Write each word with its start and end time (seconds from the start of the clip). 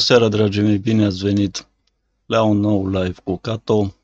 bună 0.00 0.12
seara, 0.12 0.28
dragii 0.28 0.62
mei! 0.62 0.78
Bine 0.78 1.04
ați 1.04 1.22
venit 1.22 1.68
la 2.26 2.42
un 2.42 2.58
nou 2.58 2.88
live 2.88 3.20
cu 3.24 3.36
Cato. 3.36 3.94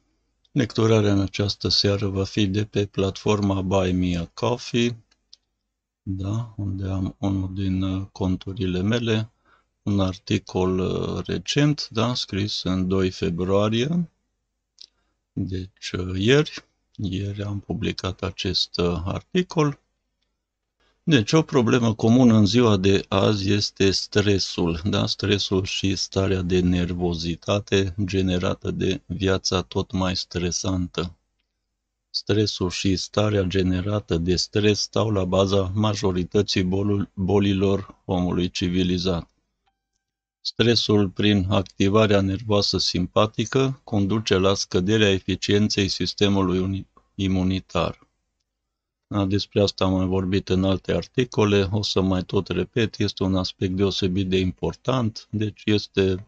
Lecturarea 0.53 1.13
în 1.13 1.21
această 1.21 1.69
seară 1.69 2.07
va 2.07 2.25
fi 2.25 2.47
de 2.47 2.65
pe 2.65 2.87
platforma 2.87 3.63
Buy 3.63 3.93
Me 3.93 4.17
a 4.17 4.25
Coffee, 4.35 5.05
da, 6.03 6.55
unde 6.57 6.89
am 6.89 7.17
unul 7.19 7.55
din 7.55 7.83
uh, 7.83 8.07
conturile 8.13 8.83
mele, 8.83 9.31
un 9.83 10.01
articol 10.01 10.79
uh, 10.79 11.25
recent, 11.27 11.89
da, 11.89 12.15
scris 12.15 12.63
în 12.63 12.89
2 12.89 13.11
februarie, 13.11 14.11
deci 15.33 15.91
uh, 15.99 16.15
ieri, 16.19 16.65
ieri 16.97 17.43
am 17.43 17.61
publicat 17.61 18.23
acest 18.23 18.79
articol 19.05 19.79
deci, 21.09 21.33
o 21.33 21.43
problemă 21.43 21.95
comună 21.95 22.35
în 22.35 22.47
ziua 22.47 22.77
de 22.77 23.05
azi 23.09 23.51
este 23.51 23.91
stresul, 23.91 24.81
da? 24.85 25.07
stresul 25.07 25.65
și 25.65 25.97
starea 25.97 26.43
de 26.43 26.61
nervozitate 26.61 27.95
generată 28.05 28.71
de 28.71 29.03
viața 29.07 29.63
tot 29.63 29.93
mai 29.93 30.17
stresantă. 30.17 31.17
Stresul 32.11 32.71
și 32.71 32.97
starea 32.97 33.43
generată 33.43 34.17
de 34.17 34.37
stres 34.37 34.81
stau 34.81 35.11
la 35.11 35.25
baza 35.25 35.71
majorității 35.75 36.69
bolilor 37.15 38.03
omului 38.05 38.51
civilizat. 38.51 39.31
Stresul, 40.41 41.09
prin 41.09 41.47
activarea 41.51 42.21
nervoasă 42.21 42.79
simpatică, 42.79 43.81
conduce 43.85 44.37
la 44.37 44.55
scăderea 44.55 45.11
eficienței 45.11 45.89
sistemului 45.89 46.87
imunitar. 47.15 48.06
Despre 49.09 49.63
asta 49.63 49.85
am 49.85 49.93
mai 49.93 50.07
vorbit 50.07 50.49
în 50.49 50.65
alte 50.65 50.93
articole, 50.93 51.69
o 51.71 51.83
să 51.83 52.01
mai 52.01 52.23
tot 52.23 52.49
repet, 52.49 52.99
este 52.99 53.23
un 53.23 53.37
aspect 53.37 53.73
deosebit 53.73 54.29
de 54.29 54.39
important, 54.39 55.27
deci 55.31 55.63
este 55.65 56.27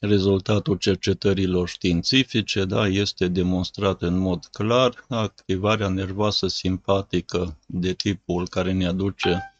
rezultatul 0.00 0.76
cercetărilor 0.76 1.68
științifice, 1.68 2.64
da, 2.64 2.86
este 2.86 3.28
demonstrat 3.28 4.02
în 4.02 4.18
mod 4.18 4.46
clar 4.46 5.04
activarea 5.08 5.88
nervoasă 5.88 6.46
simpatică 6.48 7.56
de 7.66 7.92
tipul 7.92 8.48
care 8.48 8.72
ne 8.72 8.86
aduce 8.86 9.54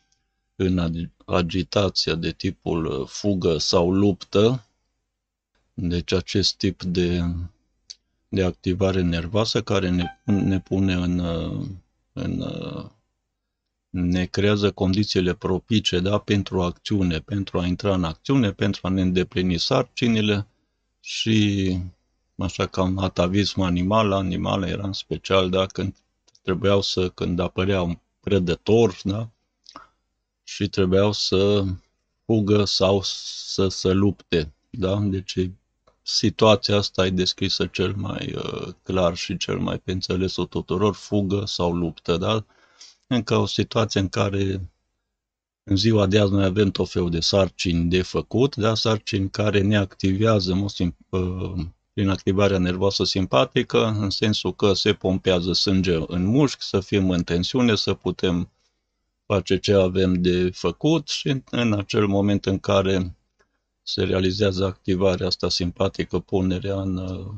în 0.56 1.08
agitația 1.26 2.14
de 2.14 2.30
tipul 2.30 3.06
fugă 3.06 3.58
sau 3.58 3.92
luptă, 3.92 4.66
deci 5.74 6.12
acest 6.12 6.56
tip 6.56 6.82
de, 6.82 7.22
de 8.28 8.42
activare 8.42 9.00
nervoasă 9.00 9.62
care 9.62 9.90
ne, 9.90 10.04
ne 10.24 10.60
pune 10.60 10.94
în 10.94 11.18
în, 12.22 12.40
uh, 12.40 12.90
ne 13.90 14.24
creează 14.24 14.70
condițiile 14.70 15.34
propice 15.34 16.00
da, 16.00 16.18
pentru 16.18 16.62
acțiune, 16.62 17.18
pentru 17.18 17.58
a 17.58 17.66
intra 17.66 17.94
în 17.94 18.04
acțiune, 18.04 18.52
pentru 18.52 18.80
a 18.82 18.88
ne 18.88 19.00
îndeplini 19.00 19.58
sarcinile 19.58 20.46
și 21.00 21.78
așa 22.36 22.66
ca 22.66 22.82
un 22.82 22.98
atavism 22.98 23.60
animal, 23.60 24.12
animale 24.12 24.68
era 24.68 24.86
în 24.86 24.92
special, 24.92 25.50
da, 25.50 25.66
când 25.66 25.96
trebuiau 26.42 26.80
să, 26.80 27.08
când 27.08 27.38
apărea 27.38 27.82
un 27.82 27.98
predător, 28.20 29.00
da, 29.04 29.30
și 30.42 30.68
trebuiau 30.68 31.12
să 31.12 31.64
fugă 32.24 32.64
sau 32.64 33.00
să 33.02 33.68
se 33.68 33.92
lupte, 33.92 34.52
da, 34.70 34.98
deci 35.00 35.50
situația 36.14 36.76
asta 36.76 37.06
e 37.06 37.10
descrisă 37.10 37.66
cel 37.66 37.94
mai 37.96 38.34
uh, 38.36 38.68
clar 38.82 39.16
și 39.16 39.36
cel 39.36 39.58
mai 39.58 39.78
pe 39.78 39.92
înțelesul 39.92 40.46
tuturor, 40.46 40.94
fugă 40.94 41.44
sau 41.46 41.72
luptă, 41.72 42.16
da? 42.16 42.44
Încă 43.06 43.36
o 43.36 43.46
situație 43.46 44.00
în 44.00 44.08
care 44.08 44.70
în 45.62 45.76
ziua 45.76 46.06
de 46.06 46.18
azi 46.18 46.32
noi 46.32 46.44
avem 46.44 46.70
tot 46.70 46.90
felul 46.90 47.10
de 47.10 47.20
sarcini 47.20 47.88
de 47.88 48.02
făcut, 48.02 48.56
da? 48.56 48.74
sarcini 48.74 49.30
care 49.30 49.60
ne 49.60 49.76
activează 49.76 50.64
uh, 51.10 51.52
prin 51.92 52.08
activarea 52.08 52.58
nervoasă 52.58 53.04
simpatică, 53.04 53.86
în 53.86 54.10
sensul 54.10 54.54
că 54.54 54.72
se 54.72 54.92
pompează 54.92 55.52
sânge 55.52 55.98
în 56.06 56.24
mușchi, 56.24 56.64
să 56.64 56.80
fim 56.80 57.10
în 57.10 57.22
tensiune, 57.22 57.74
să 57.74 57.94
putem 57.94 58.50
face 59.26 59.58
ce 59.58 59.72
avem 59.72 60.14
de 60.14 60.50
făcut 60.50 61.08
și 61.08 61.42
în 61.50 61.72
acel 61.72 62.06
moment 62.06 62.46
în 62.46 62.58
care 62.58 63.14
se 63.82 64.02
realizează 64.04 64.64
activarea 64.64 65.26
asta 65.26 65.48
simpatică, 65.48 66.18
punerea 66.18 66.80
în 66.80 66.96
uh, 66.96 67.34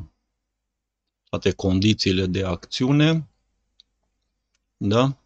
toate 1.29 1.51
condițiile 1.51 2.27
de 2.27 2.45
acțiune, 2.45 3.29
da? 4.77 5.17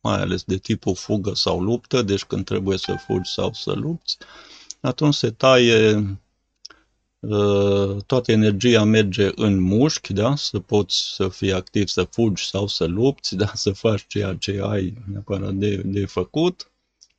mai 0.00 0.20
ales 0.20 0.42
de 0.42 0.56
tipul 0.56 0.94
fugă 0.94 1.34
sau 1.34 1.62
luptă, 1.62 2.02
deci 2.02 2.24
când 2.24 2.44
trebuie 2.44 2.78
să 2.78 2.94
fugi 2.94 3.30
sau 3.30 3.52
să 3.52 3.72
lupți, 3.72 4.18
atunci 4.80 5.14
se 5.14 5.30
taie 5.30 5.96
uh, 7.18 7.96
toată 8.06 8.32
energia 8.32 8.84
merge 8.84 9.30
în 9.34 9.60
mușchi, 9.60 10.12
da? 10.12 10.36
să 10.36 10.60
poți 10.60 11.14
să 11.14 11.28
fii 11.28 11.52
activ, 11.52 11.86
să 11.86 12.02
fugi 12.02 12.44
sau 12.44 12.66
să 12.66 12.84
lupți, 12.84 13.36
da? 13.36 13.50
să 13.54 13.72
faci 13.72 14.06
ceea 14.06 14.34
ce 14.34 14.60
ai 14.62 14.94
neapărat 15.10 15.54
de, 15.54 15.76
de 15.76 16.06
făcut 16.06 16.72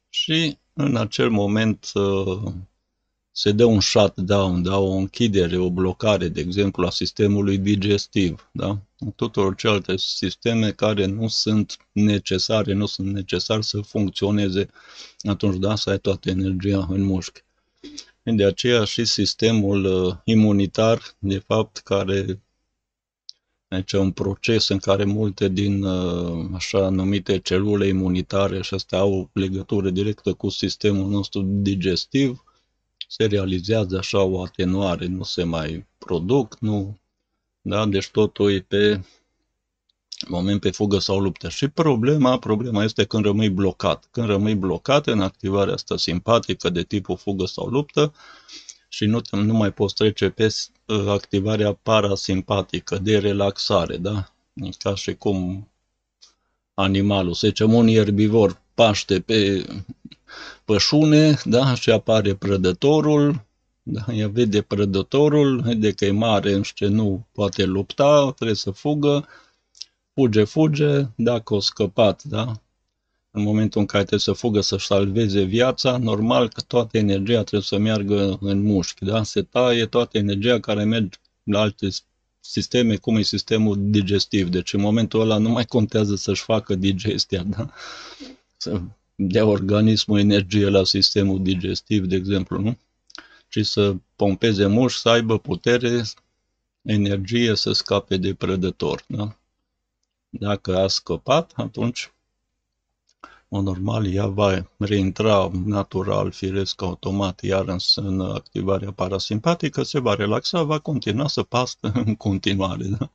și 0.09 0.57
în 0.73 0.95
acel 0.95 1.29
moment 1.29 1.91
uh, 1.93 2.53
se 3.38 3.51
dă 3.51 3.66
un 3.66 3.79
shutdown, 3.79 4.63
da, 4.63 4.78
o 4.78 4.91
închidere, 4.91 5.57
o 5.57 5.69
blocare, 5.69 6.28
de 6.28 6.41
exemplu, 6.41 6.85
a 6.85 6.90
sistemului 6.90 7.57
digestiv, 7.57 8.50
da? 8.51 8.81
tuturor 9.16 9.56
celelalte 9.56 9.97
sisteme 9.97 10.72
care 10.72 11.06
nu 11.06 11.28
sunt 11.28 11.78
necesare, 11.91 12.73
nu 12.73 12.85
sunt 12.85 13.07
necesari 13.07 13.63
să 13.63 13.81
funcționeze, 13.81 14.69
atunci 15.22 15.57
da, 15.57 15.75
să 15.75 15.90
ai 15.90 16.00
toată 16.00 16.29
energia 16.29 16.88
în 16.90 17.01
mușchi. 17.01 17.44
De 18.23 18.46
aceea 18.46 18.84
și 18.84 19.06
sistemul 19.06 19.85
uh, 19.85 20.16
imunitar, 20.23 21.02
de 21.19 21.38
fapt, 21.38 21.78
care 21.78 22.41
deci 23.67 23.91
un 23.91 24.12
proces 24.12 24.67
în 24.67 24.78
care 24.78 25.03
multe 25.03 25.47
din 25.47 25.84
uh, 25.84 26.46
așa 26.53 26.90
numite 26.90 27.40
celule 27.40 27.88
imunitare 27.88 28.62
și 28.62 28.73
astea 28.73 29.00
au 29.00 29.29
legătură 29.34 29.90
directă 29.90 30.34
cu 30.34 30.50
sistemul 30.50 31.09
nostru 31.09 31.41
digestiv, 31.41 32.44
se 33.07 33.25
realizează 33.25 33.97
așa 33.97 34.21
o 34.21 34.43
atenuare, 34.43 35.05
nu 35.05 35.23
se 35.23 35.43
mai 35.43 35.85
produc, 35.97 36.57
nu, 36.59 36.97
da? 37.61 37.85
Deci 37.85 38.09
totul 38.09 38.51
e 38.53 38.59
pe 38.59 39.01
moment 40.27 40.59
pe 40.59 40.71
fugă 40.71 40.99
sau 40.99 41.19
luptă. 41.19 41.49
Și 41.49 41.67
problema, 41.67 42.39
problema 42.39 42.83
este 42.83 43.03
când 43.03 43.25
rămâi 43.25 43.49
blocat. 43.49 44.07
Când 44.11 44.27
rămâi 44.27 44.55
blocat 44.55 45.07
în 45.07 45.21
activarea 45.21 45.73
asta 45.73 45.97
simpatică 45.97 46.69
de 46.69 46.83
tipul 46.83 47.17
fugă 47.17 47.45
sau 47.45 47.67
luptă 47.67 48.13
și 48.88 49.05
nu, 49.05 49.22
nu 49.31 49.53
mai 49.53 49.72
poți 49.72 49.93
trece 49.93 50.29
pe 50.29 50.55
uh, 50.85 51.07
activarea 51.07 51.73
parasimpatică 51.73 52.97
de 52.97 53.17
relaxare, 53.17 53.97
da? 53.97 54.31
Ca 54.77 54.95
și 54.95 55.16
cum 55.16 55.69
animalul, 56.73 57.33
să 57.33 57.47
zicem 57.47 57.73
un 57.73 57.87
erbivor 57.87 58.61
paște 58.73 59.19
pe 59.19 59.66
pășune, 60.65 61.39
da, 61.43 61.75
și 61.75 61.91
apare 61.91 62.35
prădătorul, 62.35 63.45
da, 63.83 64.05
ea 64.13 64.27
vede 64.27 64.61
prădătorul, 64.61 65.61
vede 65.61 65.91
că 65.91 66.05
e 66.05 66.11
mare 66.11 66.61
și 66.61 66.83
nu 66.85 67.27
poate 67.31 67.65
lupta, 67.65 68.31
trebuie 68.35 68.55
să 68.55 68.71
fugă, 68.71 69.27
fuge, 70.13 70.43
fuge, 70.43 71.01
dacă 71.15 71.53
o 71.53 71.59
scăpat, 71.59 72.23
da, 72.23 72.59
în 73.35 73.43
momentul 73.43 73.81
în 73.81 73.85
care 73.87 74.03
trebuie 74.03 74.35
să 74.35 74.41
fugă 74.41 74.61
să-și 74.61 74.85
salveze 74.85 75.41
viața, 75.41 75.97
normal 75.97 76.49
că 76.49 76.61
toată 76.61 76.97
energia 76.97 77.43
trebuie 77.43 77.61
să 77.61 77.78
meargă 77.78 78.37
în 78.41 78.61
mușchi, 78.61 79.05
da? 79.05 79.23
Se 79.23 79.41
taie 79.41 79.85
toată 79.85 80.17
energia 80.17 80.59
care 80.59 80.83
merge 80.83 81.17
la 81.43 81.59
alte 81.59 81.87
sisteme, 82.39 82.95
cum 82.95 83.16
e 83.16 83.21
sistemul 83.21 83.75
digestiv. 83.79 84.49
Deci 84.49 84.73
în 84.73 84.81
momentul 84.81 85.21
ăla 85.21 85.37
nu 85.37 85.49
mai 85.49 85.66
contează 85.66 86.16
să-și 86.16 86.41
facă 86.41 86.75
digestia, 86.75 87.43
da? 87.43 87.69
Să 88.57 88.81
dea 89.16 89.46
organismul 89.46 90.20
energie 90.20 90.70
la 90.70 90.84
sistemul 90.84 91.44
digestiv, 91.44 92.06
de 92.06 92.16
exemplu, 92.16 92.59
nu? 92.59 92.78
Ci 93.50 93.66
să 93.66 93.96
pompeze 94.16 94.66
mușchi, 94.66 95.00
să 95.00 95.09
aibă 95.09 95.40
putere, 95.40 96.03
energie 96.82 97.56
să 97.56 97.72
scape 97.72 98.17
de 98.17 98.34
prădător, 98.34 99.03
da? 99.08 99.38
Dacă 100.29 100.78
a 100.78 100.88
scăpat, 100.88 101.52
atunci, 101.56 102.14
în 103.47 103.64
normal, 103.64 104.14
ea 104.14 104.28
va 104.28 104.66
reintra 104.78 105.52
natural, 105.66 106.32
firesc, 106.32 106.82
automat, 106.82 107.41
iar 107.41 107.67
în, 107.67 107.78
în 107.96 108.22
activarea 108.22 108.91
parasimpatică, 108.91 109.84
se 109.84 110.00
va 110.00 110.14
relaxa, 110.14 110.64
va 110.64 110.79
continua 110.79 111.28
să 111.28 111.44
pastă 111.44 111.91
în 112.06 112.16
continuare, 112.16 112.85
da? 112.85 113.12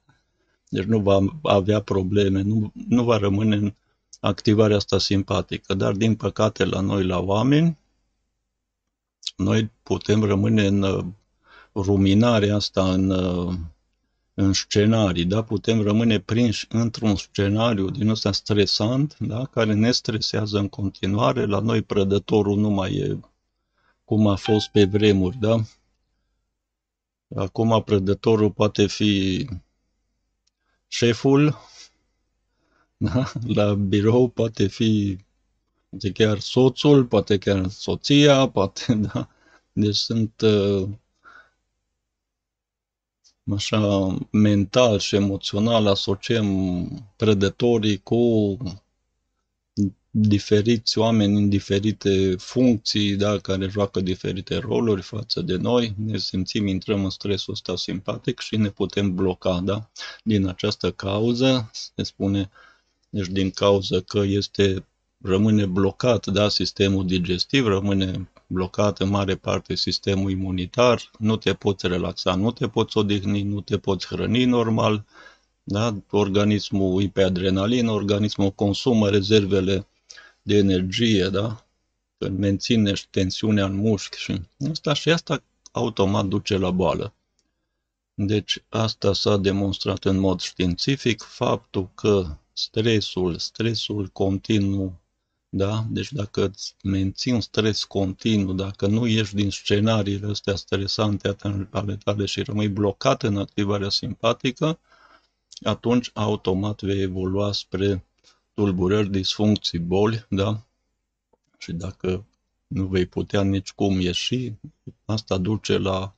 Deci 0.68 0.84
nu 0.84 1.00
va 1.00 1.18
avea 1.42 1.80
probleme, 1.80 2.42
nu, 2.42 2.72
nu 2.88 3.04
va 3.04 3.16
rămâne 3.16 3.56
în 3.56 3.74
activarea 4.20 4.76
asta 4.76 4.98
simpatică. 4.98 5.74
Dar, 5.74 5.92
din 5.92 6.16
păcate, 6.16 6.64
la 6.64 6.80
noi, 6.80 7.04
la 7.04 7.18
oameni, 7.18 7.78
noi 9.36 9.70
putem 9.82 10.24
rămâne 10.24 10.66
în 10.66 10.82
uh, 10.82 11.04
ruminarea 11.74 12.54
asta, 12.54 12.92
în, 12.92 13.10
uh, 13.10 13.54
în 14.34 14.52
scenarii, 14.52 15.24
da? 15.24 15.42
Putem 15.42 15.82
rămâne 15.82 16.20
prinși 16.20 16.66
într-un 16.68 17.16
scenariu 17.16 17.90
din 17.90 18.08
ăsta 18.08 18.32
stresant, 18.32 19.16
da? 19.18 19.44
Care 19.44 19.74
ne 19.74 19.90
stresează 19.90 20.58
în 20.58 20.68
continuare. 20.68 21.46
La 21.46 21.58
noi 21.58 21.82
prădătorul 21.82 22.58
nu 22.58 22.68
mai 22.68 22.94
e 22.94 23.18
cum 24.04 24.26
a 24.26 24.36
fost 24.36 24.68
pe 24.68 24.84
vremuri, 24.84 25.36
da? 25.36 25.56
Acum 27.36 27.82
prădătorul 27.82 28.50
poate 28.50 28.86
fi 28.86 29.46
șeful, 30.86 31.56
da? 33.00 33.32
la 33.46 33.74
birou 33.74 34.28
poate 34.28 34.66
fi 34.66 35.18
poate 35.88 36.12
chiar 36.12 36.38
soțul, 36.38 37.04
poate 37.04 37.38
chiar 37.38 37.68
soția, 37.68 38.48
poate, 38.48 38.94
da? 39.12 39.28
Deci 39.72 39.94
sunt 39.94 40.40
uh, 40.40 40.88
așa 43.56 44.16
mental 44.30 44.98
și 44.98 45.14
emoțional 45.16 45.86
asociem 45.86 46.86
prădătorii 47.16 47.98
cu 47.98 48.56
diferiți 50.10 50.98
oameni 50.98 51.36
în 51.36 51.48
diferite 51.48 52.34
funcții, 52.38 53.16
da, 53.16 53.38
care 53.38 53.68
joacă 53.68 54.00
diferite 54.00 54.56
roluri 54.56 55.02
față 55.02 55.40
de 55.40 55.56
noi, 55.56 55.94
ne 55.96 56.18
simțim, 56.18 56.66
intrăm 56.66 57.04
în 57.04 57.10
stresul 57.10 57.52
ăsta 57.52 57.76
simpatic 57.76 58.38
și 58.38 58.56
ne 58.56 58.68
putem 58.68 59.14
bloca, 59.14 59.60
da? 59.60 59.90
Din 60.24 60.46
această 60.46 60.92
cauză, 60.92 61.70
se 61.72 62.02
spune, 62.02 62.50
deci 63.10 63.26
din 63.26 63.50
cauza 63.50 64.00
că 64.00 64.18
este 64.18 64.84
rămâne 65.22 65.66
blocat, 65.66 66.26
da, 66.26 66.48
sistemul 66.48 67.06
digestiv, 67.06 67.66
rămâne 67.66 68.30
blocat 68.46 68.98
în 68.98 69.08
mare 69.08 69.36
parte 69.36 69.74
sistemul 69.74 70.30
imunitar, 70.30 71.10
nu 71.18 71.36
te 71.36 71.54
poți 71.54 71.86
relaxa, 71.86 72.34
nu 72.34 72.50
te 72.50 72.68
poți 72.68 72.96
odihni, 72.98 73.42
nu 73.42 73.60
te 73.60 73.78
poți 73.78 74.06
hrăni 74.06 74.44
normal, 74.44 75.04
da? 75.62 75.96
organismul 76.10 77.02
e 77.02 77.08
pe 77.08 77.22
adrenalină, 77.22 77.90
organismul 77.90 78.50
consumă 78.50 79.08
rezervele 79.08 79.86
de 80.42 80.56
energie, 80.56 81.28
da? 81.28 81.64
Când 82.18 82.38
menține 82.38 82.92
tensiunea 83.10 83.64
în 83.64 83.74
mușchi 83.74 84.18
și 84.18 84.40
asta 84.70 84.92
și 84.92 85.10
asta 85.10 85.42
automat 85.72 86.24
duce 86.24 86.56
la 86.56 86.70
boală. 86.70 87.14
Deci 88.14 88.62
asta 88.68 89.12
s-a 89.12 89.36
demonstrat 89.36 90.04
în 90.04 90.18
mod 90.18 90.40
științific, 90.40 91.22
faptul 91.22 91.90
că 91.94 92.36
stresul, 92.60 93.38
stresul 93.38 94.06
continuu, 94.06 95.00
da? 95.48 95.86
Deci 95.88 96.12
dacă 96.12 96.44
îți 96.44 96.74
menții 96.82 97.32
un 97.32 97.40
stres 97.40 97.84
continuu, 97.84 98.52
dacă 98.52 98.86
nu 98.86 99.06
ieși 99.06 99.34
din 99.34 99.50
scenariile 99.50 100.26
astea 100.26 100.54
stresante 100.54 101.36
ale 101.70 101.96
tale 101.96 102.24
și 102.24 102.42
rămâi 102.42 102.68
blocat 102.68 103.22
în 103.22 103.36
activarea 103.36 103.88
simpatică, 103.88 104.78
atunci 105.62 106.10
automat 106.14 106.82
vei 106.82 107.00
evolua 107.00 107.52
spre 107.52 108.04
tulburări, 108.54 109.10
disfuncții, 109.10 109.78
boli, 109.78 110.26
da? 110.28 110.66
Și 111.58 111.72
dacă 111.72 112.24
nu 112.66 112.86
vei 112.86 113.06
putea 113.06 113.42
nici 113.42 113.72
cum 113.72 114.00
ieși, 114.00 114.52
asta 115.04 115.38
duce 115.38 115.78
la, 115.78 116.14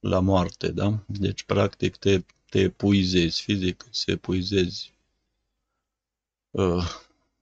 la 0.00 0.20
moarte, 0.20 0.68
da? 0.68 1.04
Deci, 1.06 1.42
practic, 1.42 1.96
te, 1.96 2.22
te 2.50 2.60
epuizezi 2.60 3.42
fizic, 3.42 3.86
se 3.90 4.10
epuizezi 4.10 4.91
uh, 4.91 4.91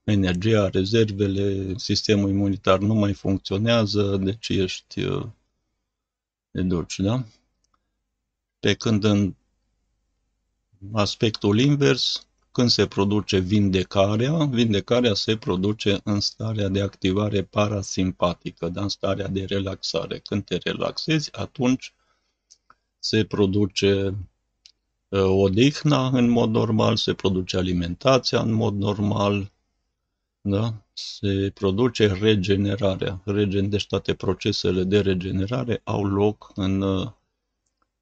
energia, 0.03 0.69
rezervele, 0.69 1.73
sistemul 1.77 2.29
imunitar 2.29 2.79
nu 2.79 2.93
mai 2.93 3.13
funcționează, 3.13 4.17
deci 4.17 4.49
ești 4.49 5.03
uh, 5.03 5.25
te 6.51 6.61
duci, 6.61 6.99
da? 6.99 7.23
Pe 8.59 8.73
când 8.73 9.03
în 9.03 9.35
aspectul 10.91 11.59
invers, 11.59 12.27
când 12.51 12.69
se 12.69 12.87
produce 12.87 13.39
vindecarea, 13.39 14.45
vindecarea 14.45 15.13
se 15.13 15.37
produce 15.37 15.99
în 16.03 16.19
starea 16.19 16.67
de 16.67 16.81
activare 16.81 17.43
parasimpatică, 17.43 18.69
da? 18.69 18.81
în 18.81 18.89
starea 18.89 19.27
de 19.27 19.45
relaxare. 19.45 20.19
Când 20.19 20.45
te 20.45 20.57
relaxezi, 20.57 21.29
atunci 21.35 21.93
se 22.99 23.25
produce 23.25 24.05
uh, 24.05 24.13
odihna 25.19 26.07
în 26.07 26.29
mod 26.29 26.49
normal, 26.49 26.95
se 26.95 27.13
produce 27.13 27.57
alimentația 27.57 28.39
în 28.39 28.51
mod 28.51 28.75
normal, 28.75 29.51
da? 30.41 30.73
se 30.93 31.51
produce 31.53 32.07
regenerarea. 32.07 33.21
Regen, 33.25 33.69
deci 33.69 33.87
toate 33.87 34.13
procesele 34.13 34.83
de 34.83 34.99
regenerare 34.99 35.81
au 35.83 36.05
loc 36.05 36.51
în 36.55 36.81
uh, 36.81 37.11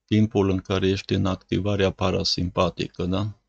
timpul 0.05 0.49
în 0.49 0.57
care 0.57 0.87
ești 0.87 1.13
în 1.13 1.25
activarea 1.25 1.91
parasimpatică. 1.91 3.05
Da? 3.05 3.39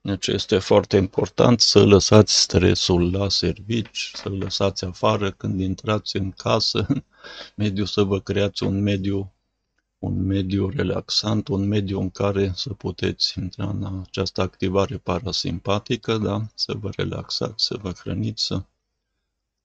Deci 0.00 0.26
este 0.26 0.58
foarte 0.58 0.96
important 0.96 1.60
să 1.60 1.84
lăsați 1.84 2.40
stresul 2.40 3.12
la 3.12 3.28
servici, 3.28 4.10
să 4.14 4.28
lăsați 4.28 4.84
afară 4.84 5.30
când 5.30 5.60
intrați 5.60 6.16
în 6.16 6.30
casă, 6.30 6.86
în 6.88 7.02
mediu 7.54 7.84
să 7.84 8.02
vă 8.02 8.20
creați 8.20 8.62
un 8.62 8.82
mediu, 8.82 9.32
un 10.02 10.26
mediu 10.26 10.68
relaxant, 10.68 11.48
un 11.48 11.68
mediu 11.68 12.00
în 12.00 12.10
care 12.10 12.52
să 12.54 12.72
puteți 12.72 13.38
intra 13.38 13.68
în 13.68 14.02
această 14.06 14.40
activare 14.40 14.96
parasimpatică, 14.98 16.18
da? 16.18 16.46
să 16.54 16.74
vă 16.74 16.90
relaxați, 16.96 17.64
să 17.64 17.76
vă 17.82 17.90
hrăniți, 17.90 18.44
să, 18.44 18.62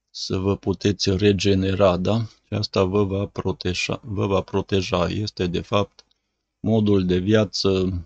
să 0.09 0.37
vă 0.37 0.57
puteți 0.57 1.17
regenera, 1.17 1.97
da? 1.97 2.19
Și 2.19 2.53
asta 2.53 2.83
vă 2.83 3.03
va 3.03 3.25
proteja, 3.25 3.99
vă 4.03 4.27
va 4.27 4.41
proteja. 4.41 5.07
Este 5.09 5.47
de 5.47 5.61
fapt 5.61 6.05
modul 6.59 7.05
de 7.05 7.17
viață 7.17 8.01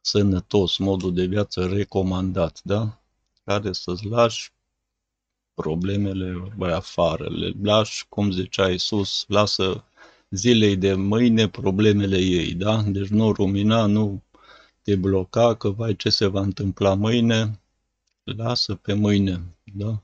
sănătos, 0.00 0.76
modul 0.76 1.14
de 1.14 1.24
viață 1.24 1.66
recomandat, 1.66 2.60
da? 2.64 3.00
Care 3.44 3.72
să-ți 3.72 4.06
lași 4.06 4.52
problemele 5.54 6.52
bă, 6.56 6.74
afară, 6.74 7.28
le 7.30 7.52
lași, 7.62 8.06
cum 8.08 8.30
zicea 8.30 8.70
Iisus, 8.70 9.24
lasă 9.28 9.84
zilei 10.32 10.76
de 10.76 10.94
mâine 10.94 11.48
problemele 11.48 12.18
ei, 12.18 12.54
da? 12.54 12.82
Deci 12.82 13.08
nu 13.08 13.32
rumina, 13.32 13.86
nu 13.86 14.22
te 14.82 14.96
bloca 14.96 15.54
că, 15.54 15.70
vai, 15.70 15.96
ce 15.96 16.08
se 16.08 16.26
va 16.26 16.40
întâmpla 16.40 16.94
mâine, 16.94 17.60
lasă 18.24 18.74
pe 18.74 18.92
mâine, 18.92 19.56
da? 19.74 20.02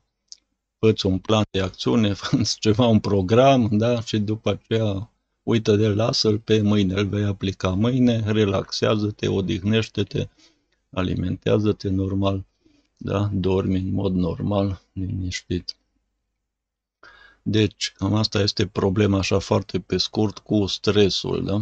Fă-ți 0.79 1.07
un 1.07 1.19
plan 1.19 1.45
de 1.51 1.61
acțiune, 1.61 2.13
fă 2.21 2.41
ceva, 2.61 2.87
un 2.87 3.01
program, 3.01 3.69
da? 3.73 4.01
Și 4.01 4.19
după 4.19 4.51
aceea 4.51 5.11
uită 5.43 5.77
de 5.77 5.89
lasă-l 5.89 6.39
pe 6.39 6.61
mâine, 6.61 6.95
îl 6.95 7.07
vei 7.07 7.25
aplica 7.25 7.71
mâine, 7.71 8.23
relaxează-te, 8.27 9.29
odihnește-te, 9.29 10.29
alimentează-te 10.91 11.89
normal, 11.89 12.47
da? 12.97 13.31
dormi 13.33 13.79
în 13.79 13.93
mod 13.93 14.15
normal, 14.15 14.83
liniștit. 14.93 15.78
Deci, 17.51 17.93
cam 17.97 18.15
asta 18.15 18.41
este 18.41 18.67
problema 18.67 19.19
așa 19.19 19.39
foarte 19.39 19.81
pe 19.81 19.97
scurt 19.97 20.39
cu 20.39 20.67
stresul, 20.67 21.45
da? 21.45 21.55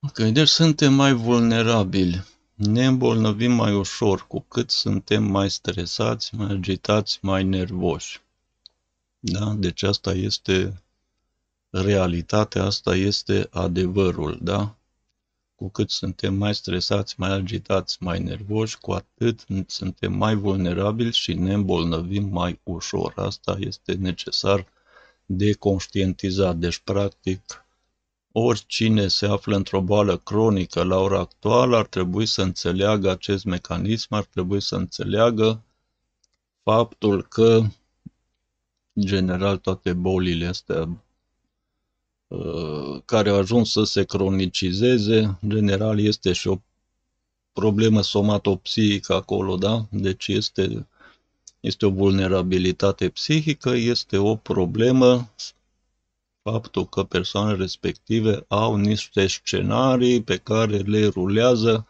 Ok, 0.00 0.18
deci 0.18 0.48
suntem 0.48 0.94
mai 0.94 1.12
vulnerabili, 1.12 2.24
ne 2.54 2.86
îmbolnăvim 2.86 3.52
mai 3.52 3.74
ușor 3.74 4.26
cu 4.26 4.40
cât 4.40 4.70
suntem 4.70 5.24
mai 5.24 5.50
stresați, 5.50 6.34
mai 6.34 6.50
agitați, 6.50 7.18
mai 7.22 7.44
nervoși. 7.44 8.20
Da? 9.18 9.54
Deci 9.54 9.82
asta 9.82 10.12
este 10.12 10.82
realitatea 11.70 12.64
asta 12.64 12.94
este 12.94 13.48
adevărul, 13.50 14.38
da? 14.42 14.76
Cu 15.58 15.68
cât 15.68 15.90
suntem 15.90 16.34
mai 16.34 16.54
stresați, 16.54 17.14
mai 17.18 17.30
agitați, 17.30 18.02
mai 18.02 18.22
nervoși, 18.22 18.78
cu 18.78 18.92
atât 18.92 19.46
suntem 19.66 20.12
mai 20.12 20.34
vulnerabili 20.34 21.12
și 21.12 21.34
ne 21.34 21.52
îmbolnăvim 21.52 22.28
mai 22.28 22.60
ușor. 22.62 23.12
Asta 23.16 23.56
este 23.60 23.94
necesar 23.94 24.66
de 25.26 25.52
conștientizat. 25.52 26.56
Deci, 26.56 26.78
practic, 26.78 27.64
oricine 28.32 29.08
se 29.08 29.26
află 29.26 29.56
într-o 29.56 29.80
boală 29.80 30.16
cronică 30.16 30.82
la 30.82 30.96
ora 30.96 31.18
actuală 31.18 31.76
ar 31.76 31.86
trebui 31.86 32.26
să 32.26 32.42
înțeleagă 32.42 33.10
acest 33.10 33.44
mecanism, 33.44 34.14
ar 34.14 34.24
trebui 34.24 34.60
să 34.60 34.76
înțeleagă 34.76 35.62
faptul 36.62 37.22
că, 37.22 37.60
în 38.92 39.04
general, 39.04 39.56
toate 39.56 39.92
bolile 39.92 40.46
astea 40.46 40.88
Uh, 40.88 40.88
care 43.04 43.30
au 43.30 43.36
ajuns 43.36 43.70
să 43.70 43.84
se 43.84 44.04
cronicizeze, 44.04 45.18
în 45.18 45.48
general 45.48 46.00
este 46.00 46.32
și 46.32 46.48
o 46.48 46.56
problemă 47.52 48.02
somatopsihică 48.02 49.14
acolo, 49.14 49.56
da? 49.56 49.86
Deci 49.90 50.28
este, 50.28 50.86
este 51.60 51.86
o 51.86 51.90
vulnerabilitate 51.90 53.08
psihică, 53.08 53.70
este 53.70 54.16
o 54.16 54.36
problemă 54.36 55.30
faptul 56.42 56.86
că 56.88 57.02
persoanele 57.02 57.56
respective 57.56 58.44
au 58.48 58.76
niște 58.76 59.26
scenarii 59.26 60.22
pe 60.22 60.36
care 60.36 60.76
le 60.76 61.06
rulează, 61.06 61.86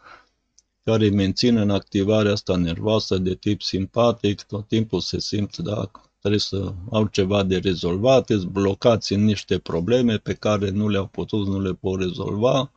care 0.83 1.09
mențin 1.09 1.57
în 1.57 1.69
activarea 1.69 2.31
asta 2.31 2.55
nervoasă 2.55 3.17
de 3.17 3.35
tip 3.35 3.61
simpatic, 3.61 4.41
tot 4.41 4.67
timpul 4.67 4.99
se 4.99 5.19
simt, 5.19 5.57
da, 5.57 5.91
trebuie 6.19 6.39
să 6.39 6.73
au 6.91 7.07
ceva 7.07 7.43
de 7.43 7.57
rezolvat, 7.57 8.27
sunt 8.27 8.43
blocați 8.43 9.13
în 9.13 9.23
niște 9.23 9.59
probleme 9.59 10.17
pe 10.17 10.33
care 10.33 10.69
nu 10.69 10.87
le-au 10.87 11.07
putut, 11.07 11.47
nu 11.47 11.61
le 11.61 11.73
pot 11.73 11.99
rezolva, 11.99 12.71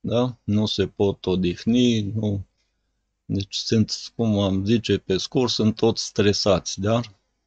da? 0.00 0.36
nu 0.44 0.66
se 0.66 0.86
pot 0.86 1.26
odihni, 1.26 2.02
nu. 2.02 2.46
Deci 3.24 3.54
sunt, 3.54 4.12
cum 4.16 4.38
am 4.38 4.64
zice 4.64 4.98
pe 4.98 5.16
scurs, 5.16 5.54
sunt 5.54 5.76
toți 5.76 6.04
stresați, 6.04 6.80
da? 6.80 7.00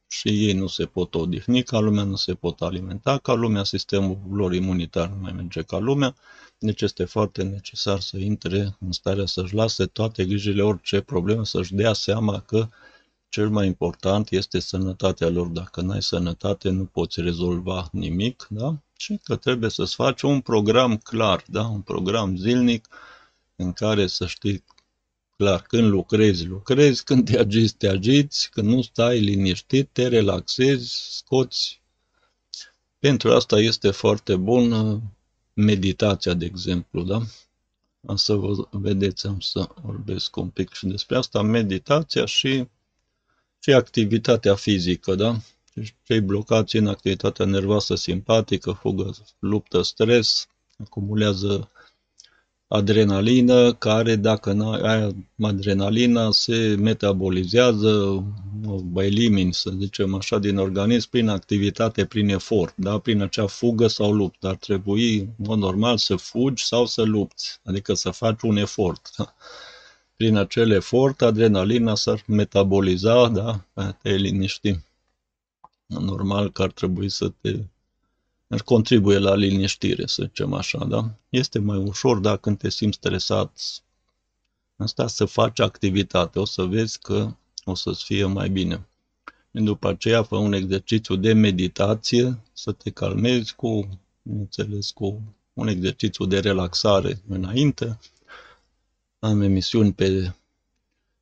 și 0.06 0.28
ei 0.46 0.52
nu 0.52 0.66
se 0.66 0.86
pot 0.86 1.14
odihni 1.14 1.62
ca 1.62 1.78
lumea, 1.78 2.04
nu 2.04 2.16
se 2.16 2.34
pot 2.34 2.60
alimenta 2.60 3.18
ca 3.18 3.32
lumea, 3.32 3.64
sistemul 3.64 4.18
lor 4.30 4.54
imunitar 4.54 5.08
nu 5.08 5.16
mai 5.20 5.32
merge 5.32 5.62
ca 5.62 5.78
lumea, 5.78 6.14
deci 6.58 6.80
este 6.80 7.04
foarte 7.04 7.42
necesar 7.42 8.00
să 8.00 8.16
intre 8.16 8.76
în 8.80 8.92
starea 8.92 9.26
să-și 9.26 9.54
lase 9.54 9.86
toate 9.86 10.24
grijile, 10.24 10.62
orice 10.62 11.00
problemă, 11.00 11.44
să-și 11.44 11.74
dea 11.74 11.92
seama 11.92 12.40
că 12.40 12.68
cel 13.30 13.48
mai 13.48 13.66
important 13.66 14.30
este 14.30 14.58
sănătatea 14.58 15.28
lor. 15.28 15.46
Dacă 15.46 15.80
n-ai 15.80 16.02
sănătate, 16.02 16.68
nu 16.68 16.84
poți 16.84 17.20
rezolva 17.20 17.88
nimic, 17.92 18.46
da? 18.50 18.78
Și 18.96 19.20
că 19.24 19.36
trebuie 19.36 19.70
să-ți 19.70 19.94
faci 19.94 20.22
un 20.22 20.40
program 20.40 20.96
clar, 20.96 21.44
da? 21.46 21.66
Un 21.66 21.80
program 21.80 22.36
zilnic 22.36 22.88
în 23.56 23.72
care 23.72 24.06
să 24.06 24.26
știi 24.26 24.64
clar 25.36 25.62
când 25.62 25.88
lucrezi, 25.88 26.46
lucrezi, 26.46 27.04
când 27.04 27.30
te 27.30 27.38
agiți, 27.38 27.74
te 27.74 27.88
agiți, 27.88 28.50
când 28.50 28.68
nu 28.68 28.82
stai 28.82 29.20
liniștit, 29.20 29.88
te 29.92 30.08
relaxezi, 30.08 31.16
scoți. 31.16 31.80
Pentru 32.98 33.32
asta 33.32 33.58
este 33.58 33.90
foarte 33.90 34.36
bun 34.36 35.00
meditația, 35.52 36.34
de 36.34 36.44
exemplu, 36.44 37.02
da? 37.02 37.20
Am 38.06 38.16
să 38.16 38.34
vă 38.34 38.68
vedeți, 38.70 39.26
am 39.26 39.40
să 39.40 39.68
vorbesc 39.82 40.36
un 40.36 40.48
pic 40.48 40.72
și 40.72 40.86
despre 40.86 41.16
asta, 41.16 41.42
meditația 41.42 42.24
și, 42.24 42.68
și 43.60 43.72
activitatea 43.72 44.54
fizică, 44.54 45.14
da? 45.14 45.36
Deci 45.74 45.94
cei 46.02 46.20
blocați 46.20 46.76
în 46.76 46.86
activitatea 46.86 47.44
nervoasă 47.44 47.94
simpatică, 47.94 48.72
fugă, 48.72 49.14
luptă, 49.38 49.82
stres, 49.82 50.48
acumulează 50.78 51.70
adrenalină, 52.68 53.72
care 53.74 54.16
dacă 54.16 54.52
nu 54.52 54.70
ai 54.70 55.14
adrenalina 55.42 56.30
se 56.30 56.76
metabolizează, 56.78 58.24
o 58.94 59.02
elimini, 59.02 59.54
să 59.54 59.70
zicem 59.78 60.14
așa, 60.14 60.38
din 60.38 60.56
organism 60.56 61.10
prin 61.10 61.28
activitate, 61.28 62.04
prin 62.04 62.28
efort, 62.28 62.74
da? 62.76 62.98
prin 62.98 63.22
acea 63.22 63.46
fugă 63.46 63.86
sau 63.86 64.12
luptă. 64.12 64.48
Ar 64.48 64.56
trebui, 64.56 65.18
în 65.18 65.28
mod 65.36 65.58
normal, 65.58 65.98
să 65.98 66.16
fugi 66.16 66.64
sau 66.64 66.86
să 66.86 67.02
lupți, 67.02 67.60
adică 67.64 67.94
să 67.94 68.10
faci 68.10 68.42
un 68.42 68.56
efort. 68.56 69.10
Da? 69.16 69.34
Prin 70.20 70.36
acel 70.36 70.70
efort, 70.70 71.22
adrenalina 71.22 71.94
s-ar 71.94 72.24
metaboliza, 72.26 73.28
da? 73.28 73.64
te 74.02 74.14
liniști. 74.14 74.80
Normal 75.86 76.52
că 76.52 76.62
ar 76.62 76.70
trebui 76.70 77.08
să 77.08 77.28
te 77.28 77.64
ar 78.48 78.62
contribuie 78.62 79.18
la 79.18 79.34
liniștire, 79.34 80.06
să 80.06 80.22
zicem 80.22 80.52
așa, 80.52 80.84
da? 80.84 81.10
Este 81.28 81.58
mai 81.58 81.76
ușor 81.76 82.18
dacă 82.18 82.36
când 82.36 82.58
te 82.58 82.70
simți 82.70 82.96
stresat, 82.96 83.58
asta 84.76 85.06
să 85.06 85.24
faci 85.24 85.60
activitate, 85.60 86.38
o 86.38 86.44
să 86.44 86.62
vezi 86.62 86.98
că 86.98 87.34
o 87.64 87.74
să-ți 87.74 88.04
fie 88.04 88.24
mai 88.24 88.48
bine. 88.48 88.88
După 89.50 89.88
aceea 89.88 90.22
fă 90.22 90.36
un 90.36 90.52
exercițiu 90.52 91.16
de 91.16 91.32
meditație, 91.32 92.38
să 92.52 92.72
te 92.72 92.90
calmezi 92.90 93.54
cu, 93.54 93.98
înțeles, 94.22 94.90
cu 94.90 95.22
un 95.52 95.68
exercițiu 95.68 96.24
de 96.24 96.40
relaxare 96.40 97.20
înainte. 97.28 97.98
Am 99.22 99.40
emisiuni 99.40 99.92
pe, 99.92 100.34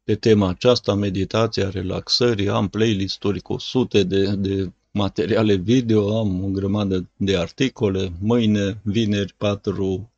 pe 0.05 0.14
tema 0.14 0.49
aceasta, 0.49 0.95
meditația, 0.95 1.71
relaxării, 1.71 2.49
am 2.49 2.69
playlist-uri 2.69 3.40
cu 3.40 3.59
sute 3.59 4.02
de, 4.02 4.35
de 4.35 4.73
materiale 4.90 5.55
video, 5.55 6.19
am 6.19 6.45
o 6.45 6.49
grămadă 6.49 7.09
de 7.17 7.37
articole. 7.37 8.12
Mâine, 8.21 8.81
vineri 8.83 9.35
4 9.37 10.11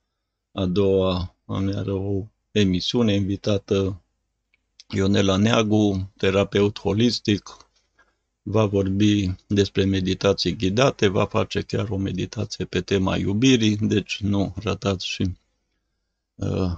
a 0.52 0.66
doua, 0.66 1.36
am 1.46 1.68
iar 1.68 1.86
o 1.86 2.26
emisiune 2.50 3.14
invitată 3.14 4.02
Ionela 4.88 5.36
Neagu, 5.36 6.10
terapeut 6.16 6.78
holistic, 6.78 7.56
va 8.42 8.66
vorbi 8.66 9.34
despre 9.46 9.84
meditații 9.84 10.56
ghidate, 10.56 11.08
va 11.08 11.26
face 11.26 11.60
chiar 11.60 11.88
o 11.88 11.96
meditație 11.96 12.64
pe 12.64 12.80
tema 12.80 13.16
iubirii, 13.16 13.76
deci 13.76 14.20
nu 14.20 14.54
ratați 14.62 15.06
și 15.06 15.22
uh, 15.22 15.30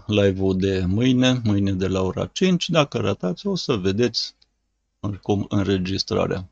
live-ul 0.07 0.57
de 0.59 0.85
mâine, 0.87 1.41
mâine 1.45 1.73
de 1.73 1.87
la 1.89 2.03
ora 2.03 2.27
5. 2.27 2.69
Dacă 2.71 2.99
ratați, 2.99 3.47
o 3.47 3.55
să 3.55 3.77
vedeți 3.77 4.35
oricum 5.01 5.47
înregistrarea. 5.49 6.49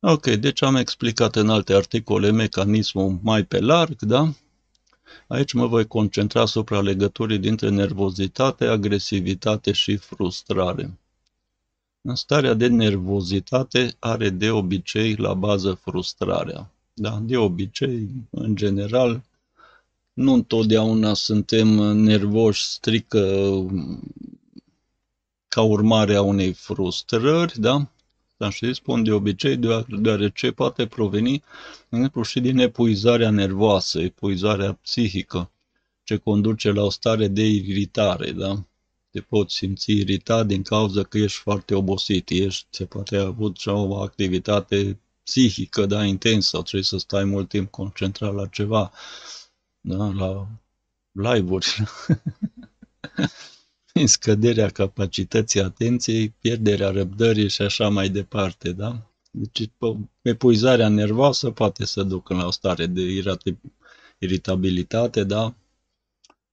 Ok, 0.00 0.26
deci 0.26 0.62
am 0.62 0.76
explicat 0.76 1.36
în 1.36 1.48
alte 1.48 1.74
articole 1.74 2.30
mecanismul 2.30 3.18
mai 3.22 3.44
pe 3.44 3.60
larg, 3.60 4.00
da? 4.00 4.32
Aici 5.26 5.52
mă 5.52 5.66
voi 5.66 5.86
concentra 5.86 6.40
asupra 6.40 6.80
legăturii 6.80 7.38
dintre 7.38 7.68
nervozitate, 7.68 8.64
agresivitate 8.64 9.72
și 9.72 9.96
frustrare. 9.96 10.98
În 12.00 12.14
starea 12.14 12.54
de 12.54 12.66
nervozitate 12.66 13.96
are 13.98 14.30
de 14.30 14.50
obicei 14.50 15.14
la 15.14 15.34
bază 15.34 15.74
frustrarea. 15.74 16.70
Da, 16.94 17.18
de 17.22 17.36
obicei, 17.36 18.08
în 18.30 18.56
general, 18.56 19.22
nu 20.18 20.32
întotdeauna 20.32 21.14
suntem 21.14 21.68
nervoși 21.94 22.64
strică 22.64 23.52
ca 25.48 25.62
urmare 25.62 26.14
a 26.14 26.22
unei 26.22 26.52
frustrări, 26.52 27.60
da? 27.60 27.90
Dar 28.36 28.52
și 28.52 28.74
spun 28.74 29.02
de 29.02 29.12
obicei, 29.12 29.56
deoarece 29.88 30.50
poate 30.50 30.86
proveni, 30.86 31.38
de 31.88 31.96
exemplu, 31.96 32.22
și 32.22 32.40
din 32.40 32.58
epuizarea 32.58 33.30
nervoasă, 33.30 34.00
epuizarea 34.00 34.72
psihică, 34.72 35.50
ce 36.04 36.16
conduce 36.16 36.70
la 36.70 36.82
o 36.82 36.90
stare 36.90 37.28
de 37.28 37.46
iritare, 37.46 38.30
da? 38.30 38.64
Te 39.10 39.20
poți 39.20 39.54
simți 39.54 39.90
iritat 39.92 40.46
din 40.46 40.62
cauza 40.62 41.02
că 41.02 41.18
ești 41.18 41.38
foarte 41.38 41.74
obosit, 41.74 42.30
ești, 42.30 42.66
se 42.70 42.84
poate 42.84 43.16
avut 43.16 43.56
și 43.56 43.68
o 43.68 43.96
activitate 43.96 45.00
psihică, 45.22 45.86
da, 45.86 46.04
intensă, 46.04 46.48
sau 46.48 46.60
trebuie 46.60 46.84
să 46.84 46.98
stai 46.98 47.24
mult 47.24 47.48
timp 47.48 47.70
concentrat 47.70 48.34
la 48.34 48.46
ceva, 48.46 48.92
da, 49.88 50.12
la 50.14 50.48
live-uri. 51.12 51.66
scăderea 54.06 54.68
capacității 54.68 55.60
atenției, 55.60 56.28
pierderea 56.28 56.90
răbdării 56.90 57.48
și 57.48 57.62
așa 57.62 57.88
mai 57.88 58.08
departe, 58.08 58.72
da? 58.72 59.10
Deci 59.30 59.70
epuizarea 60.22 60.88
nervoasă 60.88 61.50
poate 61.50 61.84
să 61.84 62.02
ducă 62.02 62.34
la 62.34 62.46
o 62.46 62.50
stare 62.50 62.86
de 62.86 63.00
iritabilitate, 64.18 65.24
da? 65.24 65.54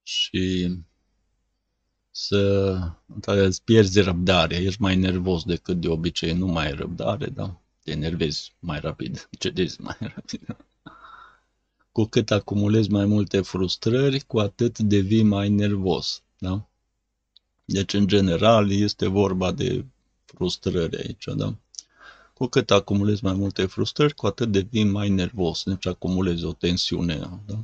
Și 0.03 0.69
să 2.11 2.77
îți 3.25 3.63
pierzi 3.63 3.99
răbdarea, 4.01 4.57
ești 4.57 4.81
mai 4.81 4.95
nervos 4.95 5.43
decât 5.43 5.81
de 5.81 5.87
obicei, 5.87 6.33
nu 6.33 6.47
mai 6.47 6.65
ai 6.65 6.73
răbdare, 6.73 7.25
da? 7.25 7.61
Te 7.83 7.91
enervezi 7.91 8.55
mai 8.59 8.79
rapid, 8.79 9.29
cedezi 9.39 9.81
mai 9.81 9.97
rapid. 10.15 10.57
Cu 11.95 12.05
cât 12.05 12.31
acumulezi 12.31 12.89
mai 12.89 13.05
multe 13.05 13.41
frustrări, 13.41 14.19
cu 14.19 14.39
atât 14.39 14.79
devii 14.79 15.23
mai 15.23 15.49
nervos, 15.49 16.23
da? 16.37 16.69
Deci, 17.65 17.93
în 17.93 18.07
general, 18.07 18.71
este 18.71 19.07
vorba 19.07 19.51
de 19.51 19.85
frustrări 20.25 20.97
aici, 20.97 21.27
da? 21.35 21.55
Cu 22.33 22.45
cât 22.45 22.71
acumulezi 22.71 23.23
mai 23.23 23.33
multe 23.33 23.65
frustrări, 23.65 24.13
cu 24.13 24.25
atât 24.25 24.51
devii 24.51 24.83
mai 24.83 25.09
nervos, 25.09 25.63
deci 25.63 25.85
acumulezi 25.85 26.45
o 26.45 26.53
tensiune, 26.53 27.41
da? 27.45 27.63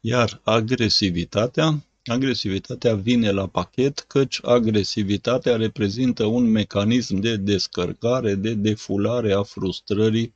Iar 0.00 0.40
agresivitatea, 0.44 1.84
agresivitatea 2.04 2.94
vine 2.94 3.30
la 3.30 3.46
pachet, 3.46 3.98
căci 3.98 4.40
agresivitatea 4.42 5.56
reprezintă 5.56 6.24
un 6.24 6.44
mecanism 6.44 7.16
de 7.16 7.36
descărcare, 7.36 8.34
de 8.34 8.54
defulare 8.54 9.32
a 9.32 9.42
frustrării, 9.42 10.34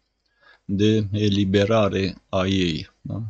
de 0.66 1.08
eliberare 1.12 2.22
a 2.28 2.46
ei. 2.46 2.90
Da? 3.00 3.22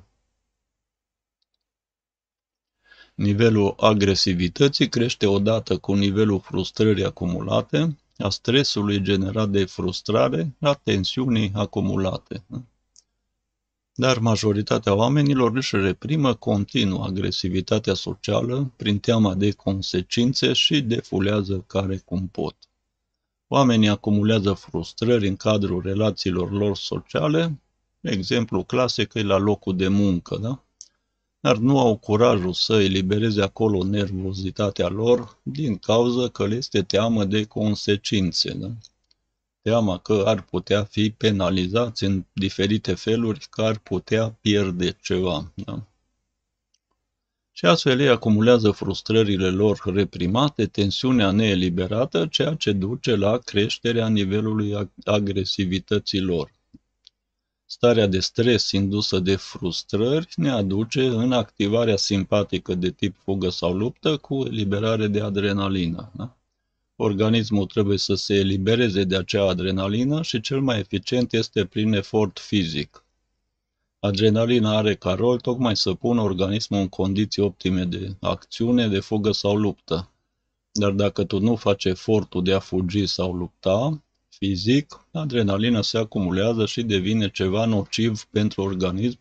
Nivelul 3.14 3.74
agresivității 3.78 4.88
crește 4.88 5.26
odată 5.26 5.78
cu 5.78 5.94
nivelul 5.94 6.40
frustrării 6.40 7.04
acumulate, 7.04 7.98
a 8.18 8.28
stresului 8.28 9.02
generat 9.02 9.50
de 9.50 9.64
frustrare, 9.64 10.56
a 10.60 10.74
tensiunii 10.74 11.52
acumulate. 11.54 12.44
Dar 13.94 14.18
majoritatea 14.18 14.94
oamenilor 14.94 15.56
își 15.56 15.76
reprimă 15.76 16.34
continuu 16.34 17.02
agresivitatea 17.02 17.94
socială 17.94 18.72
prin 18.76 18.98
teama 18.98 19.34
de 19.34 19.50
consecințe 19.50 20.52
și 20.52 20.80
defulează 20.80 21.64
care 21.66 21.96
cum 21.96 22.28
pot. 22.28 22.56
Oamenii 23.48 23.88
acumulează 23.88 24.52
frustrări 24.52 25.28
în 25.28 25.36
cadrul 25.36 25.82
relațiilor 25.82 26.50
lor 26.50 26.76
sociale, 26.76 27.60
exemplu 28.00 28.64
clasic 28.64 29.14
e 29.14 29.22
la 29.22 29.36
locul 29.36 29.76
de 29.76 29.88
muncă, 29.88 30.36
da? 30.36 30.64
dar 31.40 31.56
nu 31.56 31.78
au 31.78 31.96
curajul 31.96 32.52
să 32.52 32.80
elibereze 32.80 33.42
acolo 33.42 33.84
nervozitatea 33.84 34.88
lor 34.88 35.38
din 35.42 35.76
cauza 35.78 36.28
că 36.28 36.46
le 36.46 36.54
este 36.54 36.82
teamă 36.82 37.24
de 37.24 37.44
consecințe. 37.44 38.54
Da? 38.54 38.70
Teama 39.62 39.98
că 39.98 40.22
ar 40.26 40.42
putea 40.42 40.84
fi 40.84 41.10
penalizați 41.10 42.04
în 42.04 42.24
diferite 42.32 42.94
feluri, 42.94 43.46
că 43.50 43.62
ar 43.62 43.78
putea 43.78 44.38
pierde 44.40 44.96
ceva. 45.02 45.52
Da? 45.54 45.86
Și 47.58 47.64
astfel 47.64 48.00
ei 48.00 48.08
acumulează 48.08 48.70
frustrările 48.70 49.48
lor 49.48 49.80
reprimate, 49.84 50.66
tensiunea 50.66 51.30
neeliberată, 51.30 52.26
ceea 52.30 52.54
ce 52.54 52.72
duce 52.72 53.14
la 53.14 53.38
creșterea 53.38 54.08
nivelului 54.08 54.90
agresivității 55.04 56.20
lor. 56.20 56.52
Starea 57.66 58.06
de 58.06 58.20
stres 58.20 58.70
indusă 58.70 59.18
de 59.18 59.36
frustrări 59.36 60.28
ne 60.34 60.50
aduce 60.50 61.06
în 61.06 61.32
activarea 61.32 61.96
simpatică 61.96 62.74
de 62.74 62.90
tip 62.90 63.16
fugă 63.22 63.48
sau 63.48 63.72
luptă 63.72 64.16
cu 64.16 64.44
eliberare 64.44 65.06
de 65.06 65.20
adrenalină. 65.20 66.12
Da? 66.16 66.36
Organismul 66.96 67.66
trebuie 67.66 67.98
să 67.98 68.14
se 68.14 68.34
elibereze 68.34 69.04
de 69.04 69.16
acea 69.16 69.48
adrenalină 69.48 70.22
și 70.22 70.40
cel 70.40 70.60
mai 70.60 70.78
eficient 70.78 71.32
este 71.32 71.64
prin 71.64 71.92
efort 71.92 72.38
fizic. 72.38 73.05
Adrenalina 74.06 74.76
are 74.76 74.94
ca 74.94 75.12
rol 75.14 75.40
tocmai 75.40 75.76
să 75.76 75.94
pună 75.94 76.20
organismul 76.20 76.80
în 76.80 76.88
condiții 76.88 77.42
optime 77.42 77.84
de 77.84 78.16
acțiune, 78.20 78.88
de 78.88 79.00
fugă 79.00 79.32
sau 79.32 79.56
luptă. 79.56 80.10
Dar 80.72 80.90
dacă 80.90 81.24
tu 81.24 81.38
nu 81.38 81.56
faci 81.56 81.84
efortul 81.84 82.42
de 82.42 82.52
a 82.52 82.58
fugi 82.58 83.06
sau 83.06 83.32
lupta, 83.32 84.02
fizic, 84.28 85.06
adrenalina 85.12 85.82
se 85.82 85.98
acumulează 85.98 86.66
și 86.66 86.82
devine 86.82 87.30
ceva 87.30 87.64
nociv 87.64 88.24
pentru 88.24 88.62
organism 88.62 89.18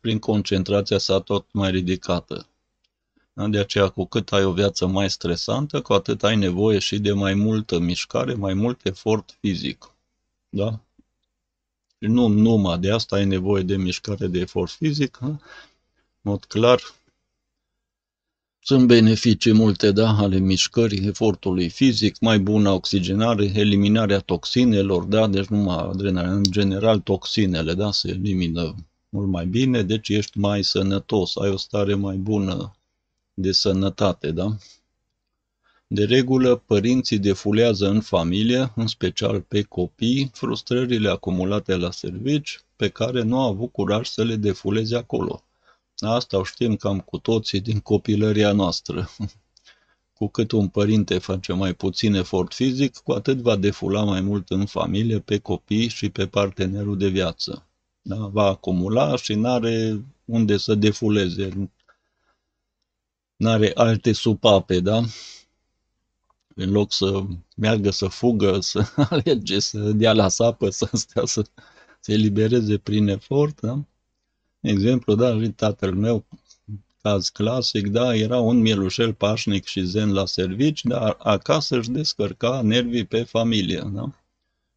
prin 0.00 0.18
concentrația 0.18 0.98
sa 0.98 1.20
tot 1.20 1.46
mai 1.52 1.70
ridicată. 1.70 2.46
De 3.32 3.58
aceea, 3.58 3.88
cu 3.88 4.04
cât 4.04 4.32
ai 4.32 4.44
o 4.44 4.52
viață 4.52 4.86
mai 4.86 5.10
stresantă, 5.10 5.80
cu 5.80 5.92
atât 5.92 6.22
ai 6.22 6.36
nevoie 6.36 6.78
și 6.78 6.98
de 6.98 7.12
mai 7.12 7.34
multă 7.34 7.78
mișcare, 7.78 8.34
mai 8.34 8.54
mult 8.54 8.86
efort 8.86 9.38
fizic. 9.40 9.94
Da? 10.48 10.80
Și 12.02 12.08
nu 12.08 12.26
numai 12.26 12.78
de 12.78 12.90
asta 12.90 13.16
ai 13.16 13.24
nevoie 13.24 13.62
de 13.62 13.76
mișcare, 13.76 14.26
de 14.26 14.38
efort 14.38 14.70
fizic. 14.70 15.18
Da? 15.20 15.26
În 15.26 15.38
mod 16.20 16.44
clar, 16.44 16.80
sunt 18.62 18.86
beneficii 18.86 19.52
multe, 19.52 19.90
da, 19.90 20.08
ale 20.08 20.38
mișcării, 20.38 21.06
efortului 21.06 21.68
fizic, 21.68 22.18
mai 22.20 22.38
bună 22.38 22.70
oxigenare, 22.70 23.44
eliminarea 23.44 24.18
toxinelor, 24.18 25.04
da, 25.04 25.26
deci 25.26 25.46
numai 25.46 25.76
adrenalina, 25.76 26.34
în 26.34 26.42
general 26.50 26.98
toxinele, 26.98 27.74
da, 27.74 27.90
se 27.90 28.08
elimină 28.08 28.74
mult 29.08 29.28
mai 29.28 29.46
bine, 29.46 29.82
deci 29.82 30.08
ești 30.08 30.38
mai 30.38 30.64
sănătos, 30.64 31.36
ai 31.36 31.50
o 31.50 31.56
stare 31.56 31.94
mai 31.94 32.16
bună 32.16 32.76
de 33.34 33.52
sănătate, 33.52 34.30
da? 34.30 34.56
De 35.92 36.04
regulă, 36.04 36.56
părinții 36.56 37.18
defulează 37.18 37.88
în 37.88 38.00
familie, 38.00 38.72
în 38.76 38.86
special 38.86 39.40
pe 39.40 39.62
copii, 39.62 40.30
frustrările 40.32 41.08
acumulate 41.08 41.76
la 41.76 41.90
servici, 41.90 42.60
pe 42.76 42.88
care 42.88 43.22
nu 43.22 43.40
au 43.40 43.50
avut 43.50 43.72
curaj 43.72 44.06
să 44.06 44.24
le 44.24 44.36
defuleze 44.36 44.96
acolo. 44.96 45.44
Asta 45.96 46.38
o 46.38 46.44
știm 46.44 46.76
cam 46.76 47.00
cu 47.00 47.18
toții 47.18 47.60
din 47.60 47.80
copilăria 47.80 48.52
noastră. 48.52 49.08
Cu 50.18 50.28
cât 50.28 50.52
un 50.52 50.68
părinte 50.68 51.18
face 51.18 51.52
mai 51.52 51.74
puțin 51.74 52.14
efort 52.14 52.54
fizic, 52.54 52.96
cu 52.96 53.12
atât 53.12 53.38
va 53.38 53.56
defula 53.56 54.04
mai 54.04 54.20
mult 54.20 54.50
în 54.50 54.66
familie, 54.66 55.18
pe 55.18 55.38
copii 55.38 55.88
și 55.88 56.08
pe 56.08 56.26
partenerul 56.26 56.98
de 56.98 57.08
viață. 57.08 57.66
Da? 58.02 58.16
Va 58.16 58.44
acumula 58.44 59.16
și 59.16 59.34
nu 59.34 59.48
are 59.48 60.04
unde 60.24 60.56
să 60.56 60.74
defuleze. 60.74 61.70
Nu 63.36 63.48
are 63.48 63.72
alte 63.74 64.12
supape, 64.12 64.80
da? 64.80 65.02
În 66.54 66.70
loc 66.70 66.92
să 66.92 67.22
meargă 67.56 67.90
să 67.90 68.06
fugă, 68.06 68.60
să 68.60 68.84
alege, 69.10 69.58
să 69.58 69.78
dea 69.78 70.12
la 70.12 70.28
sapă, 70.28 70.70
să 70.70 70.88
stea 70.96 71.24
să 71.24 71.44
se 72.00 72.12
elibereze 72.12 72.78
prin 72.78 73.08
efort, 73.08 73.60
da? 73.60 73.84
Exemplu, 74.60 75.14
da, 75.14 75.40
și 75.42 75.48
tatăl 75.48 75.94
meu, 75.94 76.24
caz 77.02 77.28
clasic, 77.28 77.88
da, 77.88 78.14
era 78.14 78.38
un 78.38 78.60
mielușel 78.60 79.14
pașnic 79.14 79.64
și 79.64 79.84
zen 79.84 80.12
la 80.12 80.26
servici, 80.26 80.84
dar 80.84 81.16
acasă 81.18 81.76
își 81.76 81.90
descărca 81.90 82.60
nervii 82.62 83.04
pe 83.04 83.22
familie, 83.22 83.90
da? 83.92 84.10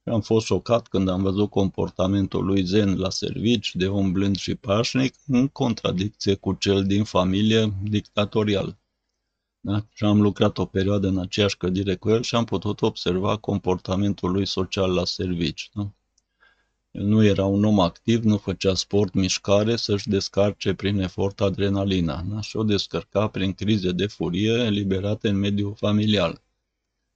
Și 0.03 0.09
am 0.09 0.21
fost 0.21 0.45
șocat 0.45 0.88
când 0.88 1.09
am 1.09 1.21
văzut 1.21 1.49
comportamentul 1.49 2.45
lui 2.45 2.63
zen 2.63 2.97
la 2.97 3.09
servici, 3.09 3.75
de 3.75 3.88
om 3.88 4.12
blând 4.12 4.36
și 4.36 4.55
pașnic, 4.55 5.13
în 5.27 5.47
contradicție 5.47 6.36
cu 6.36 6.53
cel 6.53 6.83
din 6.83 7.03
familie 7.03 7.73
dictatorial. 7.83 8.77
Da? 9.65 9.86
Și 9.93 10.04
am 10.04 10.21
lucrat 10.21 10.58
o 10.58 10.65
perioadă 10.65 11.08
în 11.08 11.17
aceeași 11.17 11.58
cădire 11.58 11.95
cu 11.95 12.10
el 12.10 12.21
și 12.21 12.36
am 12.36 12.45
putut 12.45 12.82
observa 12.82 13.38
comportamentul 13.38 14.32
lui 14.32 14.45
social 14.45 14.93
la 14.93 15.06
servici. 15.06 15.69
Da? 15.73 15.91
El 16.91 17.04
nu 17.04 17.23
era 17.23 17.45
un 17.45 17.63
om 17.63 17.80
activ, 17.80 18.23
nu 18.23 18.38
făcea 18.38 18.73
sport, 18.73 19.13
mișcare, 19.13 19.76
să-și 19.76 20.10
descarce 20.10 20.73
prin 20.73 20.99
efort 20.99 21.41
adrenalina. 21.41 22.21
Da? 22.21 22.41
Și 22.41 22.58
o 22.58 22.63
descărca 22.63 23.28
prin 23.28 23.54
crize 23.54 23.91
de 23.91 24.06
furie 24.06 24.52
eliberate 24.52 25.30
în 25.30 25.38
mediul 25.38 25.76
familial. 25.76 26.41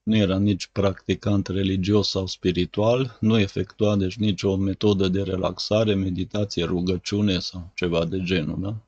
Nu 0.04 0.16
era 0.16 0.38
nici 0.38 0.68
practicant 0.68 1.48
religios 1.48 2.10
sau 2.10 2.28
spiritual, 2.28 3.18
nu 3.20 3.40
efectua 3.40 3.96
deci 3.96 4.18
nicio 4.18 4.56
metodă 4.56 5.08
de 5.08 5.22
relaxare, 5.22 5.94
meditație, 5.94 6.66
rugăciune 6.66 7.40
sau 7.40 7.72
ceva 7.76 8.06
de 8.06 8.22
genul. 8.24 8.62
Da? 8.62 8.87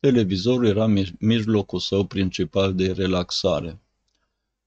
Televizorul 0.00 0.66
era 0.66 0.86
mijlocul 1.18 1.78
său 1.78 2.04
principal 2.04 2.74
de 2.74 2.92
relaxare. 2.92 3.80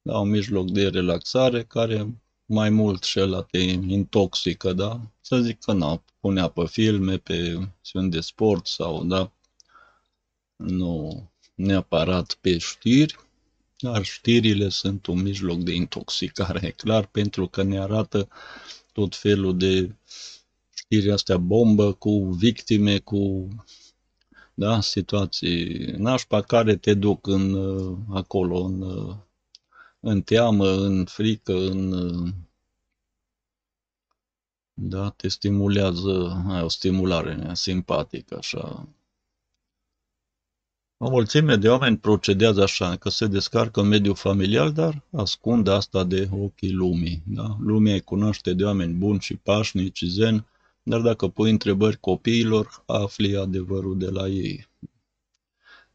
Da, 0.01 0.17
un 0.17 0.29
mijloc 0.29 0.71
de 0.71 0.87
relaxare 0.87 1.63
care 1.63 2.21
mai 2.45 2.69
mult 2.69 3.03
și 3.03 3.19
ăla 3.19 3.41
te 3.41 3.57
intoxică, 3.57 4.73
da? 4.73 5.01
Să 5.21 5.39
zic 5.39 5.59
că 5.59 5.71
nu, 5.71 6.03
punea 6.19 6.47
pe 6.47 6.65
filme, 6.65 7.17
pe 7.17 7.67
siuni 7.81 8.09
de 8.09 8.19
sport 8.19 8.67
sau, 8.67 9.03
da? 9.03 9.31
Nu 10.55 11.31
neapărat 11.55 12.37
pe 12.41 12.57
știri, 12.57 13.15
dar 13.79 14.03
știrile 14.03 14.69
sunt 14.69 15.05
un 15.05 15.21
mijloc 15.21 15.57
de 15.57 15.73
intoxicare, 15.73 16.67
e 16.67 16.71
clar, 16.71 17.05
pentru 17.05 17.47
că 17.47 17.63
ne 17.63 17.79
arată 17.79 18.27
tot 18.91 19.15
felul 19.15 19.57
de 19.57 19.95
știri 20.75 21.11
astea 21.11 21.37
bombă 21.37 21.93
cu 21.93 22.23
victime, 22.25 22.99
cu 22.99 23.47
da, 24.53 24.81
situații 24.81 25.91
nașpa 25.97 26.41
care 26.41 26.75
te 26.75 26.93
duc 26.93 27.27
în, 27.27 27.55
acolo, 28.09 28.59
în 28.59 28.83
în 30.05 30.21
teamă, 30.21 30.67
în 30.67 31.05
frică, 31.05 31.53
în... 31.53 32.33
Da, 34.73 35.09
te 35.09 35.27
stimulează, 35.27 36.43
ai 36.47 36.61
o 36.61 36.67
stimulare 36.67 37.49
simpatică, 37.53 38.35
așa. 38.37 38.87
O 40.97 41.09
mulțime 41.09 41.55
de 41.55 41.69
oameni 41.69 41.97
procedează 41.97 42.61
așa, 42.61 42.95
că 42.95 43.09
se 43.09 43.27
descarcă 43.27 43.81
în 43.81 43.87
mediul 43.87 44.15
familial, 44.15 44.71
dar 44.71 45.03
ascund 45.11 45.67
asta 45.67 46.03
de 46.03 46.29
ochii 46.31 46.71
lumii. 46.71 47.23
Da? 47.25 47.57
Lumea 47.59 47.93
îi 47.93 48.01
cunoaște 48.01 48.53
de 48.53 48.63
oameni 48.63 48.93
buni 48.93 49.19
și 49.19 49.35
pașnici, 49.35 50.03
zen, 50.05 50.45
dar 50.83 51.01
dacă 51.01 51.27
pui 51.27 51.49
întrebări 51.49 51.99
copiilor, 51.99 52.83
afli 52.85 53.37
adevărul 53.37 53.97
de 53.97 54.09
la 54.09 54.27
ei. 54.27 54.67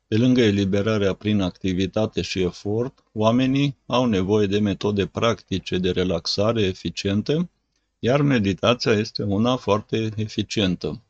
Pe 0.06 0.16
lângă 0.16 0.40
eliberarea 0.40 1.14
prin 1.14 1.40
activitate 1.40 2.22
și 2.22 2.40
efort, 2.40 3.04
oamenii 3.12 3.76
au 3.86 4.06
nevoie 4.06 4.46
de 4.46 4.58
metode 4.58 5.06
practice 5.06 5.78
de 5.78 5.90
relaxare 5.90 6.62
eficiente, 6.62 7.50
iar 7.98 8.22
meditația 8.22 8.92
este 8.92 9.22
una 9.22 9.56
foarte 9.56 10.10
eficientă. 10.16 11.02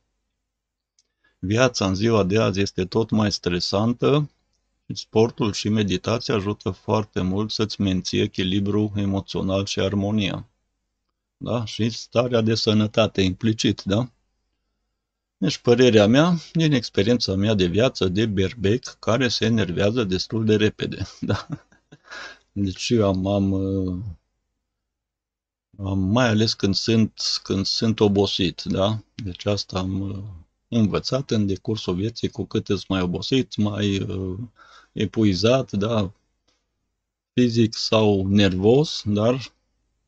Viața 1.38 1.86
în 1.86 1.94
ziua 1.94 2.24
de 2.24 2.38
azi 2.38 2.60
este 2.60 2.84
tot 2.84 3.10
mai 3.10 3.32
stresantă, 3.32 4.30
sportul 4.94 5.52
și 5.52 5.68
meditația 5.68 6.34
ajută 6.34 6.70
foarte 6.70 7.20
mult 7.20 7.50
să-ți 7.50 7.80
menții 7.80 8.20
echilibru 8.20 8.92
emoțional 8.96 9.64
și 9.64 9.80
armonia. 9.80 10.48
Da? 11.40 11.64
Și 11.64 11.90
starea 11.90 12.40
de 12.40 12.54
sănătate 12.54 13.20
implicit, 13.20 13.82
da? 13.82 14.12
Deci, 15.36 15.58
părerea 15.58 16.06
mea, 16.06 16.36
din 16.52 16.72
experiența 16.72 17.34
mea 17.34 17.54
de 17.54 17.66
viață 17.66 18.08
de 18.08 18.26
berbec, 18.26 18.96
care 18.98 19.28
se 19.28 19.44
enervează 19.44 20.04
destul 20.04 20.44
de 20.44 20.56
repede. 20.56 21.06
Da? 21.20 21.48
Deci 22.52 22.88
eu 22.90 23.06
am, 23.06 23.26
am, 23.26 23.52
am 25.78 25.98
mai 25.98 26.28
ales 26.28 26.54
când 26.54 26.74
sunt, 26.74 27.20
când 27.42 27.66
sunt 27.66 28.00
obosit, 28.00 28.62
da? 28.62 29.02
Deci 29.14 29.46
asta 29.46 29.78
am 29.78 30.00
uh, 30.00 30.24
învățat 30.68 31.30
în 31.30 31.46
decursul 31.46 31.94
vieții, 31.94 32.28
cu 32.28 32.44
cât 32.44 32.68
ești 32.68 32.84
mai 32.88 33.00
obosit, 33.00 33.56
mai 33.56 34.00
uh, 34.00 34.38
epuizat, 34.92 35.72
da? 35.72 36.12
Fizic 37.32 37.74
sau 37.74 38.26
nervos, 38.26 39.02
dar 39.04 39.52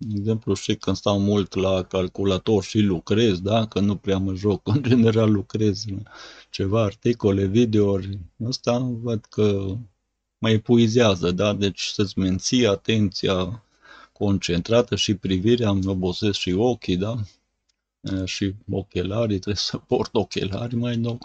de 0.02 0.14
exemplu, 0.18 0.54
și 0.54 0.76
când 0.76 0.96
stau 0.96 1.20
mult 1.20 1.54
la 1.54 1.82
calculator 1.82 2.62
și 2.62 2.78
lucrez, 2.78 3.40
da, 3.40 3.66
că 3.66 3.80
nu 3.80 3.96
prea 3.96 4.18
mă 4.18 4.34
joc, 4.34 4.68
în 4.74 4.82
general 4.82 5.32
lucrez 5.32 5.84
ceva 6.50 6.82
articole, 6.82 7.46
videouri, 7.46 8.18
ăsta 8.44 8.78
văd 8.78 9.24
că 9.24 9.76
mă 10.38 10.50
epuizează, 10.50 11.30
da, 11.30 11.52
deci 11.54 11.82
să-ți 11.82 12.18
menții 12.18 12.66
atenția 12.66 13.64
concentrată 14.12 14.96
și 14.96 15.14
privirea, 15.14 15.70
îmi 15.70 15.86
obosesc 15.86 16.38
și 16.38 16.52
ochii, 16.52 16.96
da, 16.96 17.16
și 18.24 18.54
ochelarii, 18.70 19.38
trebuie 19.38 19.54
să 19.54 19.78
port 19.78 20.14
ochelari 20.14 20.76
mai 20.76 20.96
nou. 20.96 21.18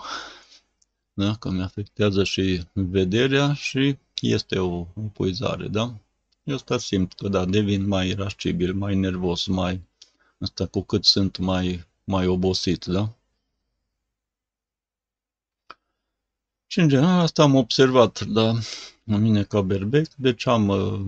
da? 1.13 1.35
că 1.35 1.49
mi 1.49 1.61
afectează 1.61 2.23
și 2.23 2.61
vederea 2.73 3.53
și 3.53 3.97
este 4.21 4.59
o 4.59 4.87
epuizare, 5.05 5.67
da? 5.67 5.99
Eu 6.45 6.55
asta 6.55 6.77
simt 6.77 7.13
că 7.13 7.27
da, 7.27 7.45
devin 7.45 7.87
mai 7.87 8.09
irascibil, 8.09 8.73
mai 8.73 8.95
nervos, 8.95 9.45
mai 9.45 9.81
asta 10.39 10.65
cu 10.65 10.81
cât 10.81 11.05
sunt 11.05 11.37
mai, 11.37 11.85
mai 12.03 12.27
obosit, 12.27 12.85
da? 12.85 13.13
Și 16.67 16.79
în 16.79 16.87
general 16.87 17.19
asta 17.19 17.43
am 17.43 17.55
observat, 17.55 18.21
da, 18.23 18.53
în 19.03 19.21
mine 19.21 19.43
ca 19.43 19.61
berbec, 19.61 20.13
deci 20.15 20.47
am 20.47 20.67
uh, 20.67 21.01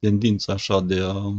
tendința 0.00 0.52
așa 0.52 0.80
de 0.80 1.00
a, 1.00 1.34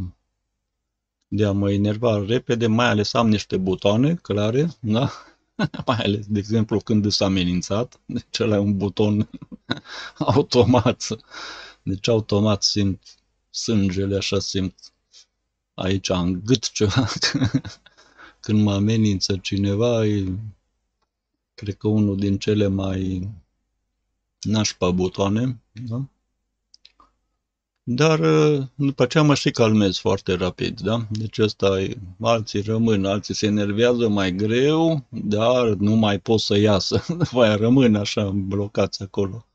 de 1.28 1.44
a 1.44 1.52
mă 1.52 1.70
enerva 1.70 2.24
repede, 2.26 2.66
mai 2.66 2.86
ales 2.86 3.14
am 3.14 3.28
niște 3.28 3.56
butoane 3.56 4.14
clare, 4.14 4.68
da? 4.80 5.10
mai 5.86 5.98
ales, 5.98 6.26
de 6.26 6.38
exemplu, 6.38 6.78
când 6.80 7.10
s-a 7.10 7.24
amenințat, 7.24 8.00
deci 8.06 8.38
ăla 8.40 8.56
e 8.56 8.58
un 8.58 8.76
buton 8.76 9.28
automat, 10.34 11.06
deci 11.82 12.08
automat 12.08 12.62
simt 12.62 13.00
sângele, 13.50 14.16
așa 14.16 14.38
simt 14.38 14.74
aici 15.74 16.08
în 16.08 16.40
gât 16.44 16.70
ceva, 16.70 17.08
când 18.40 18.62
mă 18.62 18.72
amenință 18.72 19.36
cineva, 19.36 20.06
e, 20.06 20.38
cred 21.54 21.76
că 21.76 21.88
unul 21.88 22.16
din 22.16 22.38
cele 22.38 22.66
mai 22.66 23.28
nașpa 24.40 24.90
butoane, 24.90 25.60
da? 25.72 26.08
Dar 27.82 28.20
după 28.74 29.02
aceea 29.02 29.24
mă 29.24 29.34
și 29.34 29.50
calmez 29.50 29.96
foarte 29.96 30.34
rapid, 30.34 30.80
da? 30.80 31.06
Deci 31.10 31.38
ăsta 31.38 31.80
e, 31.80 31.96
alții 32.20 32.60
rămân, 32.60 33.04
alții 33.04 33.34
se 33.34 33.46
enervează 33.46 34.08
mai 34.08 34.32
greu, 34.32 35.04
dar 35.08 35.68
nu 35.68 35.94
mai 35.94 36.18
pot 36.18 36.40
să 36.40 36.56
iasă. 36.56 37.04
După 37.18 37.42
aia 37.42 37.56
rămân 37.56 37.94
așa 37.94 38.30
blocați 38.30 39.02
acolo. 39.02 39.46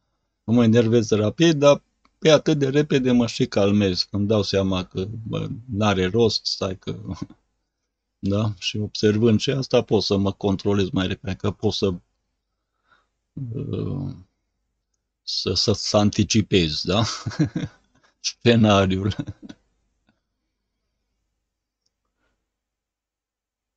Nu 0.44 0.54
mă 0.54 0.64
enervez 0.64 1.10
rapid, 1.10 1.54
dar 1.54 1.82
pe 2.26 2.32
atât 2.32 2.58
de 2.58 2.70
repede 2.70 3.12
mă 3.12 3.28
și 3.28 3.46
calmez, 3.46 4.04
că 4.04 4.16
îmi 4.16 4.28
dau 4.28 4.42
seama 4.42 4.84
că 4.84 5.08
bă, 5.28 5.48
n-are 5.70 6.06
rost, 6.06 6.46
stai 6.46 6.78
că... 6.78 6.96
Da? 8.20 8.54
Și 8.60 8.78
observând 8.78 9.40
și 9.40 9.52
asta 9.52 9.82
pot 9.82 10.04
să 10.04 10.18
mă 10.18 10.32
controlez 10.32 10.90
mai 10.90 11.08
repede, 11.08 11.36
că 11.36 11.52
pot 11.52 11.74
să 11.74 11.94
să, 15.24 15.54
să, 15.54 15.74
să 15.74 15.98
anticipez, 15.98 16.82
da? 16.84 17.04
Scenariul. 18.20 19.16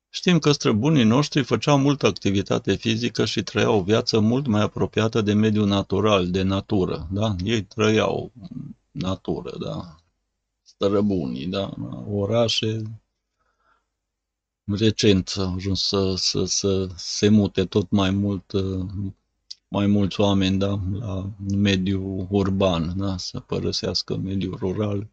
Știm 0.09 0.39
că 0.39 0.51
străbunii 0.51 1.03
noștri 1.03 1.43
făceau 1.43 1.77
multă 1.77 2.07
activitate 2.07 2.75
fizică 2.75 3.25
și 3.25 3.43
trăiau 3.43 3.77
o 3.77 3.83
viață 3.83 4.19
mult 4.19 4.47
mai 4.47 4.61
apropiată 4.61 5.21
de 5.21 5.33
mediul 5.33 5.67
natural, 5.67 6.31
de 6.31 6.41
natură. 6.41 7.07
Da? 7.11 7.35
Ei 7.43 7.63
trăiau 7.63 8.31
natură, 8.91 9.57
da? 9.59 9.95
străbunii, 10.61 11.45
da? 11.45 11.73
orașe. 12.11 12.81
Recent 14.63 15.33
au 15.37 15.53
ajuns 15.53 15.81
să, 15.87 16.13
să, 16.17 16.45
să 16.45 16.87
se 16.95 17.29
mute 17.29 17.65
tot 17.65 17.89
mai 17.89 18.11
mult 18.11 18.51
mai 19.69 19.87
mulți 19.87 20.19
oameni 20.19 20.57
da, 20.57 20.79
la 20.91 21.29
mediul 21.55 22.27
urban, 22.29 22.97
da, 22.97 23.17
să 23.17 23.39
părăsească 23.39 24.15
mediul 24.15 24.55
rural. 24.55 25.07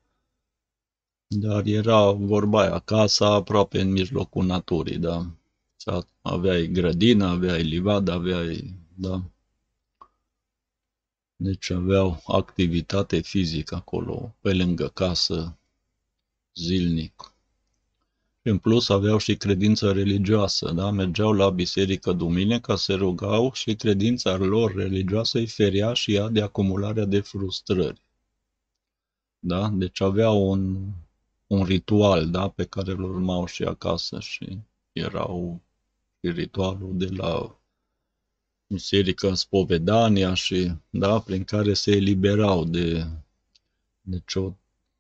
Dar 1.29 1.67
era 1.67 2.11
vorba 2.11 2.61
aia, 2.61 2.79
casa 2.79 3.27
aproape 3.27 3.81
în 3.81 3.91
mijlocul 3.91 4.45
naturii, 4.45 4.99
da. 4.99 5.27
Aveai 6.23 6.67
grădină, 6.67 7.27
aveai 7.27 7.63
livadă, 7.63 8.13
aveai, 8.13 8.75
da. 8.95 9.23
Deci 11.37 11.71
aveau 11.71 12.23
activitate 12.27 13.21
fizică 13.21 13.75
acolo, 13.75 14.35
pe 14.41 14.53
lângă 14.53 14.89
casă, 14.89 15.59
zilnic. 16.55 17.35
În 18.43 18.59
plus 18.59 18.89
aveau 18.89 19.19
și 19.19 19.37
credință 19.37 19.93
religioasă, 19.93 20.73
da? 20.73 20.91
mergeau 20.91 21.33
la 21.33 21.51
biserică 21.51 22.13
duminica, 22.13 22.77
se 22.77 22.95
rugau 22.95 23.53
și 23.53 23.75
credința 23.75 24.37
lor 24.37 24.75
religioasă 24.75 25.39
îi 25.39 25.47
ferea 25.47 25.93
și 25.93 26.15
ea 26.15 26.29
de 26.29 26.43
acumularea 26.43 27.05
de 27.05 27.21
frustrări. 27.21 28.01
Da? 29.39 29.69
Deci 29.69 30.01
aveau 30.01 30.51
un, 30.51 30.93
un 31.47 31.65
ritual 31.65 32.31
da? 32.31 32.49
pe 32.49 32.65
care 32.65 32.91
îl 32.93 33.03
urmau 33.03 33.47
și 33.47 33.63
acasă 33.63 34.21
și 34.21 34.59
erau 34.93 35.63
și 36.21 36.31
ritualul 36.31 36.99
de 36.99 37.09
la 37.11 37.61
biserică 38.67 39.35
spovedania 39.35 40.35
și 40.35 40.73
da, 40.91 41.21
prin 41.21 41.45
care 41.45 41.75
se 41.75 41.91
eliberau 41.91 42.65
de 42.65 43.07
deci 44.01 44.35
o, 44.35 44.53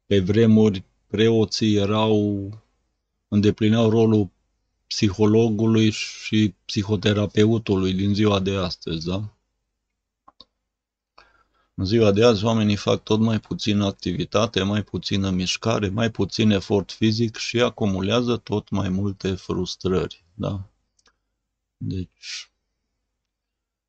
pe 0.06 0.20
vremuri 0.20 0.84
preoții 1.06 1.76
erau 1.76 2.50
îndeplineau 3.28 3.90
rolul 3.90 4.30
psihologului 4.86 5.90
și 5.90 6.54
psihoterapeutului 6.64 7.92
din 7.92 8.14
ziua 8.14 8.40
de 8.40 8.56
astăzi, 8.56 9.06
da? 9.06 9.35
În 11.78 11.84
ziua 11.84 12.12
de 12.12 12.24
azi 12.24 12.44
oamenii 12.44 12.76
fac 12.76 13.02
tot 13.02 13.20
mai 13.20 13.40
puțină 13.40 13.84
activitate, 13.84 14.62
mai 14.62 14.82
puțină 14.82 15.30
mișcare, 15.30 15.88
mai 15.88 16.10
puțin 16.10 16.50
efort 16.50 16.92
fizic 16.92 17.36
și 17.36 17.60
acumulează 17.60 18.36
tot 18.36 18.70
mai 18.70 18.88
multe 18.88 19.34
frustrări, 19.34 20.24
da? 20.34 20.70
Deci, 21.76 22.50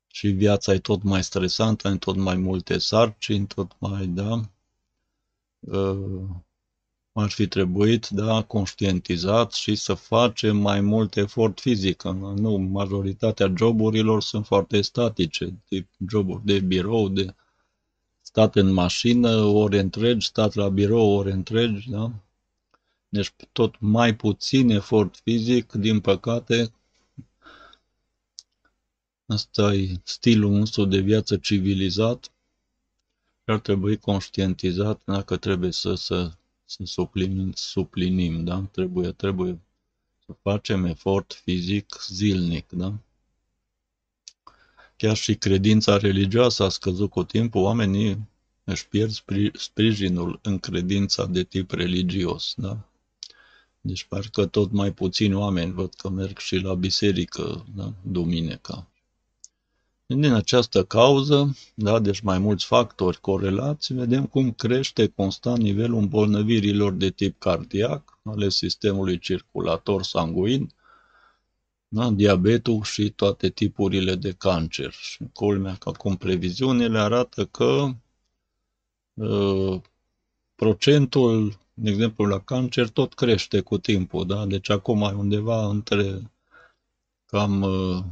și 0.06 0.28
viața 0.28 0.72
e 0.72 0.78
tot 0.78 1.02
mai 1.02 1.24
stresantă, 1.24 1.88
în 1.88 1.98
tot 1.98 2.16
mai 2.16 2.36
multe 2.36 2.78
sarcini, 2.78 3.46
tot 3.46 3.76
mai, 3.78 4.06
da? 4.06 4.40
Uh, 5.60 6.28
ar 7.12 7.30
fi 7.30 7.46
trebuit, 7.46 8.08
da, 8.08 8.42
conștientizat 8.42 9.52
și 9.52 9.74
să 9.74 9.94
facem 9.94 10.56
mai 10.56 10.80
mult 10.80 11.16
efort 11.16 11.60
fizic. 11.60 12.02
Nu, 12.02 12.56
majoritatea 12.56 13.52
joburilor 13.56 14.22
sunt 14.22 14.46
foarte 14.46 14.80
statice, 14.80 15.62
tip 15.68 15.88
joburi 16.08 16.44
de 16.44 16.60
birou, 16.60 17.08
de 17.08 17.34
stat 18.38 18.56
în 18.56 18.72
mașină 18.72 19.36
ore 19.36 19.78
întregi, 19.78 20.26
stat 20.26 20.54
la 20.54 20.68
birou 20.68 21.10
ore 21.16 21.32
întregi, 21.32 21.90
da? 21.90 22.12
Deci 23.08 23.32
tot 23.52 23.74
mai 23.78 24.16
puțin 24.16 24.70
efort 24.70 25.16
fizic, 25.16 25.72
din 25.72 26.00
păcate, 26.00 26.72
Asta 29.26 29.74
e 29.74 30.00
stilul 30.04 30.50
nostru 30.50 30.84
de 30.84 30.98
viață 30.98 31.36
civilizat 31.36 32.32
ar 33.44 33.58
trebui 33.58 33.96
conștientizat 33.96 35.00
dacă 35.04 35.36
trebuie 35.36 35.72
să, 35.72 35.94
să 35.94 36.30
să 36.64 36.84
suplinim, 36.84 37.52
suplinim, 37.54 38.44
da? 38.44 38.60
Trebuie, 38.60 39.12
trebuie 39.12 39.60
să 40.26 40.32
facem 40.42 40.84
efort 40.84 41.32
fizic 41.44 42.04
zilnic, 42.08 42.68
da? 42.70 42.98
Chiar 44.98 45.16
și 45.16 45.34
credința 45.34 45.96
religioasă 45.96 46.62
a 46.62 46.68
scăzut 46.68 47.10
cu 47.10 47.24
timpul, 47.24 47.62
oamenii 47.62 48.28
își 48.64 48.88
pierd 48.88 49.12
sprijinul 49.52 50.38
în 50.42 50.58
credința 50.58 51.26
de 51.26 51.42
tip 51.42 51.70
religios, 51.70 52.54
da? 52.56 52.78
Deci 53.80 54.04
parcă 54.04 54.46
tot 54.46 54.72
mai 54.72 54.92
puțini 54.92 55.34
oameni 55.34 55.72
văd 55.72 55.94
că 55.94 56.08
merg 56.08 56.38
și 56.38 56.56
la 56.56 56.74
biserică, 56.74 57.66
da? 57.74 57.92
Duminica. 58.02 58.86
Din 60.06 60.32
această 60.32 60.84
cauză, 60.84 61.56
da, 61.74 61.98
deci 61.98 62.20
mai 62.20 62.38
mulți 62.38 62.64
factori 62.64 63.20
corelați, 63.20 63.92
vedem 63.92 64.26
cum 64.26 64.52
crește 64.52 65.06
constant 65.06 65.58
nivelul 65.58 65.98
îmbolnăvirilor 65.98 66.92
de 66.92 67.10
tip 67.10 67.38
cardiac, 67.38 68.18
ale 68.24 68.48
sistemului 68.48 69.18
circulator 69.18 70.02
sanguin, 70.02 70.72
da, 71.88 72.10
diabetul 72.10 72.82
și 72.82 73.10
toate 73.10 73.48
tipurile 73.48 74.14
de 74.14 74.32
cancer. 74.32 74.92
Și 74.92 75.24
culmea 75.32 75.74
că 75.74 75.88
acum 75.88 76.16
previziunile 76.16 76.98
arată 76.98 77.46
că 77.46 77.88
uh, 79.14 79.80
procentul, 80.54 81.58
de 81.74 81.90
exemplu, 81.90 82.24
la 82.24 82.40
cancer 82.40 82.88
tot 82.88 83.14
crește 83.14 83.60
cu 83.60 83.78
timpul, 83.78 84.26
da? 84.26 84.46
Deci 84.46 84.70
acum 84.70 85.02
e 85.02 85.12
undeva 85.12 85.66
între 85.66 86.32
cam 87.26 87.62
uh, 87.62 88.04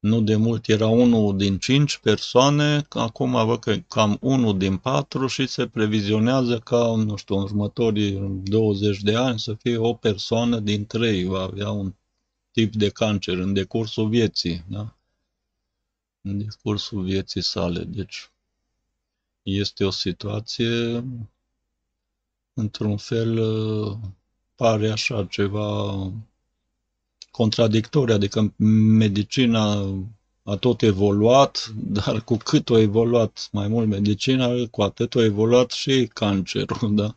nu 0.00 0.20
de 0.20 0.36
mult 0.36 0.68
era 0.68 0.86
unul 0.86 1.36
din 1.36 1.58
cinci 1.58 1.98
persoane, 1.98 2.86
acum 2.88 3.46
văd 3.46 3.58
că 3.58 3.76
cam 3.76 4.16
unul 4.20 4.58
din 4.58 4.76
patru 4.76 5.26
și 5.26 5.46
se 5.46 5.66
previzionează 5.66 6.58
ca, 6.58 6.94
nu 6.94 7.16
știu, 7.16 7.36
în 7.36 7.42
următorii 7.42 8.40
20 8.42 9.00
de 9.00 9.16
ani 9.16 9.38
să 9.38 9.54
fie 9.54 9.76
o 9.76 9.94
persoană 9.94 10.58
din 10.60 10.86
trei 10.86 11.24
va 11.24 11.40
avea 11.40 11.70
un 11.70 11.94
tip 12.50 12.74
de 12.74 12.88
cancer 12.88 13.38
în 13.38 13.52
decursul 13.52 14.08
vieții, 14.08 14.64
da? 14.68 14.96
În 16.20 16.38
decursul 16.38 17.02
vieții 17.02 17.42
sale. 17.42 17.84
Deci 17.84 18.30
este 19.42 19.84
o 19.84 19.90
situație, 19.90 21.04
într-un 22.54 22.96
fel, 22.96 23.38
pare 24.54 24.90
așa 24.90 25.26
ceva 25.26 25.94
contradictorii, 27.30 28.14
adică 28.14 28.54
medicina 28.56 29.86
a 30.42 30.56
tot 30.56 30.82
evoluat, 30.82 31.72
dar 31.76 32.24
cu 32.24 32.36
cât 32.36 32.68
a 32.70 32.78
evoluat 32.78 33.48
mai 33.52 33.68
mult 33.68 33.88
medicina, 33.88 34.48
cu 34.70 34.82
atât 34.82 35.14
a 35.14 35.24
evoluat 35.24 35.70
și 35.70 36.10
cancerul, 36.12 36.94
da? 37.00 37.16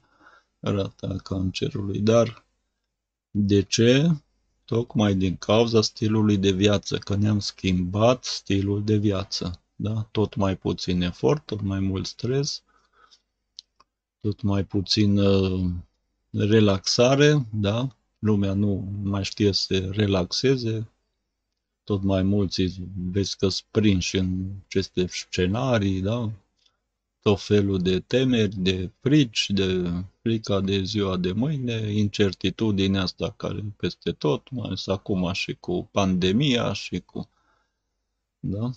Rata 0.60 1.16
cancerului. 1.24 2.00
Dar 2.00 2.46
de 3.32 3.62
ce? 3.62 4.10
Tocmai 4.66 5.16
din 5.16 5.38
cauza 5.38 5.82
stilului 5.82 6.38
de 6.38 6.52
viață, 6.52 6.98
că 6.98 7.16
ne-am 7.16 7.40
schimbat 7.40 8.24
stilul 8.24 8.84
de 8.84 8.96
viață. 8.96 9.62
Da? 9.76 10.08
Tot 10.12 10.36
mai 10.36 10.58
puțin 10.58 11.02
efort, 11.02 11.46
tot 11.46 11.62
mai 11.62 11.80
mult 11.80 12.06
stres, 12.06 12.64
tot 14.22 14.42
mai 14.42 14.64
puțin 14.64 15.18
uh, 15.18 15.70
relaxare, 16.32 17.46
da? 17.52 17.88
Lumea 18.24 18.54
nu 18.54 18.92
mai 19.04 19.24
știe 19.24 19.52
să 19.52 19.64
se 19.64 19.90
relaxeze, 19.92 20.92
tot 21.84 22.04
mai 22.04 22.24
mulți 22.24 22.64
vezi 23.12 23.38
că 23.38 23.50
sprinși 23.50 24.18
în 24.18 24.50
aceste 24.66 25.06
scenarii, 25.08 26.02
da? 26.02 26.32
tot 27.22 27.42
felul 27.42 27.80
de 27.82 28.00
temeri, 28.00 28.56
de 28.56 28.92
frici, 29.00 29.50
de 29.50 29.92
frica 30.22 30.62
de 30.62 30.84
ziua 30.84 31.18
de 31.18 31.32
mâine, 31.32 31.92
incertitudinea 31.92 33.02
asta 33.02 33.32
care 33.32 33.64
peste 33.78 34.12
tot, 34.12 34.50
mai 34.50 34.66
ales 34.66 34.88
acum 34.88 35.34
și 35.34 35.54
cu 35.60 35.90
pandemia 35.92 36.74
și 36.74 37.00
cu... 37.00 37.30
Da? 38.40 38.72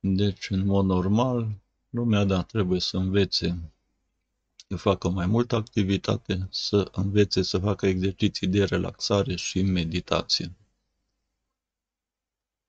Deci, 0.00 0.50
în 0.50 0.66
mod 0.66 0.84
normal, 0.84 1.48
lumea, 1.90 2.24
da, 2.24 2.42
trebuie 2.42 2.80
să 2.80 2.96
învețe 2.96 3.72
să 4.72 4.78
facă 4.78 5.08
mai 5.08 5.26
multă 5.26 5.56
activitate, 5.56 6.48
să 6.50 6.88
învețe 6.92 7.42
să 7.42 7.58
facă 7.58 7.86
exerciții 7.86 8.46
de 8.46 8.64
relaxare 8.64 9.34
și 9.36 9.62
meditație. 9.62 10.52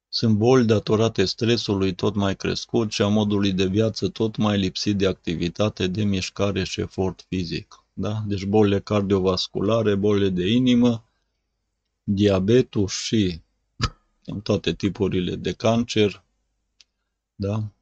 Sunt 0.10 0.38
boli 0.38 0.66
datorate 0.66 1.26
stresului 1.26 1.94
tot 1.96 2.16
mai 2.16 2.36
crescut 2.36 2.92
și 2.92 3.02
a 3.02 3.08
modului 3.08 3.54
de 3.54 3.66
viață 3.66 4.10
tot 4.10 4.38
mai 4.38 4.58
lipsit 4.58 4.98
de 4.98 5.08
activitate, 5.08 5.88
de 5.88 6.04
mișcare 6.04 6.64
și 6.64 6.82
efort 6.82 7.26
fizic. 7.30 7.86
Da? 7.94 8.24
Deci 8.28 8.46
bolile 8.46 8.80
cardiovasculare, 8.80 9.96
bolile 9.96 10.30
de 10.30 10.48
inimă, 10.48 11.10
diabetul 12.04 12.88
și 12.88 13.42
toate 14.44 14.74
tipurile 14.74 15.36
de 15.36 15.52
cancer, 15.52 16.24
da? 17.36 17.73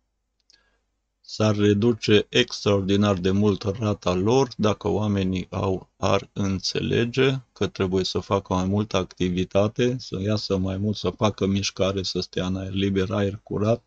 S-ar 1.33 1.55
reduce 1.55 2.25
extraordinar 2.29 3.17
de 3.17 3.31
mult 3.31 3.61
rata 3.63 4.13
lor 4.13 4.47
dacă 4.57 4.87
oamenii 4.87 5.47
au, 5.49 5.89
ar 5.97 6.29
înțelege 6.33 7.35
că 7.53 7.67
trebuie 7.67 8.03
să 8.03 8.19
facă 8.19 8.53
mai 8.53 8.65
multă 8.65 8.97
activitate, 8.97 9.95
să 9.99 10.21
iasă 10.21 10.57
mai 10.57 10.77
mult, 10.77 10.95
să 10.95 11.09
facă 11.09 11.45
mișcare, 11.45 12.03
să 12.03 12.19
stea 12.19 12.45
în 12.45 12.55
aer 12.55 12.73
liber, 12.73 13.11
aer 13.11 13.39
curat, 13.43 13.83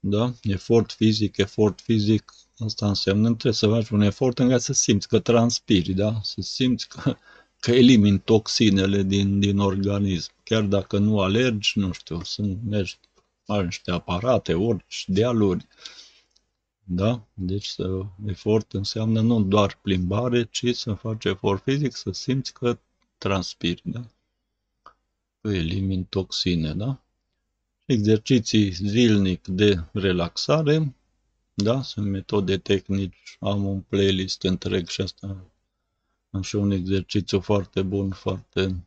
da? 0.00 0.32
efort 0.42 0.92
fizic, 0.92 1.36
efort 1.36 1.80
fizic, 1.80 2.34
asta 2.58 2.86
înseamnă 2.88 3.28
trebuie 3.28 3.52
să 3.52 3.68
faci 3.68 3.88
un 3.88 4.00
efort 4.00 4.38
în 4.38 4.48
care 4.48 4.60
să 4.60 4.72
simți 4.72 5.08
că 5.08 5.18
transpiri, 5.18 5.92
da? 5.92 6.20
să 6.22 6.40
simți 6.40 6.88
că, 6.88 7.16
că 7.60 7.70
elimini 7.70 8.18
toxinele 8.18 9.02
din, 9.02 9.40
din 9.40 9.58
organism. 9.58 10.30
Chiar 10.44 10.62
dacă 10.62 10.98
nu 10.98 11.20
alergi, 11.20 11.78
nu 11.78 11.92
știu, 11.92 12.22
sunt 12.22 12.58
mergi, 12.68 12.98
ai 13.46 13.64
niște 13.64 13.90
aparate, 13.90 14.54
urci, 14.54 15.04
dealuri, 15.06 15.66
da? 16.90 17.26
Deci 17.34 17.66
să, 17.66 18.02
efort 18.26 18.72
înseamnă 18.72 19.20
nu 19.20 19.42
doar 19.42 19.78
plimbare, 19.82 20.44
ci 20.44 20.74
să 20.74 20.94
faci 20.94 21.24
efort 21.24 21.62
fizic, 21.62 21.96
să 21.96 22.10
simți 22.12 22.52
că 22.52 22.78
transpiri, 23.18 23.82
da? 23.84 24.06
Că 25.40 25.48
elimini 25.48 26.06
toxine, 26.08 26.74
da? 26.74 27.02
Exerciții 27.84 28.70
zilnic 28.70 29.46
de 29.46 29.84
relaxare, 29.92 30.94
da? 31.54 31.82
Sunt 31.82 32.06
metode 32.06 32.58
tehnici, 32.58 33.36
am 33.40 33.64
un 33.64 33.80
playlist 33.80 34.42
întreg 34.42 34.88
și 34.88 35.00
asta 35.00 35.50
am 36.30 36.42
și 36.42 36.56
un 36.56 36.70
exercițiu 36.70 37.40
foarte 37.40 37.82
bun, 37.82 38.10
foarte 38.10 38.86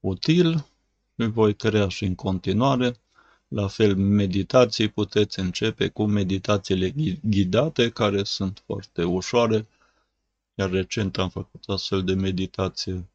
util. 0.00 0.66
Îl 1.14 1.30
voi 1.30 1.54
crea 1.54 1.88
și 1.88 2.04
în 2.04 2.14
continuare. 2.14 2.96
La 3.48 3.68
fel, 3.68 3.96
meditații 3.96 4.88
puteți 4.88 5.38
începe 5.38 5.88
cu 5.88 6.04
meditațiile 6.04 6.94
ghidate, 7.22 7.90
care 7.90 8.22
sunt 8.22 8.62
foarte 8.66 9.04
ușoare, 9.04 9.66
iar 10.54 10.70
recent 10.70 11.18
am 11.18 11.28
făcut 11.28 11.64
astfel 11.66 12.04
de 12.04 12.14
meditație. 12.14 13.08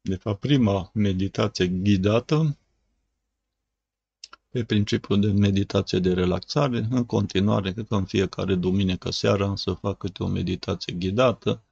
De 0.00 0.16
fapt, 0.16 0.40
prima 0.40 0.90
meditație 0.94 1.66
ghidată, 1.66 2.58
pe 4.48 4.64
principiul 4.64 5.20
de 5.20 5.32
meditație 5.32 5.98
de 5.98 6.12
relaxare. 6.12 6.86
În 6.90 7.04
continuare, 7.04 7.72
cred 7.72 7.86
că 7.86 7.94
în 7.94 8.04
fiecare 8.04 8.54
duminică 8.54 9.10
seara 9.10 9.46
am 9.46 9.56
să 9.56 9.72
fac 9.72 9.98
câte 9.98 10.22
o 10.22 10.26
meditație 10.26 10.92
ghidată, 10.92 11.62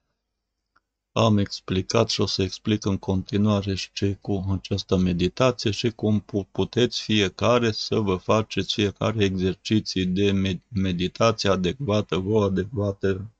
am 1.13 1.37
explicat 1.37 2.09
și 2.09 2.21
o 2.21 2.25
să 2.25 2.41
explic 2.41 2.85
în 2.85 2.97
continuare 2.97 3.75
și 3.75 3.91
ce 3.91 4.17
cu 4.21 4.45
această 4.51 4.97
meditație 4.97 5.71
și 5.71 5.89
cum 5.91 6.25
puteți 6.51 7.01
fiecare 7.01 7.71
să 7.71 7.99
vă 7.99 8.15
faceți 8.15 8.73
fiecare 8.73 9.23
exerciții 9.23 10.05
de 10.05 10.57
meditație 10.67 11.49
adecvată, 11.49 12.17
vă 12.17 12.43
adecvate 12.43 13.31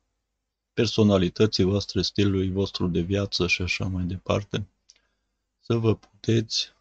personalității 0.73 1.63
voastre, 1.63 2.01
stilului 2.01 2.51
vostru 2.51 2.88
de 2.88 2.99
viață 2.99 3.47
și 3.47 3.62
așa 3.62 3.86
mai 3.86 4.03
departe. 4.03 4.67
Să 5.59 5.75
vă 5.75 5.95
puteți 5.95 6.73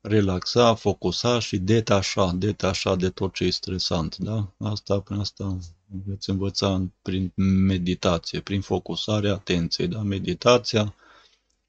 relaxa, 0.00 0.74
focusa 0.74 1.38
și 1.38 1.58
detașa, 1.58 2.32
detașa 2.32 2.96
de 2.96 3.10
tot 3.10 3.34
ce 3.34 3.44
e 3.44 3.50
stresant. 3.50 4.16
Da? 4.16 4.52
Asta, 4.58 5.00
prin 5.00 5.18
asta 5.18 5.58
veți 6.06 6.30
învăța 6.30 6.86
prin 7.02 7.32
meditație, 7.66 8.40
prin 8.40 8.60
focusarea 8.60 9.32
atenției. 9.32 9.88
Da? 9.88 10.02
Meditația 10.02 10.94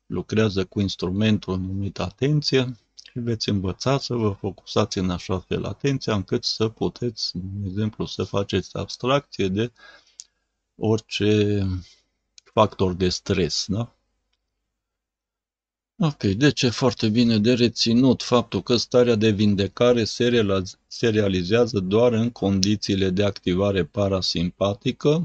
lucrează 0.05 0.65
cu 0.65 0.79
instrumentul 0.79 1.59
numit 1.59 1.99
atenție 1.99 2.77
și 3.11 3.19
veți 3.19 3.49
învăța 3.49 3.97
să 3.99 4.13
vă 4.13 4.29
focusați 4.29 4.97
în 4.97 5.09
așa 5.09 5.39
fel 5.39 5.65
atenția 5.65 6.13
încât 6.13 6.43
să 6.43 6.67
puteți, 6.67 7.31
de 7.33 7.67
exemplu, 7.67 8.05
să 8.05 8.23
faceți 8.23 8.77
abstracție 8.77 9.47
de 9.47 9.71
orice 10.75 11.61
factor 12.53 12.93
de 12.93 13.09
stres. 13.09 13.65
Da? 13.67 13.93
Ok, 16.01 16.23
deci 16.23 16.61
e 16.61 16.69
foarte 16.69 17.09
bine 17.09 17.37
de 17.37 17.53
reținut 17.53 18.23
faptul 18.23 18.61
că 18.61 18.75
starea 18.75 19.15
de 19.15 19.29
vindecare 19.29 20.03
se 20.87 21.09
realizează 21.09 21.79
doar 21.79 22.13
în 22.13 22.29
condițiile 22.29 23.09
de 23.09 23.23
activare 23.23 23.85
parasimpatică, 23.85 25.23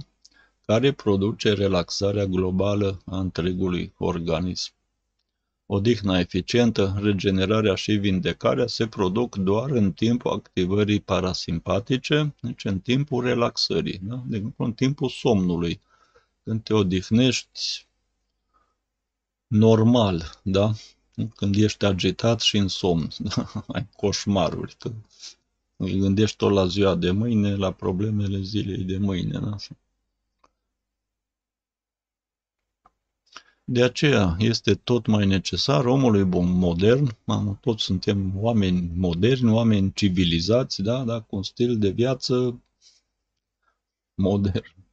care 0.66 0.92
produce 0.92 1.52
relaxarea 1.52 2.24
globală 2.24 3.02
a 3.06 3.18
întregului 3.18 3.92
organism. 3.98 4.72
Odihna 5.66 6.18
eficientă, 6.18 6.98
regenerarea 7.02 7.74
și 7.74 7.92
vindecarea 7.92 8.66
se 8.66 8.86
produc 8.86 9.36
doar 9.36 9.70
în 9.70 9.92
timpul 9.92 10.32
activării 10.32 11.00
parasimpatice, 11.00 12.34
deci 12.40 12.64
în 12.64 12.80
timpul 12.80 13.24
relaxării, 13.24 14.00
da? 14.02 14.22
de 14.26 14.36
exemplu 14.36 14.64
în 14.64 14.72
timpul 14.72 15.08
somnului. 15.08 15.80
Când 16.44 16.62
te 16.62 16.74
odihnești 16.74 17.86
normal, 19.54 20.40
da? 20.42 20.72
Când 21.34 21.54
ești 21.56 21.84
agitat 21.84 22.40
și 22.40 22.56
în 22.56 22.68
somn, 22.68 23.08
da? 23.34 23.64
ai 23.66 23.88
coșmaruri, 23.96 24.76
că 24.78 24.92
îi 25.76 25.98
gândești 25.98 26.36
tot 26.36 26.50
la 26.52 26.66
ziua 26.66 26.94
de 26.94 27.10
mâine, 27.10 27.56
la 27.56 27.72
problemele 27.72 28.40
zilei 28.40 28.84
de 28.84 28.98
mâine, 28.98 29.38
da? 29.38 29.56
De 33.66 33.82
aceea 33.82 34.36
este 34.38 34.74
tot 34.74 35.06
mai 35.06 35.26
necesar 35.26 35.84
omului 35.84 36.24
bun, 36.24 36.58
modern, 36.58 37.16
am, 37.24 37.58
toți 37.60 37.84
suntem 37.84 38.32
oameni 38.36 38.90
moderni, 38.94 39.50
oameni 39.50 39.92
civilizați, 39.92 40.82
da, 40.82 41.04
da, 41.04 41.20
cu 41.20 41.36
un 41.36 41.42
stil 41.42 41.78
de 41.78 41.88
viață 41.88 42.62
modern. 44.14 44.83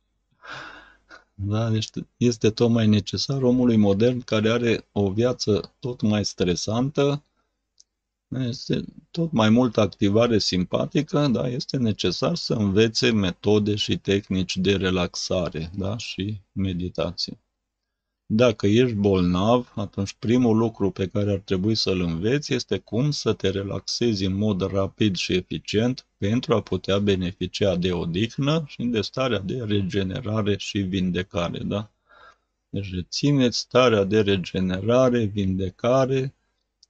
Da? 1.43 1.69
Deci 1.69 1.89
este 2.17 2.49
tot 2.49 2.69
mai 2.69 2.87
necesar 2.87 3.41
omului 3.41 3.77
modern 3.77 4.19
care 4.21 4.49
are 4.49 4.87
o 4.91 5.11
viață 5.11 5.75
tot 5.79 6.01
mai 6.01 6.25
stresantă, 6.25 7.23
este 8.27 8.85
tot 9.11 9.31
mai 9.31 9.49
multă 9.49 9.81
activare 9.81 10.37
simpatică, 10.37 11.27
da? 11.27 11.47
este 11.47 11.77
necesar 11.77 12.35
să 12.35 12.53
învețe 12.53 13.11
metode 13.11 13.75
și 13.75 13.97
tehnici 13.97 14.57
de 14.57 14.75
relaxare 14.75 15.71
da? 15.77 15.97
și 15.97 16.41
meditație. 16.51 17.39
Dacă 18.33 18.67
ești 18.67 18.93
bolnav, 18.93 19.71
atunci 19.75 20.13
primul 20.13 20.57
lucru 20.57 20.91
pe 20.91 21.07
care 21.07 21.31
ar 21.31 21.37
trebui 21.37 21.75
să-l 21.75 21.99
înveți 21.99 22.53
este 22.53 22.77
cum 22.77 23.11
să 23.11 23.33
te 23.33 23.49
relaxezi 23.49 24.25
în 24.25 24.33
mod 24.33 24.71
rapid 24.71 25.15
și 25.15 25.33
eficient 25.33 26.07
pentru 26.17 26.53
a 26.53 26.61
putea 26.61 26.99
beneficia 26.99 27.75
de 27.75 27.91
odihnă 27.91 28.63
și 28.67 28.83
de 28.83 29.01
starea 29.01 29.39
de 29.39 29.63
regenerare 29.63 30.57
și 30.57 30.79
vindecare. 30.79 31.59
Da? 31.59 31.91
Deci 32.69 32.93
rețineți 32.93 33.57
starea 33.57 34.03
de 34.03 34.21
regenerare, 34.21 35.23
vindecare, 35.23 36.35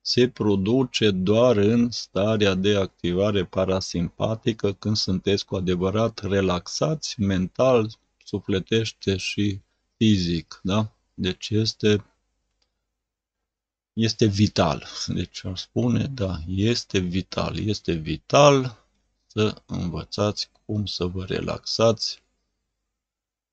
se 0.01 0.29
produce 0.29 1.11
doar 1.11 1.57
în 1.57 1.91
starea 1.91 2.53
de 2.53 2.75
activare 2.75 3.45
parasimpatică 3.45 4.73
când 4.73 4.95
sunteți 4.95 5.45
cu 5.45 5.55
adevărat 5.55 6.19
relaxați 6.19 7.21
mental, 7.21 7.89
sufletește 8.23 9.17
și 9.17 9.59
fizic. 9.97 10.59
Da? 10.63 10.91
Deci 11.21 11.49
este, 11.49 12.05
este 13.93 14.25
vital. 14.25 14.87
Deci 15.07 15.45
ar 15.45 15.57
spune, 15.57 16.05
da, 16.05 16.39
este 16.47 16.99
vital. 16.99 17.57
Este 17.57 17.93
vital 17.93 18.85
să 19.27 19.61
învățați 19.65 20.49
cum 20.65 20.85
să 20.85 21.05
vă 21.05 21.25
relaxați 21.25 22.23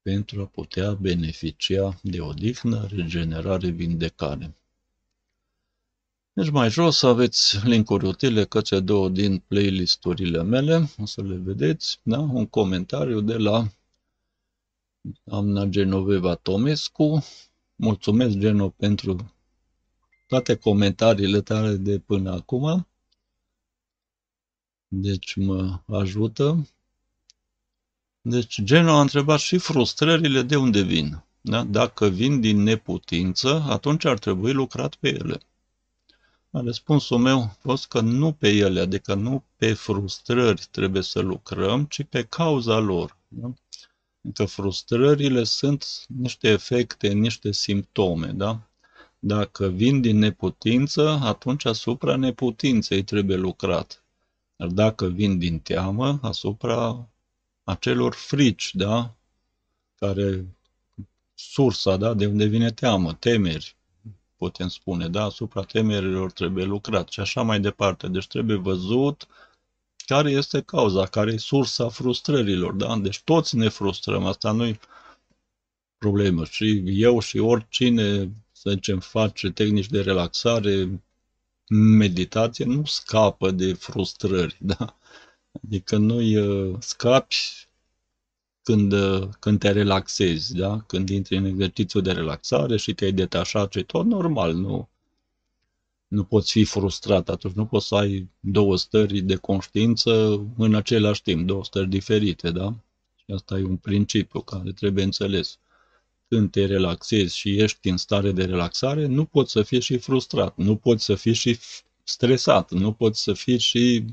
pentru 0.03 0.41
a 0.41 0.47
putea 0.47 0.93
beneficia 0.95 1.99
de 2.03 2.21
odihnă, 2.21 2.87
regenerare, 2.87 3.69
vindecare. 3.69 4.57
Deci 6.33 6.51
mai 6.51 6.71
jos 6.71 7.03
aveți 7.03 7.67
linkuri 7.67 8.07
utile 8.07 8.45
către 8.45 8.81
două 8.81 9.09
din 9.09 9.39
playlisturile 9.39 10.43
mele, 10.43 10.89
o 10.99 11.07
să 11.07 11.23
le 11.23 11.37
vedeți, 11.37 12.01
da? 12.03 12.19
un 12.19 12.47
comentariu 12.47 13.21
de 13.21 13.37
la 13.37 13.69
doamna 15.25 15.65
Genoveva 15.65 16.35
Tomescu. 16.35 17.25
Mulțumesc, 17.81 18.37
Geno, 18.37 18.69
pentru 18.69 19.35
toate 20.27 20.57
comentariile 20.57 21.41
tale 21.41 21.75
de 21.75 21.99
până 21.99 22.31
acum. 22.31 22.87
Deci 24.89 25.35
mă 25.35 25.81
ajută. 25.87 26.69
Deci 28.21 28.63
Geno 28.63 28.93
a 28.93 29.01
întrebat 29.01 29.39
și 29.39 29.59
frustrările 29.59 30.43
de 30.43 30.57
unde 30.57 30.83
vin. 30.83 31.25
Da? 31.41 31.65
Dacă 31.65 32.09
vin 32.09 32.41
din 32.41 32.63
neputință, 32.63 33.65
atunci 33.69 34.05
ar 34.05 34.19
trebui 34.19 34.53
lucrat 34.53 34.95
pe 34.95 35.09
ele. 35.09 35.41
Răspunsul 36.51 37.19
meu 37.19 37.43
a 37.43 37.57
fost 37.61 37.87
că 37.87 38.01
nu 38.01 38.33
pe 38.33 38.49
ele, 38.49 38.81
adică 38.81 39.15
nu 39.15 39.45
pe 39.57 39.73
frustrări 39.73 40.67
trebuie 40.71 41.03
să 41.03 41.21
lucrăm, 41.21 41.85
ci 41.85 42.03
pe 42.03 42.25
cauza 42.25 42.79
lor. 42.79 43.17
Da? 43.29 43.55
Că 44.35 44.45
frustrările 44.45 45.45
sunt 45.45 45.87
niște 46.07 46.49
efecte, 46.49 47.09
niște 47.13 47.53
simptome, 47.53 48.27
da? 48.27 48.69
Dacă 49.19 49.69
vin 49.69 50.01
din 50.01 50.19
neputință, 50.19 51.09
atunci 51.23 51.65
asupra 51.65 52.17
neputinței 52.17 53.03
trebuie 53.03 53.37
lucrat. 53.37 54.03
Dar 54.57 54.69
dacă 54.69 55.07
vin 55.07 55.39
din 55.39 55.59
teamă, 55.59 56.19
asupra 56.23 57.09
acelor 57.65 58.15
frici, 58.15 58.75
da? 58.75 59.17
Care 59.95 60.47
sursa, 61.35 61.97
da? 61.97 62.15
De 62.15 62.27
unde 62.27 62.45
vine 62.45 62.71
teamă, 62.71 63.15
temeri, 63.15 63.77
putem 64.37 64.69
spune, 64.69 65.09
da? 65.09 65.25
Asupra 65.25 65.63
temerilor 65.63 66.33
trebuie 66.33 66.65
lucrat 66.65 67.09
și 67.09 67.21
așa 67.21 67.43
mai 67.43 67.61
departe. 67.61 68.09
Deci 68.09 68.27
trebuie 68.27 68.57
văzut 68.57 69.27
care 70.09 70.31
este 70.31 70.61
cauza, 70.61 71.07
care 71.07 71.33
e 71.33 71.37
sursa 71.37 71.89
frustrărilor, 71.89 72.73
da? 72.73 72.99
Deci 72.99 73.21
toți 73.21 73.57
ne 73.57 73.69
frustrăm, 73.69 74.25
asta 74.25 74.53
nu-i 74.53 74.81
problemă. 75.99 76.45
Și 76.45 76.83
eu 76.87 77.21
și 77.21 77.39
oricine, 77.39 78.33
să 78.53 78.71
zicem, 78.71 79.01
face 79.01 79.51
tehnici 79.51 79.89
de 79.89 80.01
relaxare, 80.01 81.03
meditație, 81.99 82.65
nu 82.65 82.85
scapă 82.85 83.51
de 83.51 83.73
frustrări, 83.73 84.57
da? 84.61 84.97
Adică 85.63 85.97
nu-i 85.97 86.37
uh, 86.37 86.77
scapi 86.81 87.37
când, 88.63 88.93
uh, 88.93 89.29
când 89.39 89.59
te 89.59 89.71
relaxezi, 89.71 90.55
da? 90.55 90.81
Când 90.87 91.09
intri 91.09 91.37
în 91.37 91.45
exercițiu 91.45 92.01
de 92.01 92.13
relaxare 92.13 92.77
și 92.77 92.95
te-ai 92.95 93.13
detașat 93.13 93.73
și 93.73 93.83
tot 93.83 94.07
normal, 94.07 94.55
nu, 94.55 94.89
nu 96.09 96.25
poți 96.25 96.51
fi 96.51 96.65
frustrat 96.65 97.29
atunci, 97.29 97.55
nu 97.55 97.67
poți 97.67 97.87
să 97.87 97.95
ai 97.95 98.31
două 98.41 98.77
stări 98.77 99.21
de 99.21 99.37
conștiință 99.37 100.41
în 100.57 100.75
același 100.75 101.23
timp, 101.23 101.47
două 101.47 101.65
stări 101.65 101.89
diferite, 101.89 102.51
da? 102.51 102.75
Și 103.17 103.25
asta 103.35 103.59
e 103.59 103.65
un 103.65 103.77
principiu 103.77 104.41
care 104.41 104.73
trebuie 104.73 105.05
înțeles. 105.05 105.59
Când 106.29 106.51
te 106.51 106.67
relaxezi 106.67 107.37
și 107.37 107.61
ești 107.61 107.89
în 107.89 107.97
stare 107.97 108.33
de 108.33 108.45
relaxare, 108.45 109.07
nu 109.07 109.25
poți 109.25 109.53
să 109.53 109.63
fii 109.63 109.81
și 109.81 109.99
frustrat, 109.99 110.57
nu 110.57 110.77
poți 110.77 111.05
să 111.05 111.15
fii 111.15 111.35
și 111.35 111.59
stresat, 112.05 112.71
nu 112.71 112.93
poți 112.93 113.23
să 113.23 113.33
fii 113.33 113.59
și 113.59 114.05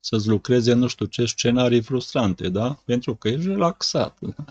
să-ți 0.00 0.28
lucreze 0.28 0.72
nu 0.72 0.86
știu 0.86 1.06
ce 1.06 1.24
scenarii 1.24 1.80
frustrante, 1.80 2.48
da? 2.48 2.82
Pentru 2.84 3.14
că 3.14 3.28
ești 3.28 3.46
relaxat. 3.46 4.18
Da? 4.20 4.44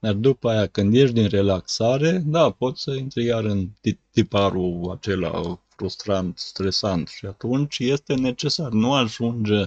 Dar 0.00 0.12
după 0.12 0.50
aia, 0.50 0.66
când 0.66 0.94
ești 0.94 1.14
din 1.14 1.28
relaxare, 1.28 2.22
da, 2.26 2.50
poți 2.50 2.82
să 2.82 2.94
intri 2.94 3.24
iar 3.24 3.44
în 3.44 3.68
tiparul 4.10 4.90
acela 4.96 5.60
frustrant, 5.82 6.38
stresant 6.38 7.08
și 7.08 7.26
atunci 7.26 7.78
este 7.78 8.14
necesar. 8.14 8.70
Nu 8.70 8.94
ajunge, 8.94 9.64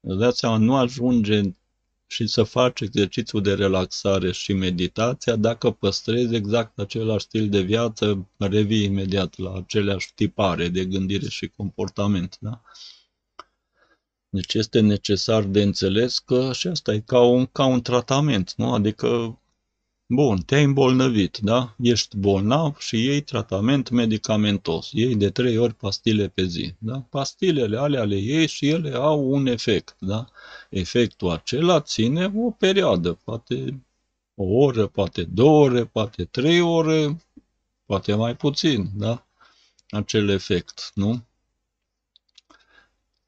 dați 0.00 0.38
seama, 0.38 0.56
nu 0.56 0.76
ajunge 0.76 1.40
și 2.06 2.26
să 2.26 2.42
faci 2.42 2.80
exercițiul 2.80 3.42
de 3.42 3.54
relaxare 3.54 4.32
și 4.32 4.52
meditația 4.52 5.36
dacă 5.36 5.70
păstrezi 5.70 6.34
exact 6.34 6.78
același 6.78 7.24
stil 7.24 7.48
de 7.48 7.60
viață, 7.60 8.28
revii 8.36 8.84
imediat 8.84 9.38
la 9.38 9.52
aceleași 9.54 10.14
tipare 10.14 10.68
de 10.68 10.84
gândire 10.84 11.28
și 11.28 11.48
comportament. 11.48 12.36
Da? 12.40 12.62
Deci 14.28 14.54
este 14.54 14.80
necesar 14.80 15.42
de 15.42 15.62
înțeles 15.62 16.18
că 16.18 16.52
și 16.52 16.68
asta 16.68 16.92
e 16.92 17.00
ca 17.00 17.20
un, 17.20 17.46
ca 17.46 17.64
un 17.64 17.82
tratament, 17.82 18.54
nu? 18.56 18.72
Adică, 18.72 19.39
bun, 20.10 20.38
te-ai 20.38 20.64
îmbolnăvit, 20.64 21.38
da? 21.38 21.74
Ești 21.78 22.16
bolnav 22.16 22.78
și 22.78 23.04
iei 23.04 23.20
tratament 23.20 23.88
medicamentos. 23.88 24.90
Iei 24.92 25.16
de 25.16 25.30
trei 25.30 25.56
ori 25.56 25.74
pastile 25.74 26.28
pe 26.28 26.44
zi, 26.44 26.74
da? 26.78 27.06
Pastilele 27.10 27.78
alea 27.78 28.04
le 28.04 28.16
iei 28.16 28.46
și 28.46 28.68
ele 28.68 28.94
au 28.94 29.30
un 29.30 29.46
efect, 29.46 29.96
da? 29.98 30.26
Efectul 30.70 31.30
acela 31.30 31.80
ține 31.80 32.32
o 32.36 32.50
perioadă, 32.50 33.12
poate 33.24 33.84
o 34.34 34.44
oră, 34.44 34.86
poate 34.86 35.22
două 35.22 35.64
ore, 35.64 35.84
poate 35.84 36.24
trei 36.24 36.60
ore, 36.60 37.26
poate 37.86 38.14
mai 38.14 38.36
puțin, 38.36 38.90
da? 38.94 39.26
Acel 39.88 40.28
efect, 40.28 40.90
nu? 40.94 41.24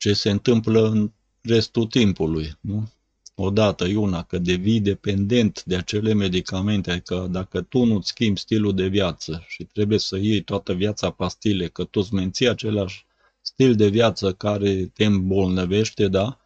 ce 0.03 0.13
se 0.13 0.31
întâmplă 0.31 0.87
în 0.87 1.13
restul 1.41 1.87
timpului. 1.87 2.59
Nu? 2.61 2.91
Odată 3.35 3.85
e 3.85 3.97
una, 3.97 4.23
că 4.23 4.39
devii 4.39 4.81
dependent 4.81 5.65
de 5.65 5.77
acele 5.77 6.13
medicamente, 6.13 6.91
adică 6.91 7.29
dacă 7.31 7.61
tu 7.61 7.85
nu-ți 7.85 8.09
schimbi 8.09 8.41
stilul 8.41 8.75
de 8.75 8.87
viață 8.87 9.45
și 9.47 9.65
trebuie 9.65 9.99
să 9.99 10.17
iei 10.17 10.43
toată 10.43 10.73
viața 10.73 11.11
pastile, 11.11 11.69
că 11.69 11.85
tu 11.85 12.01
îți 12.01 12.15
menții 12.15 12.49
același 12.49 13.07
stil 13.41 13.75
de 13.75 13.89
viață 13.89 14.33
care 14.33 14.87
te 14.87 15.05
îmbolnăvește, 15.05 16.09
da? 16.09 16.41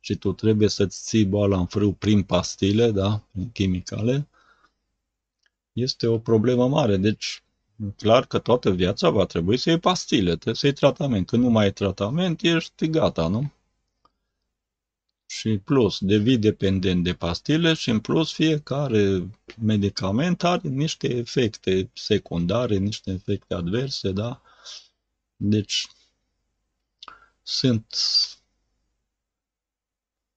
Și 0.00 0.14
tu 0.14 0.32
trebuie 0.32 0.68
să-ți 0.68 1.02
ții 1.04 1.24
boala 1.24 1.58
în 1.58 1.66
frâu 1.66 1.92
prin 1.92 2.22
pastile, 2.22 2.90
da? 2.90 3.22
Prin 3.32 3.50
chimicale, 3.52 4.28
este 5.72 6.06
o 6.06 6.18
problemă 6.18 6.68
mare. 6.68 6.96
Deci, 6.96 7.42
clar 7.96 8.26
că 8.26 8.38
toată 8.38 8.70
viața 8.70 9.10
va 9.10 9.24
trebui 9.24 9.56
să 9.56 9.70
iei 9.70 9.78
pastile, 9.78 10.30
trebuie 10.30 10.54
să 10.54 10.66
iei 10.66 10.74
tratament. 10.74 11.26
Când 11.26 11.42
nu 11.42 11.50
mai 11.50 11.64
ai 11.64 11.72
tratament, 11.72 12.42
ești 12.42 12.86
gata, 12.86 13.28
nu? 13.28 13.52
Și 15.30 15.58
plus, 15.58 15.98
devii 16.00 16.38
dependent 16.38 17.04
de 17.04 17.14
pastile 17.14 17.74
și 17.74 17.90
în 17.90 18.00
plus 18.00 18.32
fiecare 18.32 19.28
medicament 19.60 20.42
are 20.42 20.68
niște 20.68 21.08
efecte 21.08 21.90
secundare, 21.94 22.76
niște 22.76 23.10
efecte 23.10 23.54
adverse, 23.54 24.12
da? 24.12 24.42
Deci, 25.36 25.86
sunt 27.42 27.86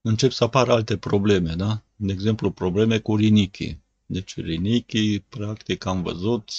încep 0.01 0.31
să 0.31 0.43
apară 0.43 0.71
alte 0.71 0.97
probleme, 0.97 1.53
da? 1.55 1.83
De 1.95 2.11
exemplu, 2.11 2.51
probleme 2.51 2.99
cu 2.99 3.15
rinichii. 3.15 3.81
Deci 4.05 4.35
rinichii, 4.35 5.19
practic, 5.19 5.85
am 5.85 6.01
văzut, 6.01 6.51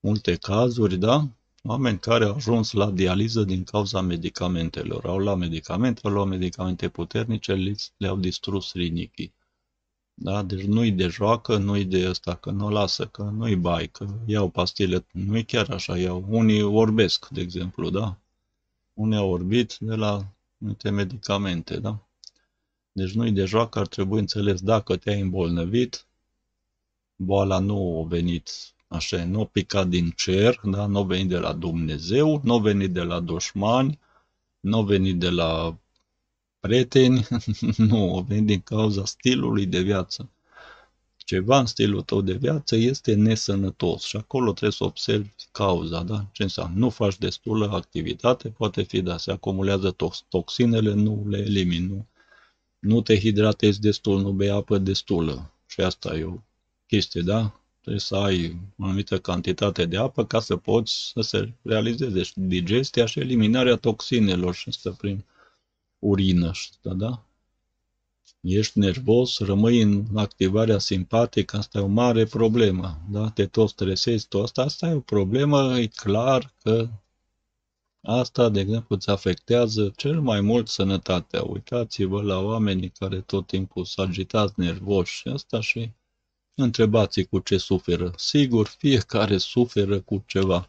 multe 0.00 0.36
cazuri, 0.36 0.96
da? 0.96 1.28
Oameni 1.70 1.98
care 1.98 2.24
au 2.24 2.34
ajuns 2.34 2.72
la 2.72 2.90
dializă 2.90 3.44
din 3.44 3.64
cauza 3.64 4.00
medicamentelor. 4.00 5.04
Au 5.04 5.18
luat 5.18 5.38
medicamente, 5.38 6.00
au 6.04 6.10
luat 6.10 6.26
medicamente 6.26 6.88
puternice, 6.88 7.74
le-au 7.96 8.16
distrus 8.16 8.72
rinichii. 8.72 9.34
Da? 10.14 10.42
Deci 10.42 10.64
nu-i 10.64 10.92
de 10.92 11.06
joacă, 11.06 11.56
nu-i 11.56 11.84
de 11.84 12.08
ăsta, 12.08 12.34
că 12.34 12.50
nu 12.50 12.70
lasă, 12.70 13.06
că 13.06 13.22
nu-i 13.22 13.56
bai, 13.56 13.88
că 13.88 14.06
iau 14.26 14.48
pastile. 14.48 15.06
Nu-i 15.12 15.44
chiar 15.44 15.70
așa, 15.70 15.98
iau. 15.98 16.24
Unii 16.28 16.62
orbesc, 16.62 17.28
de 17.28 17.40
exemplu, 17.40 17.90
da? 17.90 18.18
Unii 18.92 19.18
au 19.18 19.30
orbit 19.30 19.76
de 19.80 19.94
la 19.94 20.26
multe 20.58 20.90
medicamente, 20.90 21.76
da? 21.76 22.08
Deci 22.92 23.12
nu-i 23.12 23.32
de 23.32 23.44
joacă, 23.44 23.78
ar 23.78 23.86
trebui 23.86 24.18
înțeles 24.18 24.60
dacă 24.60 24.96
te-ai 24.96 25.20
îmbolnăvit, 25.20 26.06
boala 27.16 27.58
nu 27.58 28.02
a 28.04 28.08
venit 28.08 28.50
Așa, 28.88 29.24
nu 29.24 29.44
pica 29.44 29.84
din 29.84 30.10
cer, 30.10 30.60
da? 30.64 30.86
nu 30.86 31.04
venit 31.04 31.28
de 31.28 31.38
la 31.38 31.52
Dumnezeu, 31.52 32.40
nu 32.44 32.58
venit 32.58 32.92
de 32.92 33.02
la 33.02 33.20
dușmani, 33.20 33.98
nu 34.60 34.82
venit 34.82 35.18
de 35.18 35.30
la 35.30 35.78
prieteni, 36.60 37.26
nu, 37.90 38.16
a 38.16 38.20
venit 38.20 38.46
din 38.46 38.60
cauza 38.60 39.04
stilului 39.04 39.66
de 39.66 39.80
viață 39.80 40.30
ceva 41.28 41.58
în 41.58 41.66
stilul 41.66 42.02
tău 42.02 42.20
de 42.20 42.32
viață 42.32 42.76
este 42.76 43.14
nesănătos 43.14 44.02
și 44.02 44.16
acolo 44.16 44.50
trebuie 44.50 44.70
să 44.70 44.84
observi 44.84 45.28
cauza, 45.52 46.02
da? 46.02 46.26
Ce 46.32 46.42
înseamnă? 46.42 46.78
Nu 46.78 46.90
faci 46.90 47.18
destulă 47.18 47.70
activitate, 47.70 48.48
poate 48.48 48.82
fi, 48.82 49.02
da, 49.02 49.16
se 49.16 49.30
acumulează 49.30 49.96
toxinele, 50.28 50.92
nu 50.92 51.24
le 51.28 51.38
elimini, 51.38 51.86
nu, 51.86 52.06
nu 52.78 53.00
te 53.00 53.18
hidratezi 53.18 53.80
destul, 53.80 54.20
nu 54.20 54.32
bei 54.32 54.48
apă 54.48 54.78
destulă. 54.78 55.50
Și 55.66 55.80
asta 55.80 56.16
e 56.16 56.24
o 56.24 56.34
chestie, 56.86 57.20
da? 57.20 57.60
Trebuie 57.80 58.00
să 58.00 58.16
ai 58.16 58.60
o 58.78 58.84
anumită 58.84 59.18
cantitate 59.18 59.84
de 59.84 59.96
apă 59.96 60.24
ca 60.24 60.40
să 60.40 60.56
poți 60.56 61.10
să 61.14 61.20
se 61.20 61.52
realizeze 61.62 62.22
și 62.22 62.32
digestia 62.36 63.06
și 63.06 63.20
eliminarea 63.20 63.76
toxinelor 63.76 64.54
și 64.54 64.68
asta 64.68 64.90
prin 64.90 65.24
urină, 65.98 66.50
da, 66.82 66.92
da? 66.94 67.22
ești 68.40 68.78
nervos, 68.78 69.38
rămâi 69.38 69.82
în 69.82 70.04
activarea 70.14 70.78
simpatică, 70.78 71.56
asta 71.56 71.78
e 71.78 71.82
o 71.82 71.86
mare 71.86 72.24
problemă, 72.24 72.98
da? 73.10 73.30
Te 73.30 73.46
tot 73.46 73.68
stresezi, 73.68 74.28
tot 74.28 74.42
asta, 74.42 74.62
asta 74.62 74.86
e 74.86 74.94
o 74.94 75.00
problemă, 75.00 75.78
e 75.78 75.86
clar 75.86 76.54
că 76.62 76.88
asta, 78.02 78.48
de 78.48 78.60
exemplu, 78.60 78.94
îți 78.94 79.10
afectează 79.10 79.92
cel 79.96 80.20
mai 80.20 80.40
mult 80.40 80.68
sănătatea. 80.68 81.42
Uitați-vă 81.42 82.22
la 82.22 82.38
oamenii 82.40 82.92
care 82.98 83.20
tot 83.20 83.46
timpul 83.46 83.84
sunt 83.84 84.08
agitați, 84.08 84.52
nervoși 84.56 85.14
și 85.14 85.28
asta 85.28 85.60
și 85.60 85.90
întrebați 86.62 87.22
cu 87.22 87.38
ce 87.38 87.56
suferă. 87.56 88.12
Sigur, 88.16 88.66
fiecare 88.66 89.38
suferă 89.38 90.00
cu 90.00 90.24
ceva. 90.26 90.66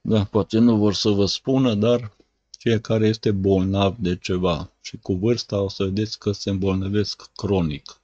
Da, 0.00 0.24
poate 0.24 0.58
nu 0.58 0.76
vor 0.76 0.94
să 0.94 1.08
vă 1.08 1.26
spună, 1.26 1.74
dar 1.74 2.16
fiecare 2.58 3.06
este 3.06 3.30
bolnav 3.30 3.96
de 3.98 4.16
ceva 4.16 4.72
și 4.80 4.96
cu 4.96 5.14
vârsta 5.14 5.60
o 5.60 5.68
să 5.68 5.84
vedeți 5.84 6.18
că 6.18 6.32
se 6.32 6.50
îmbolnăvesc 6.50 7.30
cronic. 7.34 8.00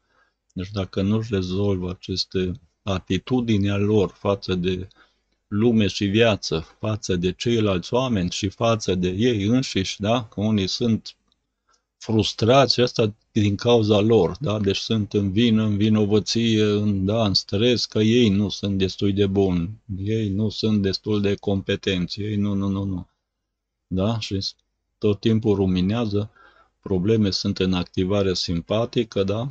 Deci 0.52 0.70
dacă 0.70 1.02
nu-și 1.02 1.34
rezolvă 1.34 1.90
aceste 1.90 2.60
atitudini 2.82 3.70
al 3.70 3.82
lor 3.82 4.10
față 4.18 4.54
de 4.54 4.88
lume 5.48 5.86
și 5.86 6.04
viață, 6.04 6.66
față 6.78 7.16
de 7.16 7.32
ceilalți 7.32 7.94
oameni 7.94 8.30
și 8.30 8.48
față 8.48 8.94
de 8.94 9.08
ei 9.08 9.42
înșiși, 9.42 10.00
da? 10.00 10.24
Că 10.24 10.40
unii 10.40 10.66
sunt 10.66 11.16
frustrați 11.98 12.74
și 12.74 12.80
asta 12.80 13.14
din 13.32 13.56
cauza 13.56 14.00
lor, 14.00 14.36
da? 14.40 14.58
Deci 14.58 14.76
sunt 14.76 15.12
în 15.12 15.32
vină, 15.32 15.62
în 15.62 15.76
vinovăție, 15.76 16.64
în, 16.64 17.04
da, 17.04 17.26
în 17.26 17.34
stres, 17.34 17.86
că 17.86 17.98
ei 17.98 18.28
nu 18.28 18.48
sunt 18.48 18.78
destul 18.78 19.12
de 19.12 19.26
buni, 19.26 19.82
ei 19.96 20.28
nu 20.28 20.48
sunt 20.48 20.82
destul 20.82 21.20
de 21.20 21.34
competenți, 21.34 22.20
ei 22.20 22.36
nu, 22.36 22.54
nu, 22.54 22.68
nu, 22.68 22.84
nu 22.84 23.08
da? 23.86 24.18
și 24.18 24.46
tot 24.98 25.20
timpul 25.20 25.54
ruminează, 25.54 26.30
probleme 26.80 27.30
sunt 27.30 27.58
în 27.58 27.72
activare 27.72 28.34
simpatică, 28.34 29.22
da? 29.24 29.48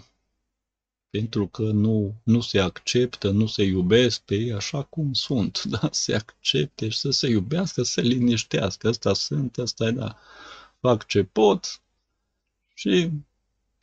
pentru 1.09 1.47
că 1.47 1.61
nu, 1.61 2.21
nu 2.23 2.41
se 2.41 2.59
acceptă, 2.59 3.29
nu 3.29 3.45
se 3.45 3.63
iubesc 3.63 4.21
pe 4.21 4.35
ei 4.35 4.53
așa 4.53 4.83
cum 4.83 5.13
sunt, 5.13 5.63
da? 5.63 5.89
se 5.91 6.15
accepte 6.15 6.89
și 6.89 6.97
să 6.97 7.09
se 7.09 7.27
iubească, 7.27 7.83
să 7.83 7.91
se 7.91 8.01
liniștească, 8.01 8.87
ăsta 8.87 9.13
sunt, 9.13 9.57
ăsta 9.57 9.85
e, 9.85 9.91
da, 9.91 10.17
fac 10.79 11.05
ce 11.05 11.23
pot 11.23 11.81
și 12.77 13.09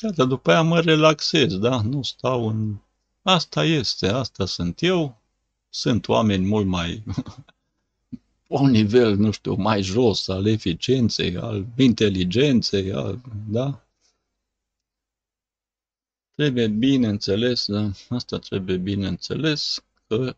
iată, 0.02 0.24
după 0.24 0.50
aia 0.50 0.62
mă 0.62 0.80
relaxez, 0.80 1.56
da, 1.56 1.80
nu 1.80 2.02
stau 2.02 2.48
în... 2.48 2.76
Asta 3.22 3.64
este, 3.64 4.06
asta 4.06 4.46
sunt 4.46 4.82
eu, 4.82 5.20
sunt 5.68 6.08
oameni 6.08 6.46
mult 6.46 6.66
mai 6.66 7.02
un 8.60 8.70
nivel, 8.70 9.16
nu 9.16 9.30
știu, 9.30 9.54
mai 9.54 9.82
jos 9.82 10.28
al 10.28 10.46
eficienței, 10.46 11.36
al 11.36 11.66
inteligenței, 11.76 12.92
al, 12.92 13.20
da? 13.48 13.86
Trebuie 16.34 16.68
bine 16.68 17.08
înțeles, 17.08 17.66
da? 17.66 17.90
Asta 18.08 18.38
trebuie 18.38 18.76
bine 18.76 19.06
înțeles 19.06 19.84
că 20.06 20.36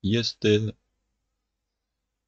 este 0.00 0.76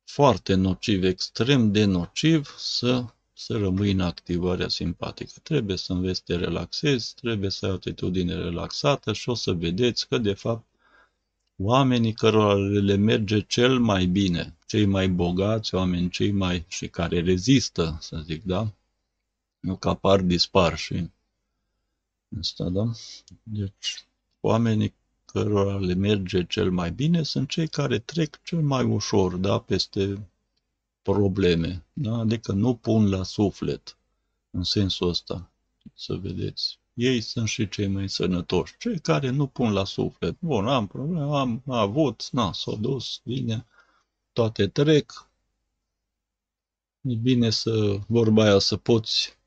foarte 0.04 0.54
nociv, 0.54 1.04
extrem 1.04 1.72
de 1.72 1.84
nociv 1.84 2.54
să, 2.58 3.14
să 3.44 3.56
rămâi 3.58 3.90
în 3.90 4.00
activarea 4.00 4.68
simpatică. 4.68 5.32
Trebuie 5.42 5.76
să 5.76 5.92
înveți 5.92 6.16
să 6.16 6.22
te 6.24 6.36
relaxezi, 6.36 7.14
trebuie 7.14 7.50
să 7.50 7.64
ai 7.66 7.70
o 7.72 7.74
atitudine 7.74 8.34
relaxată 8.34 9.12
și 9.12 9.28
o 9.28 9.34
să 9.34 9.52
vedeți 9.52 10.08
că, 10.08 10.18
de 10.18 10.32
fapt, 10.32 10.66
oamenii 11.56 12.12
cărora 12.12 12.54
le 12.80 12.94
merge 12.94 13.40
cel 13.40 13.78
mai 13.78 14.06
bine, 14.06 14.56
cei 14.66 14.84
mai 14.84 15.08
bogați, 15.08 15.74
oameni 15.74 16.10
cei 16.10 16.30
mai 16.30 16.64
și 16.68 16.88
care 16.88 17.20
rezistă, 17.20 17.96
să 18.00 18.22
zic, 18.24 18.44
da? 18.44 18.72
Nu 19.60 19.76
că 19.76 19.88
apar, 19.88 20.20
dispar 20.20 20.76
și 20.76 21.10
asta, 22.38 22.68
da? 22.68 22.90
Deci, 23.42 24.06
oamenii 24.40 24.94
cărora 25.24 25.78
le 25.78 25.94
merge 25.94 26.46
cel 26.46 26.70
mai 26.70 26.92
bine 26.92 27.22
sunt 27.22 27.48
cei 27.48 27.68
care 27.68 27.98
trec 27.98 28.42
cel 28.42 28.60
mai 28.60 28.84
ușor, 28.84 29.36
da, 29.36 29.58
peste 29.58 30.30
probleme, 31.02 31.84
da? 31.92 32.16
Adică 32.16 32.52
nu 32.52 32.74
pun 32.74 33.08
la 33.08 33.22
suflet, 33.22 33.98
în 34.50 34.62
sensul 34.62 35.08
ăsta, 35.08 35.50
să 35.94 36.14
vedeți 36.14 36.80
ei 36.94 37.20
sunt 37.20 37.48
și 37.48 37.68
cei 37.68 37.86
mai 37.86 38.08
sănătoși. 38.08 38.76
Cei 38.78 38.98
care 38.98 39.30
nu 39.30 39.46
pun 39.46 39.72
la 39.72 39.84
suflet. 39.84 40.36
Bun, 40.38 40.68
am 40.68 40.86
probleme, 40.86 41.36
am 41.36 41.62
avut, 41.66 42.28
na, 42.30 42.52
s-a 42.52 42.74
dus, 42.74 43.20
bine, 43.24 43.66
toate 44.32 44.66
trec. 44.66 45.30
E 47.00 47.14
bine 47.14 47.50
să, 47.50 47.98
vorba 48.06 48.42
aia, 48.42 48.58
să 48.58 48.76
poți 48.76 49.40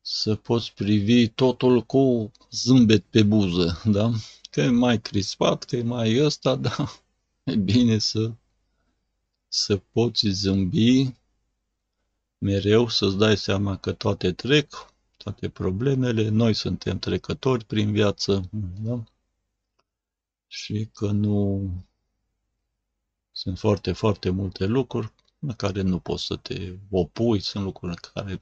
să 0.00 0.34
poți 0.34 0.74
privi 0.74 1.28
totul 1.28 1.82
cu 1.82 2.30
zâmbet 2.50 3.04
pe 3.04 3.22
buză, 3.22 3.82
da? 3.84 4.10
Că 4.50 4.60
e 4.60 4.70
mai 4.70 5.00
crispat, 5.00 5.64
că 5.64 5.76
e 5.76 5.82
mai 5.82 6.24
ăsta, 6.24 6.56
da? 6.66 7.02
E 7.44 7.56
bine 7.56 7.98
să, 7.98 8.32
să 9.48 9.76
poți 9.76 10.28
zâmbi 10.28 11.14
mereu, 12.38 12.88
să-ți 12.88 13.16
dai 13.16 13.36
seama 13.36 13.76
că 13.76 13.92
toate 13.92 14.32
trec, 14.32 14.92
toate 15.16 15.48
problemele, 15.48 16.28
noi 16.28 16.54
suntem 16.54 16.98
trecători 16.98 17.64
prin 17.64 17.92
viață, 17.92 18.48
da? 18.80 19.04
Și 20.46 20.88
că 20.92 21.10
nu 21.10 21.70
sunt 23.32 23.58
foarte, 23.58 23.92
foarte 23.92 24.30
multe 24.30 24.66
lucruri 24.66 25.12
la 25.38 25.54
care 25.54 25.82
nu 25.82 25.98
poți 25.98 26.24
să 26.24 26.36
te 26.36 26.72
opui, 26.90 27.40
sunt 27.40 27.64
lucruri 27.64 28.00
care 28.14 28.40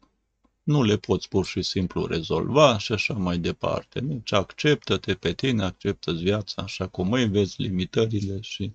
nu 0.63 0.83
le 0.83 0.97
poți 0.97 1.29
pur 1.29 1.47
și 1.47 1.63
simplu 1.63 2.07
rezolva 2.07 2.79
și 2.79 2.93
așa 2.93 3.15
mai 3.15 3.39
departe. 3.39 4.01
Deci 4.01 4.33
acceptă-te 4.33 5.15
pe 5.15 5.33
tine, 5.33 5.65
acceptă-ți 5.65 6.23
viața 6.23 6.63
așa 6.63 6.87
cum 6.87 7.13
îi 7.13 7.29
vezi 7.29 7.63
limitările 7.63 8.41
și 8.41 8.73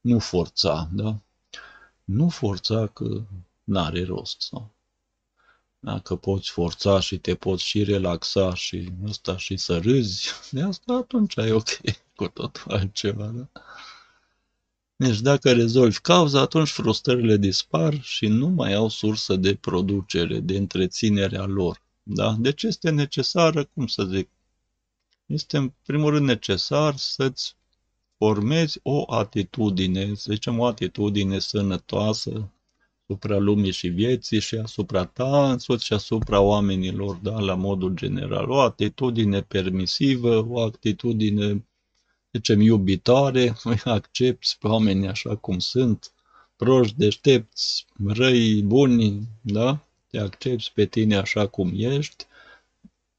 nu 0.00 0.18
forța, 0.18 0.88
da? 0.92 1.20
Nu 2.04 2.28
forța 2.28 2.86
că 2.86 3.24
n-are 3.64 4.04
rost. 4.04 4.40
Sau 4.40 4.74
dacă 5.78 6.16
poți 6.16 6.50
forța 6.50 7.00
și 7.00 7.18
te 7.18 7.34
poți 7.34 7.64
și 7.64 7.82
relaxa 7.82 8.54
și 8.54 8.92
ăsta 9.04 9.36
și 9.36 9.56
să 9.56 9.78
râzi, 9.78 10.28
de 10.50 10.62
asta 10.62 10.92
atunci 10.92 11.38
ai 11.38 11.52
ok 11.52 11.68
cu 12.16 12.28
totul 12.28 12.72
altceva, 12.72 13.26
da? 13.26 13.48
Deci 14.96 15.20
dacă 15.20 15.52
rezolvi 15.52 15.98
cauza, 15.98 16.40
atunci 16.40 16.68
frustrările 16.68 17.36
dispar 17.36 18.02
și 18.02 18.26
nu 18.26 18.48
mai 18.48 18.74
au 18.74 18.88
sursă 18.88 19.36
de 19.36 19.54
producere, 19.54 20.40
de 20.40 20.56
întreținere 20.56 21.36
a 21.36 21.44
lor. 21.44 21.82
Da? 22.02 22.36
Deci 22.38 22.62
este 22.62 22.90
necesară, 22.90 23.64
cum 23.64 23.86
să 23.86 24.04
zic, 24.04 24.28
este 25.26 25.56
în 25.56 25.72
primul 25.82 26.10
rând 26.10 26.26
necesar 26.26 26.96
să-ți 26.96 27.56
formezi 28.18 28.80
o 28.82 29.04
atitudine, 29.14 30.14
să 30.14 30.32
zicem 30.32 30.58
o 30.58 30.64
atitudine 30.64 31.38
sănătoasă, 31.38 32.50
asupra 33.06 33.38
lumii 33.38 33.70
și 33.70 33.88
vieții 33.88 34.40
și 34.40 34.54
asupra 34.54 35.04
ta 35.04 35.50
însuți 35.50 35.84
și 35.84 35.92
asupra 35.92 36.40
oamenilor, 36.40 37.16
da, 37.16 37.38
la 37.38 37.54
modul 37.54 37.94
general. 37.94 38.50
O 38.50 38.60
atitudine 38.60 39.42
permisivă, 39.42 40.46
o 40.48 40.60
atitudine, 40.60 41.66
zicem, 42.32 42.60
iubitoare, 42.60 43.56
accepti 43.84 44.56
pe 44.60 44.66
oamenii 44.66 45.08
așa 45.08 45.36
cum 45.36 45.58
sunt, 45.58 46.12
proști, 46.56 46.96
deștepți, 46.96 47.86
răi, 48.06 48.62
buni, 48.62 49.28
da? 49.40 49.86
Te 50.10 50.18
accepti 50.18 50.70
pe 50.74 50.86
tine 50.86 51.16
așa 51.16 51.46
cum 51.46 51.72
ești. 51.74 52.26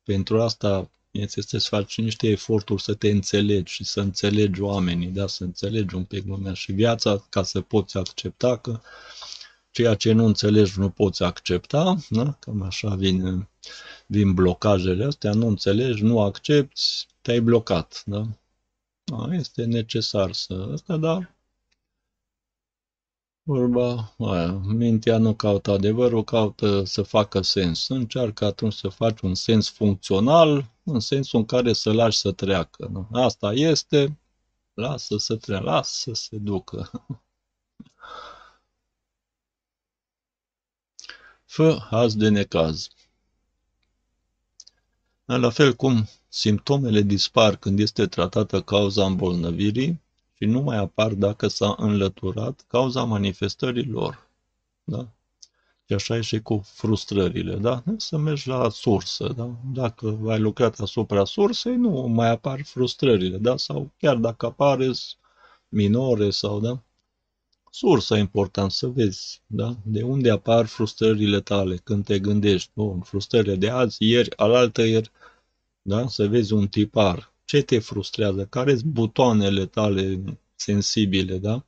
Pentru 0.04 0.41
asta 0.41 0.89
este 1.16 1.41
să-ți 1.41 1.68
faci 1.68 1.97
niște 1.97 2.28
eforturi 2.28 2.82
să 2.82 2.93
te 2.93 3.09
înțelegi 3.09 3.74
și 3.74 3.84
să 3.84 3.99
înțelegi 3.99 4.61
oamenii, 4.61 5.07
da? 5.07 5.28
să 5.28 5.43
înțelegi 5.43 5.95
un 5.95 6.03
pic 6.03 6.26
lumea 6.26 6.53
și 6.53 6.72
viața 6.72 7.26
ca 7.30 7.43
să 7.43 7.61
poți 7.61 7.97
accepta 7.97 8.57
că 8.57 8.80
ceea 9.72 9.95
ce 9.95 10.11
nu 10.11 10.26
înțelegi 10.26 10.80
nu 10.80 10.89
poți 10.89 11.24
accepta, 11.24 11.97
da? 12.09 12.38
cam 12.39 12.61
așa 12.61 12.95
vin, 12.95 13.47
vin 14.05 14.34
blocajele 14.34 15.05
astea, 15.05 15.34
nu 15.34 15.47
înțelegi, 15.47 16.03
nu 16.03 16.20
accepti, 16.22 16.82
te-ai 17.22 17.39
blocat. 17.39 18.03
Da? 18.05 18.28
da? 19.03 19.28
Este 19.32 19.66
necesar 19.66 20.34
să 20.34 20.70
asta, 20.74 20.97
dar 20.97 21.35
Vorba 23.48 24.16
aia, 24.18 24.52
mintea 24.52 25.18
nu 25.18 25.36
caută 25.36 25.72
adevărul, 25.72 26.24
caută 26.24 26.84
să 26.84 27.02
facă 27.02 27.41
sens. 27.41 27.88
Încearcă 27.88 28.46
atunci 28.46 28.74
să 28.74 28.88
faci 28.88 29.20
un 29.20 29.36
sens 29.36 29.70
funcțional, 29.70 30.72
în 30.84 31.00
sensul 31.00 31.39
în 31.39 31.46
care 31.46 31.74
să 31.74 31.91
lași 31.93 32.18
să 32.18 32.32
treacă. 32.32 32.88
Nu? 32.91 33.08
Asta 33.12 33.54
este, 33.54 34.20
lasă 34.74 35.18
să 35.18 35.36
treacă, 35.36 35.64
lasă 35.64 36.14
să 36.14 36.14
se 36.14 36.38
ducă. 36.38 36.91
Fă 41.46 41.78
haz 41.89 42.16
de 42.16 42.30
necaz. 42.30 42.88
La 45.26 45.50
fel 45.50 45.74
cum 45.74 46.08
simptomele 46.28 47.02
dispar 47.02 47.56
când 47.56 47.80
este 47.80 48.08
tratată 48.08 48.62
cauza 48.62 49.06
îmbolnăvirii 49.06 50.04
și 50.38 50.46
nu 50.46 50.62
mai 50.62 50.78
apar 50.78 51.14
dacă 51.14 51.48
s-a 51.48 51.76
înlăturat 51.78 52.66
cauza 52.68 53.04
manifestării 53.04 53.86
lor. 53.86 54.28
Da? 54.84 55.08
Și 55.88 55.94
așa 55.94 56.18
e 56.18 56.22
și 56.22 56.42
cu 56.42 56.62
frustrările, 56.66 57.56
da? 57.56 57.84
Să 57.98 58.18
mergi 58.18 58.48
la 58.48 58.70
sursă, 58.70 59.34
da? 59.36 59.50
Dacă 59.74 60.20
ai 60.28 60.40
lucrat 60.40 60.80
asupra 60.80 61.26
sursei, 61.26 61.76
nu 61.76 61.90
mai 61.90 62.30
apar 62.30 62.62
frustrările, 62.64 63.38
da? 63.38 63.58
Sau 63.58 63.92
chiar 63.98 64.16
dacă 64.16 64.46
apare 64.46 64.92
minore 65.70 66.30
sau, 66.30 66.60
da? 66.60 66.84
Sursa 67.70 68.18
e 68.18 68.20
important 68.20 68.72
să 68.72 68.88
vezi, 68.88 69.42
da? 69.48 69.76
De 69.84 70.02
unde 70.02 70.30
apar 70.32 70.66
frustrările 70.66 71.42
tale 71.42 71.76
când 71.76 72.06
te 72.06 72.20
gândești, 72.20 72.72
bun, 72.74 73.02
frustrările 73.02 73.56
de 73.56 73.70
azi, 73.70 73.98
ieri, 74.00 74.38
alaltă 74.38 74.82
ieri, 74.82 75.12
da? 75.82 76.08
Să 76.08 76.28
vezi 76.28 76.54
un 76.54 76.68
tipar. 76.68 77.34
Ce 77.46 77.62
te 77.62 77.80
frustrează? 77.80 78.46
Care 78.46 78.76
sunt 78.76 78.91
butoanele 78.91 79.66
tale 79.66 80.24
sensibile, 80.56 81.38
da? 81.38 81.66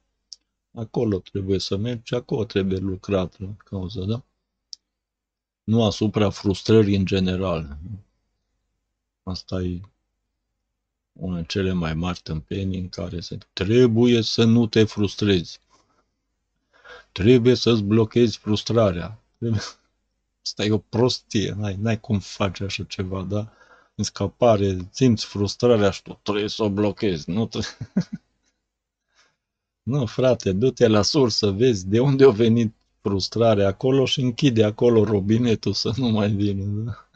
Acolo 0.74 1.20
trebuie 1.20 1.60
să 1.60 1.78
mergi, 1.78 2.16
acolo 2.16 2.46
trebuie 2.46 2.80
lucrat 2.80 3.40
la 3.40 3.56
cauză, 3.58 4.04
da? 4.04 4.24
Nu 5.64 5.84
asupra 5.84 6.30
frustrării 6.30 6.96
în 6.96 7.06
general. 7.06 7.78
Asta 9.24 9.62
e 9.62 9.82
una 11.14 11.36
dintre 11.36 11.60
cele 11.60 11.74
mai 11.74 11.94
mari 11.94 12.20
tâmpenii 12.24 12.80
în 12.80 12.90
care 12.90 13.20
se 13.20 13.38
trebuie 13.54 14.22
să 14.22 14.44
nu 14.44 14.68
te 14.68 14.84
frustrezi. 14.84 15.60
Trebuie 17.12 17.56
să-ți 17.56 17.84
blochezi 17.84 18.38
frustrarea. 18.38 19.20
Asta 20.44 20.64
e 20.66 20.72
o 20.72 20.78
prostie, 20.78 21.52
n-ai, 21.52 21.76
n-ai 21.76 22.00
cum 22.00 22.20
face 22.20 22.64
așa 22.64 22.84
ceva, 22.84 23.24
da? 23.24 23.52
În 24.00 24.04
scapare, 24.04 24.78
simți 24.92 25.26
frustrarea 25.26 25.90
și 25.90 26.02
tu 26.02 26.20
trebuie 26.22 26.48
să 26.48 26.64
o 26.64 26.70
blochezi, 26.70 27.30
nu 27.30 27.46
trebuie... 27.46 27.72
Nu, 29.84 30.06
frate, 30.06 30.52
du-te 30.52 30.88
la 30.88 31.02
sursă, 31.02 31.52
vezi 31.52 31.88
de 31.88 32.00
unde 32.00 32.26
a 32.26 32.30
venit 32.30 32.74
frustrarea 33.02 33.68
acolo 33.68 34.06
și 34.06 34.22
închide 34.22 34.64
acolo 34.64 35.04
robinetul 35.04 35.74
să 35.74 35.92
nu 35.96 36.08
mai 36.08 36.30
vină. 36.30 36.64
Da? 36.64 37.07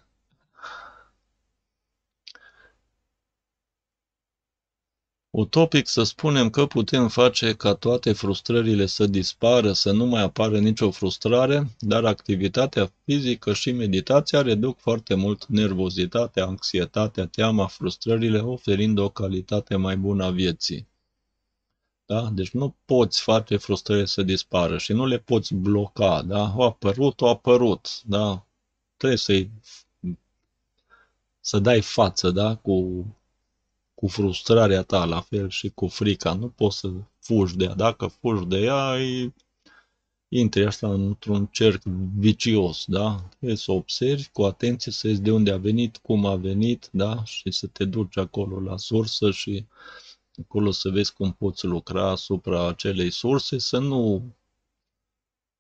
Utopic 5.32 5.88
să 5.88 6.04
spunem 6.04 6.50
că 6.50 6.66
putem 6.66 7.08
face 7.08 7.56
ca 7.56 7.74
toate 7.74 8.14
frustrările 8.14 8.86
să 8.86 9.06
dispară, 9.06 9.72
să 9.72 9.92
nu 9.92 10.06
mai 10.06 10.22
apară 10.22 10.60
nicio 10.60 10.92
frustrare, 10.92 11.68
dar 11.80 12.06
activitatea 12.06 12.92
fizică 13.06 13.54
și 13.54 13.72
meditația 13.72 14.42
reduc 14.42 14.78
foarte 14.80 15.16
mult 15.16 15.46
nervozitatea, 15.46 16.46
anxietatea, 16.46 17.28
teama, 17.28 17.68
frustrările, 17.68 18.40
oferind 18.40 18.98
o 18.98 19.10
calitate 19.10 19.76
mai 19.76 19.98
bună 19.98 20.24
a 20.24 20.30
vieții. 20.30 20.88
Da? 22.06 22.30
Deci 22.34 22.52
nu 22.52 22.76
poți 22.86 23.22
face 23.22 23.58
frustrările 23.58 24.06
să 24.06 24.22
dispară 24.22 24.78
și 24.78 24.94
nu 24.94 25.06
le 25.06 25.18
poți 25.18 25.54
bloca. 25.54 26.22
Da? 26.22 26.46
Au 26.46 26.62
apărut, 26.62 27.22
au 27.22 27.30
apărut. 27.30 28.02
Da? 28.04 28.46
Trebuie 28.98 29.18
să 29.18 29.48
să 31.40 31.60
dai 31.60 31.82
față 31.82 32.32
da? 32.32 32.56
cu, 32.56 33.06
cu 34.02 34.08
frustrarea 34.08 34.82
ta, 34.82 35.06
la 35.06 35.22
fel 35.22 35.50
și 35.50 35.70
cu 35.70 35.88
frica. 35.88 36.34
Nu 36.34 36.48
poți 36.48 36.78
să 36.78 36.92
fugi 37.20 37.56
de 37.56 37.64
ea. 37.64 37.74
Dacă 37.74 38.08
fugi 38.08 38.46
de 38.46 38.58
ea, 38.58 39.00
e, 39.00 39.34
intri 40.28 40.66
așa 40.66 40.94
într-un 40.94 41.46
cerc 41.46 41.84
vicios, 42.18 42.86
da? 42.88 43.16
Trebuie 43.30 43.58
să 43.58 43.72
observi 43.72 44.30
cu 44.34 44.42
atenție, 44.42 44.92
să 44.92 45.08
vezi 45.08 45.22
de 45.22 45.32
unde 45.32 45.52
a 45.52 45.58
venit, 45.58 45.98
cum 45.98 46.26
a 46.26 46.36
venit, 46.36 46.90
da? 46.92 47.24
Și 47.24 47.52
să 47.52 47.68
te 47.68 47.86
duci 47.86 48.18
acolo 48.18 48.60
la 48.60 48.78
sursă 48.78 49.32
și 49.32 49.66
acolo 50.44 50.72
să 50.72 50.90
vezi 50.90 51.14
cum 51.14 51.32
poți 51.32 51.66
lucra 51.66 52.10
asupra 52.10 52.68
acelei 52.68 53.10
surse, 53.10 53.58
să 53.58 53.78
nu 53.78 54.24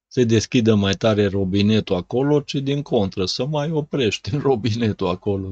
se 0.08 0.24
deschidă 0.24 0.76
mai 0.76 0.94
tare 0.94 1.28
robinetul 1.28 1.96
acolo, 1.96 2.39
ci 2.39 2.56
din 2.56 2.82
contră, 2.82 3.26
să 3.26 3.46
mai 3.46 3.72
oprești 3.72 4.38
robinetul 4.48 5.08
acolo. 5.08 5.52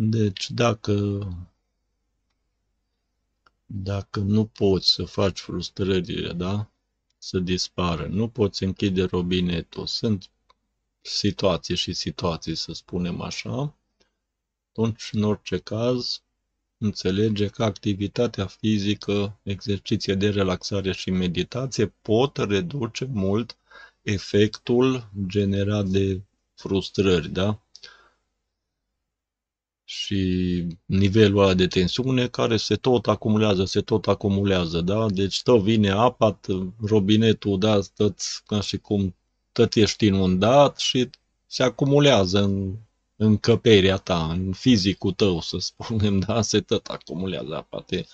Deci 0.00 0.50
dacă 0.50 1.28
dacă 3.66 4.20
nu 4.20 4.46
poți 4.46 4.92
să 4.92 5.04
faci 5.04 5.38
frustrările, 5.38 6.32
da? 6.32 6.70
Să 7.18 7.38
dispară, 7.38 8.06
nu 8.06 8.28
poți 8.28 8.62
închide 8.64 9.02
robinetul. 9.04 9.86
Sunt 9.86 10.30
situații 11.00 11.76
și 11.76 11.92
situații, 11.92 12.54
să 12.54 12.72
spunem 12.72 13.20
așa. 13.20 13.76
Atunci, 14.68 15.08
în 15.12 15.22
orice 15.22 15.58
caz, 15.58 16.22
înțelege 16.78 17.48
că 17.48 17.64
activitatea 17.64 18.46
fizică, 18.46 19.38
exerciție 19.42 20.14
de 20.14 20.30
relaxare 20.30 20.92
și 20.92 21.10
meditație 21.10 21.86
pot 21.86 22.36
reduce 22.36 23.04
mult 23.04 23.56
efectul 24.02 25.10
generat 25.26 25.86
de 25.86 26.20
frustrări, 26.54 27.28
da? 27.28 27.62
Și 29.90 30.66
nivelul 30.84 31.42
ăla 31.42 31.54
de 31.54 31.66
tensiune 31.66 32.28
care 32.28 32.56
se 32.56 32.74
tot 32.74 33.06
acumulează, 33.06 33.64
se 33.64 33.80
tot 33.80 34.06
acumulează, 34.06 34.80
da? 34.80 35.06
Deci 35.10 35.42
tot 35.42 35.62
vine 35.62 35.90
apa, 35.90 36.40
robinetul, 36.80 37.58
da, 37.58 37.80
tot 37.96 38.20
ca 38.46 38.60
și 38.60 38.78
cum 38.78 39.16
tot 39.52 39.74
ești 39.74 40.06
inundat 40.06 40.78
și 40.78 41.10
se 41.46 41.62
acumulează 41.62 42.42
în 42.42 42.76
încăperea 43.16 43.96
ta, 43.96 44.28
în 44.30 44.52
fizicul 44.52 45.12
tău, 45.12 45.40
să 45.40 45.56
spunem, 45.58 46.18
da, 46.18 46.42
se 46.42 46.60
tot 46.60 46.86
acumulează 46.86 47.56
apa, 47.56 47.80
te 47.80 48.04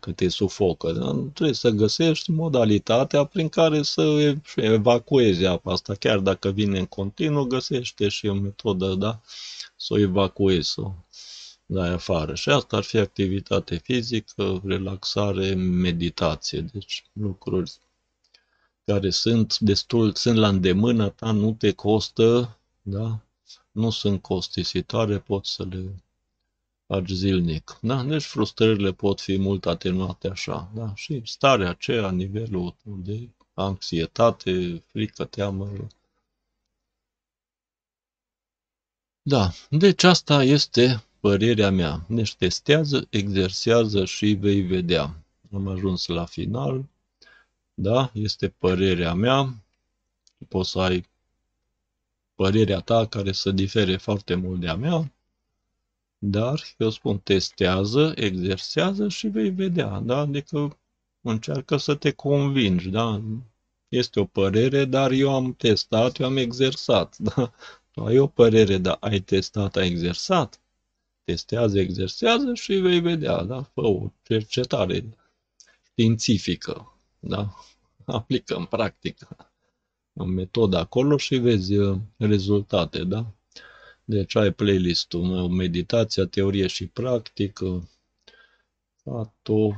că 0.00 0.12
te 0.12 0.28
sufocă. 0.28 0.92
Da? 0.92 1.10
Trebuie 1.34 1.54
să 1.54 1.70
găsești 1.70 2.30
modalitatea 2.30 3.24
prin 3.24 3.48
care 3.48 3.82
să 3.82 4.34
evacuezi 4.56 5.44
apa 5.44 5.72
asta, 5.72 5.94
chiar 5.94 6.18
dacă 6.18 6.50
vine 6.50 6.78
în 6.78 6.86
continuu, 6.86 7.44
găsește 7.44 8.08
și 8.08 8.26
o 8.26 8.34
metodă, 8.34 8.94
da, 8.94 9.20
să 9.82 9.94
o 9.94 9.98
evacuezi, 9.98 10.70
să 10.70 10.80
o 10.80 10.94
dai 11.66 11.88
afară. 11.88 12.34
Și 12.34 12.48
asta 12.48 12.76
ar 12.76 12.82
fi 12.82 12.96
activitate 12.96 13.76
fizică, 13.76 14.60
relaxare, 14.64 15.54
meditație, 15.54 16.60
deci 16.60 17.04
lucruri 17.12 17.72
care 18.84 19.10
sunt 19.10 19.58
destul, 19.58 20.14
sunt 20.14 20.36
la 20.36 20.48
îndemână 20.48 21.08
ta, 21.08 21.30
nu 21.30 21.52
te 21.52 21.72
costă, 21.72 22.58
da, 22.82 23.20
nu 23.70 23.90
sunt 23.90 24.22
costisitoare, 24.22 25.18
pot 25.18 25.46
să 25.46 25.66
le 25.70 26.02
faci 26.86 27.08
zilnic. 27.08 27.78
Da? 27.80 28.02
Deci 28.02 28.22
frustrările 28.22 28.92
pot 28.92 29.20
fi 29.20 29.38
mult 29.38 29.66
atenuate 29.66 30.28
așa. 30.28 30.70
Da? 30.74 30.92
Și 30.94 31.22
starea 31.24 31.68
aceea, 31.68 32.10
nivelul 32.10 32.74
de 32.84 33.28
anxietate, 33.54 34.82
frică, 34.86 35.24
teamă. 35.24 35.70
Da, 39.22 39.52
deci 39.70 40.02
asta 40.02 40.44
este 40.44 41.04
părerea 41.20 41.70
mea. 41.70 42.06
Deci 42.08 42.26
ștestează, 42.26 43.06
exersează 43.10 44.04
și 44.04 44.26
vei 44.26 44.60
vedea. 44.60 45.24
Am 45.52 45.68
ajuns 45.68 46.06
la 46.06 46.24
final. 46.24 46.84
Da, 47.74 48.10
este 48.14 48.48
părerea 48.48 49.14
mea. 49.14 49.54
Poți 50.48 50.70
să 50.70 50.78
ai 50.78 51.10
părerea 52.34 52.80
ta 52.80 53.06
care 53.06 53.32
să 53.32 53.50
difere 53.50 53.96
foarte 53.96 54.34
mult 54.34 54.60
de 54.60 54.68
a 54.68 54.74
mea, 54.74 55.12
dar 56.18 56.62
eu 56.76 56.90
spun 56.90 57.18
testează, 57.18 58.12
exersează 58.16 59.08
și 59.08 59.26
vei 59.28 59.50
vedea, 59.50 60.00
da? 60.00 60.18
Adică 60.18 60.78
încearcă 61.20 61.76
să 61.76 61.94
te 61.94 62.10
convingi, 62.10 62.88
da? 62.88 63.22
Este 63.88 64.20
o 64.20 64.24
părere, 64.24 64.84
dar 64.84 65.10
eu 65.10 65.34
am 65.34 65.54
testat, 65.54 66.18
eu 66.18 66.26
am 66.26 66.36
exersat, 66.36 67.18
da? 67.34 67.52
Tu 67.92 68.04
ai 68.04 68.18
o 68.18 68.26
părere, 68.26 68.78
dar 68.78 68.96
ai 69.00 69.20
testat, 69.20 69.76
ai 69.76 69.86
exersat? 69.86 70.60
Testează, 71.24 71.78
exersează 71.78 72.54
și 72.54 72.74
vei 72.74 73.00
vedea, 73.00 73.42
da? 73.42 73.62
Fă 73.62 73.80
o 73.80 74.12
cercetare 74.22 75.18
științifică, 75.90 76.98
da? 77.18 77.54
Aplică 78.04 78.54
în 78.54 78.64
practică 78.64 79.52
metoda 80.12 80.78
acolo 80.78 81.16
și 81.16 81.36
vezi 81.36 81.76
uh, 81.76 81.98
rezultate, 82.16 83.04
da? 83.04 83.34
Deci 84.04 84.34
ai 84.34 84.52
playlistul 84.52 85.22
meu, 85.22 85.48
meditația, 85.48 86.26
teorie 86.26 86.66
și 86.66 86.86
practică, 86.86 87.90
fatul, 89.02 89.76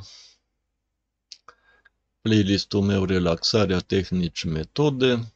playlistul 2.20 2.80
meu 2.80 3.04
Relaxarea 3.04 3.78
tehnici 3.78 4.44
metode. 4.44 5.33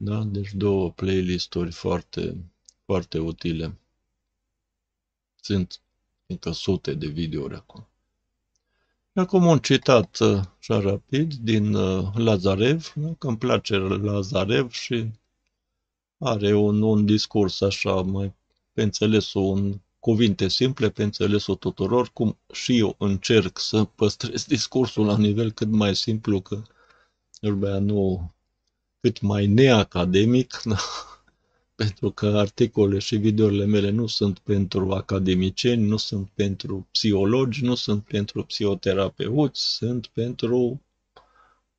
Da? 0.00 0.22
Deci 0.22 0.52
două 0.52 0.90
playlisturi 0.90 1.72
foarte, 1.72 2.44
foarte 2.84 3.18
utile. 3.18 3.78
Sunt 5.40 5.80
încă 6.26 6.50
sute 6.50 6.94
de 6.94 7.06
videouri 7.06 7.54
acolo. 7.54 7.88
Acum 9.12 9.46
un 9.46 9.58
citat 9.58 10.18
uh, 10.18 10.40
așa 10.58 10.80
rapid 10.80 11.34
din 11.34 11.74
uh, 11.74 12.14
Lazarev, 12.14 12.94
că 13.18 13.26
îmi 13.26 13.38
place 13.38 13.76
Lazarev 13.76 14.70
și 14.70 15.10
are 16.18 16.54
un, 16.54 16.82
un 16.82 17.04
discurs 17.04 17.60
așa 17.60 17.94
mai 18.02 18.34
pe 18.72 18.82
înțelesul, 18.82 19.42
un 19.42 19.80
cuvinte 19.98 20.48
simple 20.48 20.90
pe 20.90 21.02
înțelesul 21.02 21.56
tuturor, 21.56 22.10
cum 22.12 22.38
și 22.52 22.78
eu 22.78 22.94
încerc 22.98 23.58
să 23.58 23.84
păstrez 23.84 24.44
discursul 24.44 25.06
la 25.06 25.16
nivel 25.16 25.52
cât 25.52 25.68
mai 25.68 25.96
simplu, 25.96 26.40
că 26.40 26.62
vorba 27.40 27.78
nu 27.78 28.32
cât 29.00 29.20
mai 29.20 29.46
neacademic, 29.46 30.60
da? 30.64 30.78
pentru 31.74 32.10
că 32.10 32.26
articole 32.26 32.98
și 32.98 33.16
videourile 33.16 33.64
mele 33.64 33.90
nu 33.90 34.06
sunt 34.06 34.38
pentru 34.38 34.92
academicieni, 34.92 35.86
nu 35.86 35.96
sunt 35.96 36.28
pentru 36.34 36.88
psihologi, 36.90 37.64
nu 37.64 37.74
sunt 37.74 38.04
pentru 38.04 38.44
psihoterapeuți, 38.44 39.74
sunt 39.76 40.06
pentru 40.06 40.82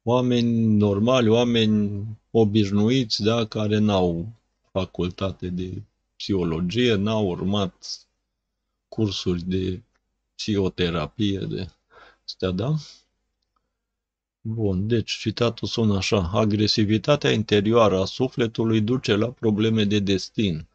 oameni 0.03 0.75
normali, 0.75 1.27
oameni 1.27 2.05
obișnuiți, 2.31 3.23
da, 3.23 3.45
care 3.45 3.77
n-au 3.77 4.33
facultate 4.71 5.47
de 5.49 5.81
psihologie, 6.15 6.93
n-au 6.95 7.27
urmat 7.27 8.07
cursuri 8.87 9.43
de 9.43 9.81
psihoterapie, 10.35 11.39
de 11.39 11.69
astea, 12.25 12.51
da? 12.51 12.75
Bun, 14.51 14.87
deci 14.87 15.11
citatul 15.11 15.67
sună 15.67 15.95
așa. 15.95 16.29
Agresivitatea 16.33 17.31
interioară 17.31 17.99
a 17.99 18.05
sufletului 18.05 18.81
duce 18.81 19.15
la 19.15 19.27
probleme 19.31 19.83
de 19.83 19.99
destin. 19.99 20.67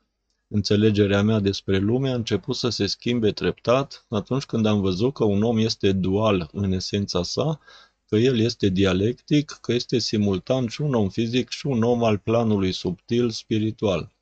Înțelegerea 0.48 1.22
mea 1.22 1.38
despre 1.38 1.78
lume 1.78 2.10
a 2.10 2.14
început 2.14 2.56
să 2.56 2.68
se 2.68 2.86
schimbe 2.86 3.32
treptat 3.32 4.06
atunci 4.08 4.44
când 4.44 4.66
am 4.66 4.80
văzut 4.80 5.14
că 5.14 5.24
un 5.24 5.42
om 5.42 5.58
este 5.58 5.92
dual 5.92 6.48
în 6.52 6.72
esența 6.72 7.22
sa, 7.22 7.60
că 8.08 8.16
el 8.16 8.38
este 8.38 8.68
dialectic, 8.68 9.58
că 9.60 9.72
este 9.72 9.98
simultan 9.98 10.66
și 10.66 10.80
un 10.80 10.94
om 10.94 11.08
fizic 11.08 11.48
și 11.48 11.66
un 11.66 11.82
om 11.82 12.04
al 12.04 12.18
planului 12.18 12.72
subtil 12.72 13.30
spiritual. 13.30 14.12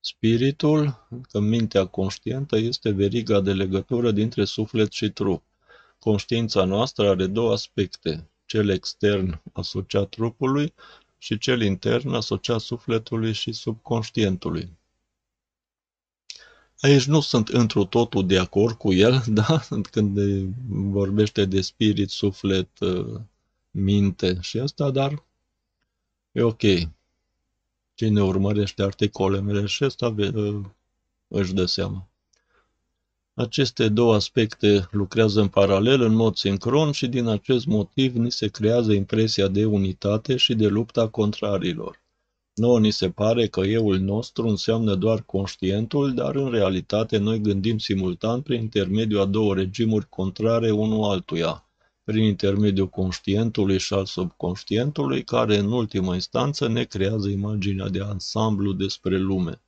Spiritul, 0.00 1.08
că 1.30 1.40
mintea 1.40 1.84
conștientă, 1.84 2.56
este 2.56 2.90
veriga 2.90 3.40
de 3.40 3.52
legătură 3.52 4.10
dintre 4.10 4.44
suflet 4.44 4.92
și 4.92 5.10
trup. 5.10 5.42
Conștiința 5.98 6.64
noastră 6.64 7.08
are 7.08 7.26
două 7.26 7.52
aspecte, 7.52 8.30
cel 8.46 8.68
extern 8.68 9.40
asociat 9.52 10.08
trupului 10.08 10.74
și 11.18 11.38
cel 11.38 11.62
intern 11.62 12.14
asociat 12.14 12.60
sufletului 12.60 13.32
și 13.32 13.52
subconștientului. 13.52 14.70
Aici 16.80 17.04
nu 17.04 17.20
sunt 17.20 17.48
întru 17.48 17.84
totul 17.84 18.26
de 18.26 18.38
acord 18.38 18.76
cu 18.76 18.92
el, 18.92 19.22
da? 19.40 19.62
când 19.90 20.18
vorbește 20.68 21.44
de 21.44 21.60
spirit, 21.60 22.10
suflet, 22.10 22.68
minte 23.70 24.38
și 24.40 24.58
asta, 24.58 24.90
dar 24.90 25.24
e 26.32 26.42
ok. 26.42 26.62
Cine 27.94 28.22
urmărește 28.22 28.82
articolele 28.82 29.42
mele 29.42 29.66
și 29.66 29.84
asta 29.84 30.14
își 31.28 31.52
dă 31.52 31.64
seama. 31.64 32.08
Aceste 33.38 33.88
două 33.88 34.14
aspecte 34.14 34.88
lucrează 34.90 35.40
în 35.40 35.48
paralel, 35.48 36.00
în 36.00 36.14
mod 36.14 36.36
sincron 36.36 36.92
și 36.92 37.06
din 37.06 37.26
acest 37.26 37.66
motiv 37.66 38.14
ni 38.14 38.30
se 38.30 38.48
creează 38.48 38.92
impresia 38.92 39.48
de 39.48 39.64
unitate 39.64 40.36
și 40.36 40.54
de 40.54 40.66
lupta 40.66 41.08
contrarilor. 41.08 42.02
Nouă 42.54 42.80
ni 42.80 42.90
se 42.90 43.10
pare 43.10 43.46
că 43.46 43.60
euul 43.60 43.98
nostru 43.98 44.48
înseamnă 44.48 44.94
doar 44.94 45.22
conștientul, 45.22 46.14
dar 46.14 46.34
în 46.34 46.50
realitate 46.50 47.18
noi 47.18 47.40
gândim 47.40 47.78
simultan 47.78 48.40
prin 48.40 48.60
intermediul 48.60 49.20
a 49.20 49.24
două 49.24 49.54
regimuri 49.54 50.08
contrare 50.08 50.70
unul 50.70 51.10
altuia, 51.10 51.68
prin 52.04 52.22
intermediul 52.22 52.88
conștientului 52.88 53.78
și 53.78 53.92
al 53.92 54.04
subconștientului, 54.04 55.24
care 55.24 55.56
în 55.56 55.72
ultimă 55.72 56.14
instanță 56.14 56.68
ne 56.68 56.84
creează 56.84 57.28
imaginea 57.28 57.88
de 57.88 58.00
ansamblu 58.00 58.72
despre 58.72 59.18
lume 59.18 59.60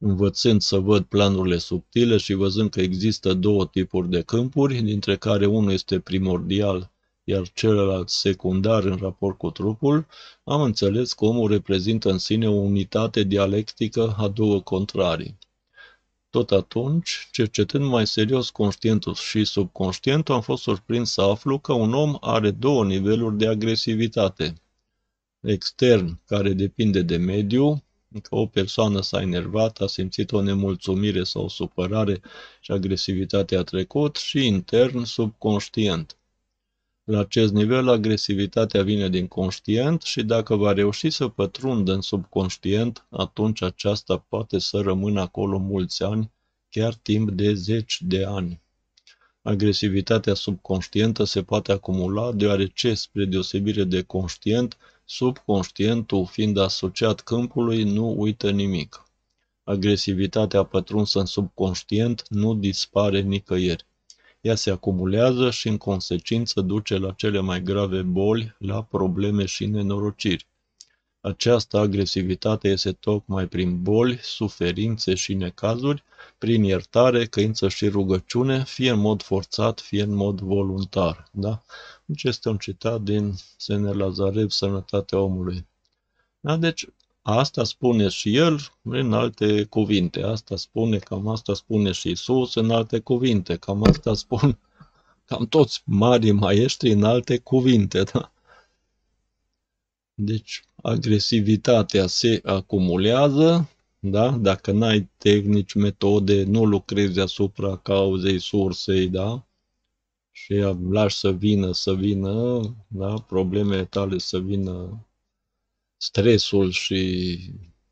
învățând 0.00 0.60
să 0.60 0.78
văd 0.78 1.04
planurile 1.04 1.58
subtile 1.58 2.16
și 2.16 2.32
văzând 2.32 2.70
că 2.70 2.80
există 2.80 3.34
două 3.34 3.66
tipuri 3.66 4.08
de 4.08 4.22
câmpuri, 4.22 4.80
dintre 4.82 5.16
care 5.16 5.46
unul 5.46 5.72
este 5.72 6.00
primordial, 6.00 6.90
iar 7.24 7.48
celălalt 7.54 8.08
secundar 8.08 8.84
în 8.84 8.96
raport 8.96 9.38
cu 9.38 9.50
trupul, 9.50 10.06
am 10.44 10.62
înțeles 10.62 11.12
că 11.12 11.24
omul 11.24 11.50
reprezintă 11.50 12.10
în 12.10 12.18
sine 12.18 12.48
o 12.48 12.52
unitate 12.52 13.22
dialectică 13.22 14.14
a 14.18 14.28
două 14.28 14.60
contrarii. 14.60 15.38
Tot 16.30 16.50
atunci, 16.50 17.28
cercetând 17.32 17.84
mai 17.84 18.06
serios 18.06 18.50
conștientul 18.50 19.14
și 19.14 19.44
subconștientul, 19.44 20.34
am 20.34 20.40
fost 20.40 20.62
surprins 20.62 21.12
să 21.12 21.20
aflu 21.20 21.58
că 21.58 21.72
un 21.72 21.94
om 21.94 22.16
are 22.20 22.50
două 22.50 22.84
niveluri 22.84 23.36
de 23.36 23.46
agresivitate. 23.46 24.54
Extern, 25.40 26.20
care 26.26 26.52
depinde 26.52 27.02
de 27.02 27.16
mediu, 27.16 27.84
că 28.18 28.34
o 28.34 28.46
persoană 28.46 29.00
s-a 29.00 29.20
enervat, 29.20 29.80
a 29.80 29.86
simțit 29.86 30.32
o 30.32 30.42
nemulțumire 30.42 31.24
sau 31.24 31.44
o 31.44 31.48
supărare 31.48 32.20
și 32.60 32.72
agresivitatea 32.72 33.58
a 33.58 33.62
trecut 33.62 34.16
și 34.16 34.46
intern 34.46 35.02
subconștient. 35.02 36.16
La 37.04 37.18
acest 37.18 37.52
nivel, 37.52 37.88
agresivitatea 37.88 38.82
vine 38.82 39.08
din 39.08 39.26
conștient 39.26 40.02
și 40.02 40.22
dacă 40.22 40.56
va 40.56 40.72
reuși 40.72 41.10
să 41.10 41.28
pătrundă 41.28 41.92
în 41.92 42.00
subconștient, 42.00 43.06
atunci 43.10 43.62
aceasta 43.62 44.18
poate 44.28 44.58
să 44.58 44.80
rămână 44.80 45.20
acolo 45.20 45.58
mulți 45.58 46.02
ani, 46.02 46.30
chiar 46.68 46.94
timp 46.94 47.30
de 47.30 47.54
zeci 47.54 48.00
de 48.00 48.24
ani. 48.24 48.60
Agresivitatea 49.42 50.34
subconștientă 50.34 51.24
se 51.24 51.42
poate 51.42 51.72
acumula 51.72 52.32
deoarece, 52.32 52.94
spre 52.94 53.24
deosebire 53.24 53.84
de 53.84 54.02
conștient, 54.02 54.76
Subconștientul, 55.12 56.26
fiind 56.26 56.56
asociat 56.56 57.20
câmpului, 57.20 57.82
nu 57.82 58.14
uită 58.16 58.50
nimic. 58.50 59.04
Agresivitatea 59.64 60.62
pătrunsă 60.62 61.18
în 61.18 61.24
subconștient 61.24 62.24
nu 62.28 62.54
dispare 62.54 63.20
nicăieri. 63.20 63.86
Ea 64.40 64.54
se 64.54 64.70
acumulează 64.70 65.50
și 65.50 65.68
în 65.68 65.76
consecință 65.76 66.60
duce 66.60 66.96
la 66.96 67.12
cele 67.12 67.40
mai 67.40 67.62
grave 67.62 68.02
boli, 68.02 68.56
la 68.58 68.82
probleme 68.82 69.44
și 69.44 69.66
nenorociri. 69.66 70.46
Această 71.20 71.78
agresivitate 71.78 72.68
este 72.68 72.92
tocmai 72.92 73.46
prin 73.46 73.82
boli, 73.82 74.18
suferințe 74.22 75.14
și 75.14 75.34
necazuri, 75.34 76.04
prin 76.38 76.64
iertare, 76.64 77.26
căință 77.26 77.68
și 77.68 77.88
rugăciune, 77.88 78.64
fie 78.64 78.90
în 78.90 78.98
mod 78.98 79.22
forțat, 79.22 79.80
fie 79.80 80.02
în 80.02 80.14
mod 80.14 80.40
voluntar. 80.40 81.28
Da? 81.32 81.62
Deci 82.10 82.22
este 82.22 82.48
un 82.48 82.56
citat 82.56 83.02
din 83.02 83.34
Sene 83.56 83.92
Lazarev, 83.92 84.50
Sănătatea 84.50 85.18
omului. 85.18 85.66
Da? 86.40 86.56
Deci 86.56 86.86
asta 87.22 87.64
spune 87.64 88.08
și 88.08 88.36
el 88.36 88.58
în 88.82 89.12
alte 89.12 89.64
cuvinte. 89.64 90.22
Asta 90.22 90.56
spune, 90.56 90.98
cam 90.98 91.28
asta 91.28 91.54
spune 91.54 91.92
și 91.92 92.10
Isus 92.10 92.54
în 92.54 92.70
alte 92.70 92.98
cuvinte. 92.98 93.56
Cam 93.56 93.82
asta 93.82 94.14
spun 94.14 94.58
cam 95.28 95.46
toți 95.46 95.82
mari 95.84 96.30
maestri 96.30 96.90
în 96.90 97.04
alte 97.04 97.38
cuvinte. 97.38 98.02
Da? 98.02 98.32
Deci 100.14 100.64
agresivitatea 100.82 102.06
se 102.06 102.40
acumulează, 102.44 103.68
da? 103.98 104.30
Dacă 104.30 104.72
n-ai 104.72 105.10
tehnici, 105.18 105.74
metode, 105.74 106.44
nu 106.44 106.64
lucrezi 106.64 107.20
asupra 107.20 107.76
cauzei, 107.76 108.38
sursei, 108.38 109.08
da? 109.08 109.44
Și 110.44 110.54
lași 110.90 111.16
să 111.16 111.32
vină, 111.32 111.72
să 111.72 111.94
vină, 111.94 112.60
da? 112.88 113.14
Problemele 113.14 113.84
tale 113.84 114.18
să 114.18 114.38
vină 114.38 115.06
stresul 115.96 116.70
și 116.70 117.38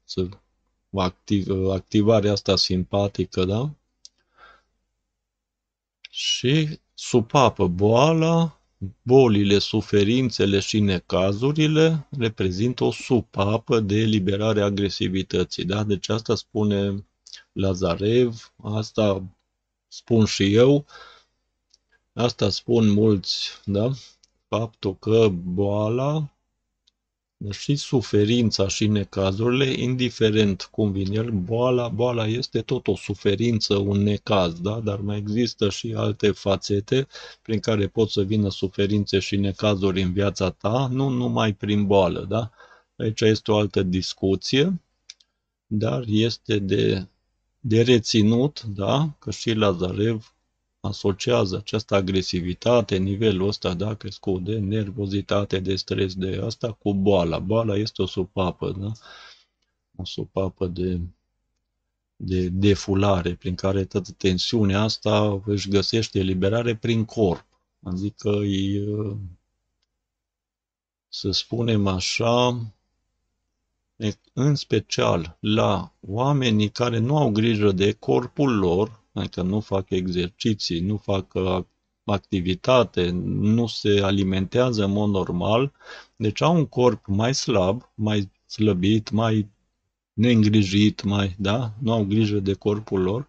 să 0.05 0.29
activ, 0.93 1.69
activarea 1.71 2.33
asta 2.33 2.57
simpatică, 2.57 3.45
da? 3.45 3.75
Și 6.11 6.81
supapă 6.95 7.67
boala, 7.67 8.59
Bolile, 9.03 9.59
suferințele 9.59 10.61
și 10.61 10.81
necazurile 10.81 12.09
reprezintă 12.19 12.85
o 12.85 12.91
supapă 12.91 13.81
de 13.81 13.95
eliberare 13.95 14.61
a 14.61 14.65
agresivității. 14.65 15.65
Da? 15.65 15.85
Deci 15.85 16.09
asta 16.09 16.35
spune 16.35 17.07
Lazarev, 17.53 18.53
asta 18.63 19.37
spun 19.89 20.25
și 20.25 20.55
eu, 20.55 20.87
asta 22.19 22.49
spun 22.49 22.91
mulți, 22.91 23.61
da? 23.65 23.91
faptul 24.49 24.97
că 24.99 25.29
boala 25.29 26.39
Deci 27.41 27.55
și 27.55 27.77
suferința 27.77 28.69
și 28.69 28.87
necazurile, 28.87 29.65
indiferent 29.65 30.63
cum 30.63 30.93
vin 30.93 31.13
el, 31.13 31.31
boala, 31.31 31.89
boala 31.89 32.27
este 32.27 32.61
tot 32.61 32.87
o 32.87 32.97
suferință, 32.97 33.77
un 33.77 34.03
necaz, 34.03 34.61
da? 34.61 34.81
Dar 34.81 34.99
mai 35.01 35.19
există 35.19 35.69
și 35.69 35.95
alte 35.97 36.31
fațete 36.31 37.07
prin 37.43 37.61
care 37.61 37.87
pot 37.87 38.11
să 38.11 38.23
vină 38.23 38.51
suferințe 38.51 39.19
și 39.19 39.37
necazuri 39.37 40.03
în 40.03 40.13
viața 40.13 40.51
ta, 40.51 40.89
nu 40.91 41.09
numai 41.09 41.55
prin 41.55 41.87
boală, 41.87 42.25
da? 42.29 42.51
Aici 42.97 43.21
este 43.21 43.51
o 43.51 43.57
altă 43.57 43.83
discuție, 43.83 44.81
dar 45.67 46.05
este 46.07 46.59
de, 46.59 47.07
de 47.61 47.83
reținut, 47.83 48.63
da? 48.63 49.17
Că 49.19 49.31
și 49.31 49.53
Lazarev 49.53 50.33
asociază 50.89 51.57
această 51.57 51.95
agresivitate, 51.95 52.97
nivelul 52.97 53.49
ăsta, 53.49 53.75
da, 53.75 53.95
crescut 53.95 54.45
de 54.45 54.59
nervozitate, 54.59 55.59
de 55.59 55.77
stres, 55.77 56.15
de 56.15 56.41
asta 56.45 56.73
cu 56.73 56.95
boala. 56.95 57.39
Boala 57.39 57.77
este 57.77 58.03
o 58.03 58.07
supapă, 58.07 58.77
da? 58.79 58.93
O 59.97 60.05
supapă 60.05 60.67
de, 60.67 61.01
de 62.17 62.49
defulare 62.49 63.35
prin 63.35 63.55
care 63.55 63.85
toată 63.85 64.11
tensiunea 64.13 64.83
asta 64.83 65.43
își 65.45 65.69
găsește 65.69 66.19
eliberare 66.19 66.77
prin 66.77 67.05
corp. 67.05 67.47
Adică 67.83 68.29
e, 68.29 68.85
să 71.09 71.31
spunem 71.31 71.87
așa, 71.87 72.61
în 74.33 74.55
special 74.55 75.37
la 75.41 75.93
oamenii 76.01 76.69
care 76.71 76.99
nu 76.99 77.17
au 77.17 77.31
grijă 77.31 77.73
de 77.73 77.93
corpul 77.93 78.59
lor, 78.59 78.98
adică 79.19 79.43
nu 79.43 79.61
fac 79.61 79.91
exerciții, 79.91 80.81
nu 80.81 80.97
fac 80.97 81.35
uh, 81.35 81.65
activitate, 82.05 83.11
nu 83.25 83.67
se 83.67 84.01
alimentează 84.03 84.85
în 84.85 84.91
mod 84.91 85.11
normal, 85.11 85.73
deci 86.17 86.41
au 86.41 86.57
un 86.57 86.67
corp 86.67 87.07
mai 87.07 87.35
slab, 87.35 87.91
mai 87.95 88.31
slăbit, 88.47 89.11
mai 89.11 89.49
neîngrijit, 90.13 91.03
mai, 91.03 91.37
da? 91.39 91.73
Nu 91.81 91.93
au 91.93 92.05
grijă 92.05 92.39
de 92.39 92.55
corpul 92.55 93.03
lor. 93.03 93.29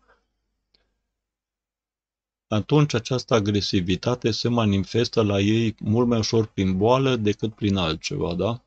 Atunci 2.48 2.94
această 2.94 3.34
agresivitate 3.34 4.32
se 4.32 4.48
manifestă 4.48 5.22
la 5.22 5.40
ei 5.40 5.76
mult 5.80 6.08
mai 6.08 6.18
ușor 6.18 6.46
prin 6.46 6.78
boală 6.78 7.16
decât 7.16 7.54
prin 7.54 7.76
altceva, 7.76 8.36
da? 8.36 8.64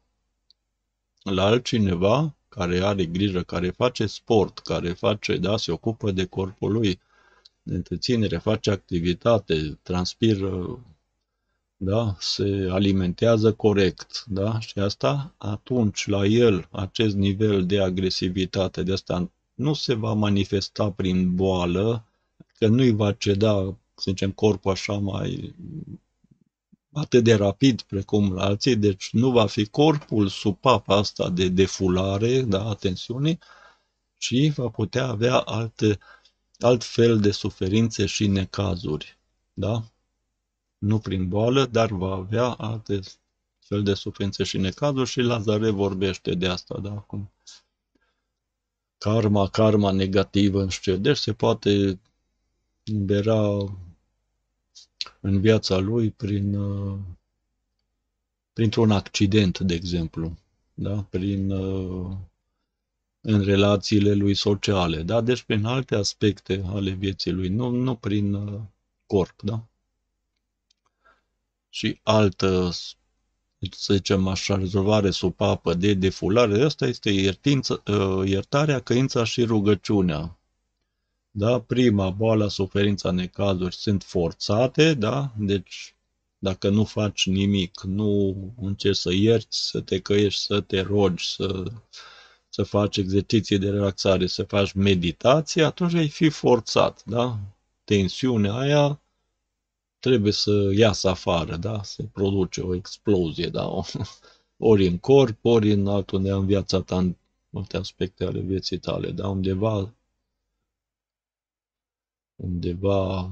La 1.23 1.45
altcineva 1.45 2.35
care 2.49 2.81
are 2.81 3.05
grijă, 3.07 3.43
care 3.43 3.71
face 3.71 4.07
sport, 4.07 4.59
care 4.59 4.93
face, 4.93 5.37
da, 5.37 5.57
se 5.57 5.73
ocupă 5.73 6.11
de 6.11 6.25
corpul 6.25 6.73
lui, 6.73 6.91
de 6.91 7.01
întreținere, 7.65 8.39
face 8.39 8.71
activitate, 8.71 9.79
transpiră, 9.83 10.81
da, 11.77 12.17
se 12.19 12.69
alimentează 12.71 13.53
corect, 13.53 14.25
da, 14.27 14.61
și 14.61 14.79
asta, 14.79 15.35
atunci, 15.39 16.07
la 16.07 16.27
el, 16.27 16.69
acest 16.71 17.15
nivel 17.15 17.67
de 17.67 17.81
agresivitate, 17.81 18.83
de 18.83 18.93
asta 18.93 19.31
nu 19.55 19.75
se 19.75 19.95
va 19.95 20.13
manifesta 20.13 20.91
prin 20.91 21.35
boală, 21.35 22.05
că 22.59 22.67
nu-i 22.67 22.91
va 22.91 23.13
ceda, 23.13 23.79
să 23.95 24.05
zicem, 24.11 24.31
corpul 24.31 24.71
așa 24.71 24.93
mai 24.93 25.55
atât 26.93 27.25
de 27.25 27.35
rapid 27.35 27.81
precum 27.83 28.33
la 28.33 28.45
alții, 28.45 28.77
deci 28.77 29.11
nu 29.13 29.31
va 29.31 29.47
fi 29.47 29.67
corpul 29.67 30.29
sub 30.29 30.57
papa 30.57 30.97
asta 30.97 31.31
de 31.31 31.49
defulare, 31.49 32.43
da, 32.43 32.69
a 32.69 32.75
tensiunii, 32.75 33.39
ci 34.19 34.53
va 34.55 34.69
putea 34.69 35.07
avea 35.07 35.37
alte 35.37 35.99
alt 36.63 36.85
fel 36.85 37.21
de 37.21 37.31
suferințe 37.31 38.07
și 38.07 38.27
necazuri. 38.27 39.19
Da? 39.53 39.85
Nu 40.79 40.99
prin 40.99 41.29
boală, 41.29 41.67
dar 41.67 41.91
va 41.91 42.15
avea 42.15 42.45
alte 42.45 43.01
fel 43.59 43.83
de 43.83 43.95
suferințe 43.95 44.45
și 44.45 44.59
necazuri 44.59 45.11
și 45.11 45.21
Lazare 45.21 45.71
vorbește 45.71 46.35
de 46.35 46.47
asta, 46.47 46.79
da? 46.79 46.91
Cum 46.91 47.31
karma, 48.99 49.49
karma 49.49 49.91
negativă, 49.91 50.63
nu 50.63 50.69
știu 50.69 50.97
deci 50.97 51.17
se 51.17 51.33
poate 51.33 52.01
libera 52.85 53.49
în 55.21 55.41
viața 55.41 55.79
lui 55.79 56.11
prin, 56.11 56.55
uh, 56.55 56.99
printr-un 58.53 58.91
accident, 58.91 59.59
de 59.59 59.75
exemplu, 59.75 60.37
da? 60.75 61.07
prin 61.11 61.51
uh, 61.51 62.17
în 63.23 63.41
relațiile 63.41 64.13
lui 64.13 64.35
sociale, 64.35 65.03
da? 65.03 65.21
Deci 65.21 65.43
prin 65.43 65.65
alte 65.65 65.95
aspecte 65.95 66.63
ale 66.67 66.91
vieții 66.91 67.31
lui, 67.31 67.49
nu, 67.49 67.69
nu 67.69 67.95
prin 67.95 68.35
uh, 68.35 68.61
corp, 69.07 69.43
da? 69.43 69.67
Și 71.69 72.01
altă, 72.03 72.71
să 73.71 73.95
zicem 73.95 74.27
așa, 74.29 74.57
rezolvare 74.57 75.11
sub 75.11 75.41
apă 75.41 75.75
de 75.75 75.95
defulare, 75.95 76.63
asta 76.63 76.87
este 76.87 77.11
iertință, 77.11 77.83
uh, 77.87 78.29
iertarea, 78.29 78.81
căința 78.81 79.25
și 79.25 79.45
rugăciunea. 79.45 80.39
Da? 81.31 81.61
Prima, 81.61 82.11
boala, 82.11 82.49
suferința, 82.49 83.11
necazuri 83.11 83.75
sunt 83.75 84.03
forțate, 84.03 84.95
da? 84.95 85.33
Deci 85.39 85.95
dacă 86.39 86.69
nu 86.69 86.85
faci 86.85 87.27
nimic, 87.27 87.81
nu 87.81 88.37
încerci 88.61 88.97
să 88.97 89.13
ierți, 89.13 89.69
să 89.69 89.81
te 89.81 90.01
căiești, 90.01 90.41
să 90.41 90.61
te 90.61 90.81
rogi, 90.81 91.29
să 91.29 91.65
să 92.55 92.63
faci 92.63 92.97
exerciții 92.97 93.59
de 93.59 93.71
relaxare, 93.71 94.27
să 94.27 94.43
faci 94.43 94.73
meditație, 94.73 95.65
atunci 95.65 95.95
ai 95.95 96.09
fi 96.09 96.29
forțat, 96.29 97.05
da? 97.05 97.39
Tensiunea 97.85 98.55
aia 98.55 99.01
trebuie 99.99 100.33
să 100.33 100.71
iasă 100.75 101.09
afară, 101.09 101.57
da? 101.57 101.83
Se 101.83 102.05
produce 102.05 102.61
o 102.61 102.75
explozie, 102.75 103.47
da? 103.49 103.69
ori 104.71 104.87
în 104.87 104.99
corp, 104.99 105.45
ori 105.45 105.73
în 105.73 105.87
altundeva 105.87 106.37
în 106.37 106.47
viața 106.47 106.83
ta, 106.83 106.99
în 106.99 107.17
multe 107.49 107.77
aspecte 107.77 108.25
ale 108.25 108.41
vieții 108.41 108.79
tale, 108.79 109.11
da? 109.11 109.29
Undeva, 109.29 109.95
undeva, 112.37 113.31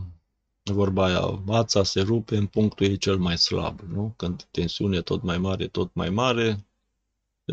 vorba 0.63 1.05
aia, 1.05 1.27
mața 1.27 1.83
se 1.83 2.01
rupe 2.01 2.37
în 2.37 2.47
punctul 2.47 2.87
ei 2.87 2.97
cel 2.97 3.19
mai 3.19 3.39
slab, 3.39 3.81
nu? 3.81 4.15
Când 4.17 4.43
tensiune 4.51 5.01
tot 5.01 5.23
mai 5.23 5.39
mare, 5.39 5.67
tot 5.69 5.95
mai 5.95 6.11
mare, 6.11 6.51
se 6.53 6.70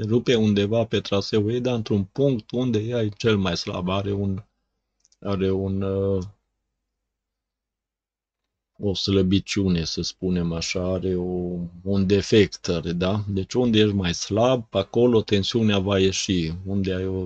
rupe 0.05 0.35
undeva 0.35 0.85
pe 0.85 0.99
traseul 0.99 1.51
ei, 1.51 1.61
dar 1.61 1.75
într-un 1.75 2.03
punct 2.03 2.51
unde 2.51 2.79
ea 2.79 3.01
e 3.01 3.09
cel 3.17 3.37
mai 3.37 3.57
slab, 3.57 3.89
are 3.89 4.11
un, 4.11 4.43
are 5.19 5.51
un 5.51 5.81
uh, 5.81 6.23
o 8.79 8.93
slăbiciune, 8.93 9.83
să 9.83 10.01
spunem 10.01 10.53
așa, 10.53 10.93
are 10.93 11.15
o, 11.15 11.59
un 11.83 12.07
defect, 12.07 12.67
are, 12.67 12.91
da? 12.91 13.23
Deci 13.27 13.53
unde 13.53 13.79
ești 13.79 13.95
mai 13.95 14.13
slab, 14.13 14.75
acolo 14.75 15.21
tensiunea 15.21 15.79
va 15.79 15.99
ieși, 15.99 16.53
unde 16.65 16.93
ai 16.93 17.05
o, 17.05 17.25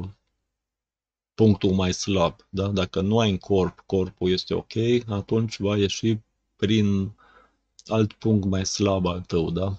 punctul 1.33 1.71
mai 1.71 1.93
slab, 1.93 2.35
da? 2.49 2.67
Dacă 2.67 3.01
nu 3.01 3.19
ai 3.19 3.29
în 3.29 3.37
corp, 3.37 3.79
corpul 3.85 4.31
este 4.31 4.53
ok, 4.53 4.73
atunci 5.07 5.59
va 5.59 5.77
ieși 5.77 6.19
prin 6.55 7.11
alt 7.85 8.13
punct 8.13 8.45
mai 8.45 8.65
slab 8.65 9.05
al 9.05 9.21
tău, 9.21 9.51
da? 9.51 9.77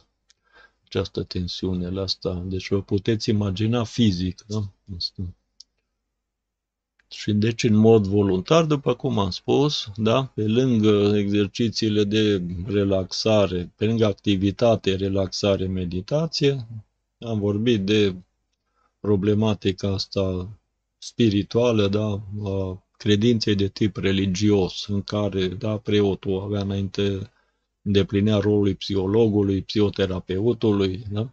Această 0.93 1.23
tensiune 1.23 1.89
la 1.89 2.03
asta. 2.03 2.45
Deci 2.47 2.69
vă 2.69 2.83
puteți 2.83 3.31
imagina 3.31 3.85
fizic, 3.85 4.45
da? 4.47 4.59
Asta. 4.97 5.23
Și 7.09 7.33
deci 7.33 7.63
în 7.63 7.75
mod 7.75 8.07
voluntar, 8.07 8.65
după 8.65 8.95
cum 8.95 9.19
am 9.19 9.31
spus, 9.31 9.91
da, 9.97 10.25
pe 10.35 10.47
lângă 10.47 11.13
exercițiile 11.17 12.05
de 12.05 12.43
relaxare, 12.67 13.73
pe 13.77 13.85
lângă 13.85 14.05
activitate, 14.05 14.95
relaxare, 14.95 15.67
meditație, 15.67 16.67
am 17.19 17.39
vorbit 17.39 17.85
de 17.85 18.15
problematica 19.01 19.89
asta 19.89 20.49
spirituală, 20.99 21.89
da, 21.89 22.23
a 22.51 22.83
credinței 22.97 23.55
de 23.55 23.69
tip 23.69 23.97
religios, 23.97 24.87
în 24.87 25.03
care, 25.03 25.49
da, 25.49 25.77
preotul 25.77 26.41
avea 26.41 26.61
înainte 26.61 27.31
îndeplinea 27.83 28.39
rolul 28.39 28.75
psihologului, 28.75 29.63
psihoterapeutului, 29.63 31.05
da? 31.11 31.33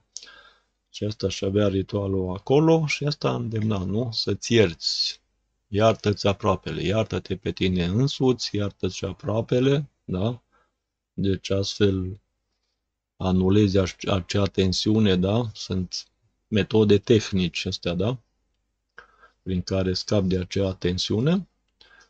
Și 0.90 1.04
asta 1.04 1.30
și 1.30 1.46
avea 1.46 1.68
ritualul 1.68 2.36
acolo 2.36 2.86
și 2.86 3.06
asta 3.06 3.36
îndemna, 3.36 3.84
nu? 3.84 4.10
Să-ți 4.12 4.54
ierți, 4.54 5.22
iartă-ți 5.68 6.28
aproapele, 6.28 6.82
iartă-te 6.82 7.36
pe 7.36 7.52
tine 7.52 7.86
însuți, 7.86 8.56
iartă-ți 8.56 9.06
aproapele, 9.06 9.90
da? 10.04 10.44
Deci 11.14 11.50
astfel 11.50 12.20
anulezi 13.18 13.78
acea 14.08 14.46
tensiune, 14.46 15.16
da? 15.16 15.50
Sunt 15.54 16.06
metode 16.48 16.98
tehnici 16.98 17.66
astea, 17.66 17.94
da? 17.94 18.18
Prin 19.42 19.62
care 19.62 19.94
scap 19.94 20.24
de 20.24 20.38
acea 20.38 20.74
tensiune, 20.74 21.48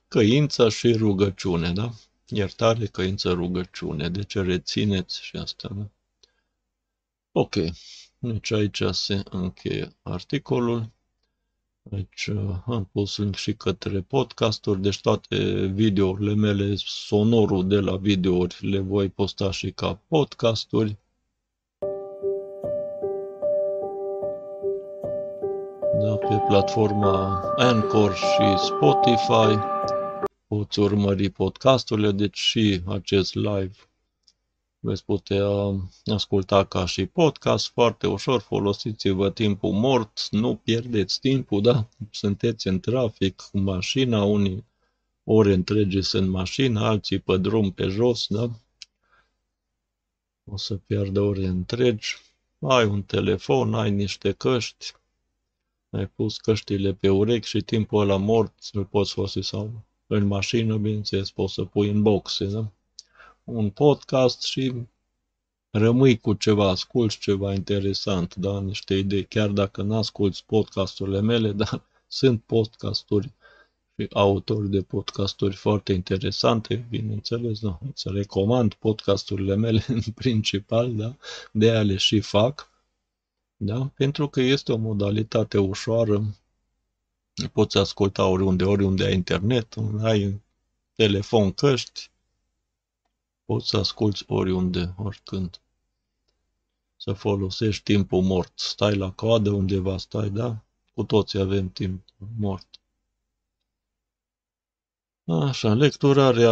căința 0.07 0.69
și 0.69 0.91
rugăciune, 0.93 1.71
da? 1.71 1.91
Iertare, 2.29 2.85
căință, 2.85 3.31
rugăciune. 3.31 4.09
Deci 4.09 4.33
rețineți 4.33 5.21
și 5.23 5.37
asta, 5.37 5.69
da? 5.75 5.89
Ok. 7.31 7.55
Deci 8.17 8.51
aici 8.51 8.83
se 8.91 9.23
încheie 9.29 9.95
articolul. 10.01 10.91
Deci 11.81 12.25
uh, 12.25 12.55
am 12.65 12.89
pus 12.91 13.17
link 13.17 13.35
și 13.35 13.53
către 13.53 14.01
podcasturi, 14.01 14.81
deci 14.81 15.01
toate 15.01 15.65
videourile 15.65 16.33
mele, 16.33 16.73
sonorul 16.75 17.67
de 17.67 17.79
la 17.79 17.97
videouri 17.97 18.57
le 18.61 18.79
voi 18.79 19.09
posta 19.09 19.51
și 19.51 19.71
ca 19.71 20.01
podcasturi. 20.07 20.97
da, 25.99 26.15
pe 26.15 26.43
platforma 26.47 27.41
Anchor 27.57 28.15
și 28.15 28.57
Spotify. 28.57 29.59
Poți 30.55 30.79
urmări 30.79 31.29
podcasturile, 31.29 32.11
deci 32.11 32.37
și 32.37 32.81
acest 32.87 33.33
live 33.33 33.71
veți 34.79 35.05
putea 35.05 35.47
asculta 36.05 36.65
ca 36.65 36.85
și 36.85 37.05
podcast 37.05 37.67
foarte 37.69 38.07
ușor, 38.07 38.41
folosiți-vă 38.41 39.31
timpul 39.31 39.71
mort, 39.71 40.27
nu 40.31 40.55
pierdeți 40.55 41.19
timpul, 41.19 41.61
da? 41.61 41.89
Sunteți 42.11 42.67
în 42.67 42.79
trafic 42.79 43.35
cu 43.51 43.59
mașina, 43.59 44.23
unii 44.23 44.65
ore 45.23 45.53
întregi 45.53 46.01
sunt 46.01 46.23
în 46.23 46.29
mașină, 46.29 46.79
alții 46.79 47.19
pe 47.19 47.37
drum 47.37 47.71
pe 47.71 47.87
jos, 47.87 48.25
da? 48.27 48.49
O 50.43 50.57
să 50.57 50.75
pierdă 50.75 51.21
ore 51.21 51.45
întregi. 51.45 52.15
Ai 52.59 52.85
un 52.85 53.03
telefon, 53.03 53.73
ai 53.73 53.91
niște 53.91 54.31
căști, 54.31 54.93
ai 55.89 56.07
pus 56.07 56.37
căștile 56.37 56.93
pe 56.93 57.09
urechi 57.09 57.47
și 57.47 57.61
timpul 57.61 58.01
ăla 58.01 58.17
mort 58.17 58.53
îl 58.71 58.85
poți 58.85 59.13
folosi 59.13 59.41
sau 59.41 59.87
în 60.11 60.25
mașină, 60.25 60.77
bineînțeles, 60.77 61.31
poți 61.31 61.53
să 61.53 61.63
pui 61.63 61.89
în 61.89 62.01
boxe, 62.01 62.45
da? 62.45 62.71
Un 63.43 63.69
podcast 63.69 64.41
și 64.41 64.73
rămâi 65.71 66.17
cu 66.17 66.33
ceva, 66.33 66.69
asculți 66.69 67.17
ceva 67.17 67.53
interesant, 67.53 68.35
da? 68.35 68.61
Niște 68.61 68.93
idei, 68.93 69.25
chiar 69.25 69.49
dacă 69.49 69.81
nu 69.81 69.95
asculți 69.95 70.45
podcasturile 70.45 71.21
mele, 71.21 71.51
dar 71.61 71.83
sunt 72.07 72.43
podcasturi 72.43 73.33
și 73.97 74.07
autori 74.13 74.69
de 74.69 74.81
podcasturi 74.81 75.55
foarte 75.55 75.93
interesante, 75.93 76.87
bineînțeles, 76.89 77.59
da? 77.59 77.79
Îți 77.87 78.09
recomand 78.09 78.73
podcasturile 78.73 79.55
mele 79.55 79.83
în 79.97 80.01
principal, 80.15 80.95
da? 80.95 81.15
De 81.51 81.69
aia 81.69 81.81
le 81.81 81.95
și 81.95 82.19
fac, 82.19 82.69
da? 83.55 83.91
Pentru 83.95 84.27
că 84.27 84.41
este 84.41 84.71
o 84.71 84.77
modalitate 84.77 85.57
ușoară, 85.57 86.23
poți 87.47 87.77
asculta 87.77 88.25
oriunde, 88.25 88.63
oriunde 88.63 89.03
ai 89.03 89.13
internet, 89.13 89.75
ai 90.01 90.41
telefon, 90.95 91.51
căști, 91.51 92.09
poți 93.45 93.67
să 93.67 93.77
asculți 93.77 94.23
oriunde, 94.27 94.93
oricând. 94.97 95.61
Să 96.97 97.13
folosești 97.13 97.83
timpul 97.83 98.21
mort. 98.21 98.51
Stai 98.55 98.95
la 98.95 99.11
coadă 99.11 99.49
undeva, 99.49 99.97
stai, 99.97 100.29
da? 100.29 100.63
Cu 100.93 101.03
toții 101.03 101.39
avem 101.39 101.69
timp 101.69 102.03
mort. 102.37 102.67
Așa, 105.25 105.73
lecturarea 105.73 106.51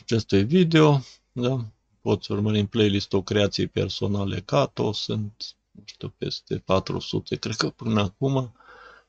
acestui 0.00 0.44
video, 0.44 1.00
da? 1.32 1.64
Poți 2.00 2.32
urmări 2.32 2.58
în 2.58 2.66
playlist-ul 2.66 3.22
creații 3.22 3.66
personale 3.66 4.40
Cato, 4.40 4.92
sunt, 4.92 5.56
nu 5.70 5.82
știu, 5.84 6.08
peste 6.08 6.58
400, 6.58 7.36
cred 7.36 7.56
că 7.56 7.70
până 7.70 8.00
acum. 8.00 8.52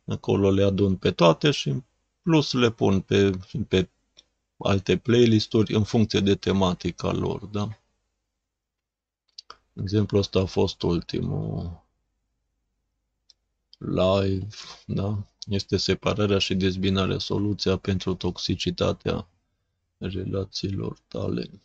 Acolo 0.05 0.51
le 0.51 0.63
adun 0.63 0.95
pe 0.97 1.11
toate 1.11 1.51
și 1.51 1.69
în 1.69 1.83
plus 2.21 2.53
le 2.53 2.71
pun 2.71 3.01
pe, 3.01 3.31
pe 3.67 3.89
alte 4.57 4.97
playlisturi 4.97 5.73
în 5.73 5.83
funcție 5.83 6.19
de 6.19 6.35
tematica 6.35 7.11
lor, 7.11 7.45
da? 7.45 7.79
Exemplul 9.73 10.21
ăsta 10.21 10.39
a 10.39 10.45
fost 10.45 10.81
ultimul 10.81 11.83
live, 13.77 14.47
da? 14.85 15.27
Este 15.47 15.77
separarea 15.77 16.37
și 16.37 16.55
dezbinarea 16.55 17.17
soluția 17.17 17.77
pentru 17.77 18.13
toxicitatea 18.13 19.27
relațiilor 19.97 20.97
tale. 21.07 21.61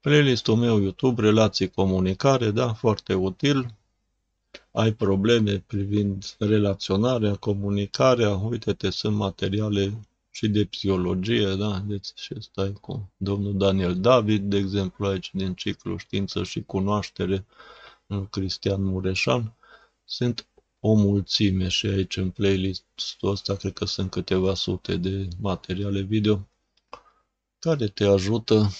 Playlistul 0.00 0.56
meu 0.56 0.78
YouTube, 0.78 1.22
relații, 1.22 1.70
comunicare, 1.70 2.50
da, 2.50 2.72
foarte 2.74 3.14
util 3.14 3.74
ai 4.78 4.92
probleme 4.92 5.58
privind 5.58 6.34
relaționarea, 6.38 7.34
comunicarea, 7.34 8.30
uite-te, 8.30 8.90
sunt 8.90 9.16
materiale 9.16 10.00
și 10.30 10.48
de 10.48 10.64
psihologie, 10.64 11.54
da? 11.54 11.78
Deci 11.78 12.06
și 12.14 12.34
stai 12.40 12.72
cu 12.72 13.12
domnul 13.16 13.56
Daniel 13.56 14.00
David, 14.00 14.42
de 14.42 14.56
exemplu, 14.56 15.06
aici 15.06 15.30
din 15.32 15.54
ciclu 15.54 15.96
Știință 15.96 16.42
și 16.42 16.62
Cunoaștere, 16.62 17.46
Cristian 18.30 18.82
Mureșan. 18.82 19.54
Sunt 20.04 20.46
o 20.80 20.94
mulțime 20.94 21.68
și 21.68 21.86
aici 21.86 22.16
în 22.16 22.30
playlistul 22.30 23.30
ăsta 23.30 23.54
cred 23.54 23.72
că 23.72 23.84
sunt 23.84 24.10
câteva 24.10 24.54
sute 24.54 24.96
de 24.96 25.28
materiale 25.40 26.00
video 26.00 26.48
care 27.58 27.88
te 27.88 28.04
ajută 28.04 28.70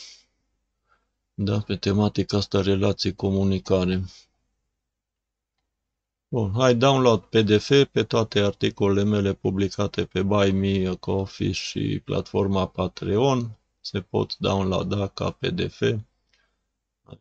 da, 1.34 1.60
pe 1.60 1.76
tematica 1.76 2.36
asta 2.36 2.60
relații 2.60 3.14
comunicare. 3.14 4.04
Bun, 6.30 6.50
hai 6.52 6.74
download 6.74 7.20
PDF 7.20 7.68
pe 7.92 8.04
toate 8.04 8.40
articolele 8.40 9.04
mele 9.04 9.32
publicate 9.32 10.04
pe 10.04 10.22
Buy 10.22 10.50
Me 10.50 10.86
a 10.88 10.94
Coffee 10.94 11.52
și 11.52 12.00
platforma 12.04 12.66
Patreon. 12.66 13.58
Se 13.80 14.00
pot 14.00 14.36
downloada 14.36 15.06
ca 15.06 15.30
PDF. 15.30 15.80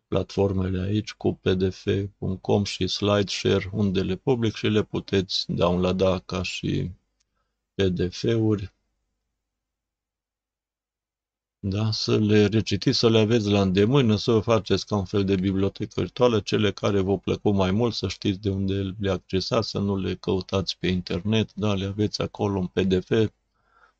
Platformele 0.07 0.81
aici 0.81 1.13
cu 1.13 1.33
pdf.com 1.33 2.63
și 2.63 2.87
SlideShare 2.87 3.69
unde 3.71 4.01
le 4.01 4.15
public 4.15 4.55
și 4.55 4.67
le 4.67 4.83
puteți 4.83 5.45
downloada 5.47 6.19
ca 6.19 6.41
și 6.41 6.91
PDF-uri 7.73 8.73
da? 11.69 11.91
să 11.91 12.17
le 12.17 12.45
recitiți, 12.45 12.97
să 12.97 13.09
le 13.09 13.19
aveți 13.19 13.49
la 13.49 13.61
îndemână, 13.61 14.15
să 14.15 14.31
vă 14.31 14.39
faceți 14.39 14.85
ca 14.85 14.95
un 14.95 15.05
fel 15.05 15.25
de 15.25 15.35
bibliotecă 15.35 16.01
virtuală, 16.01 16.39
cele 16.39 16.71
care 16.71 16.99
vă 16.99 17.17
plăcut 17.17 17.53
mai 17.53 17.71
mult, 17.71 17.93
să 17.93 18.07
știți 18.07 18.39
de 18.39 18.49
unde 18.49 18.95
le 18.99 19.11
accesați, 19.11 19.69
să 19.69 19.79
nu 19.79 19.97
le 19.97 20.15
căutați 20.15 20.77
pe 20.79 20.87
internet, 20.87 21.53
da? 21.53 21.73
le 21.73 21.85
aveți 21.85 22.21
acolo 22.21 22.59
în 22.59 22.67
PDF, 22.67 23.11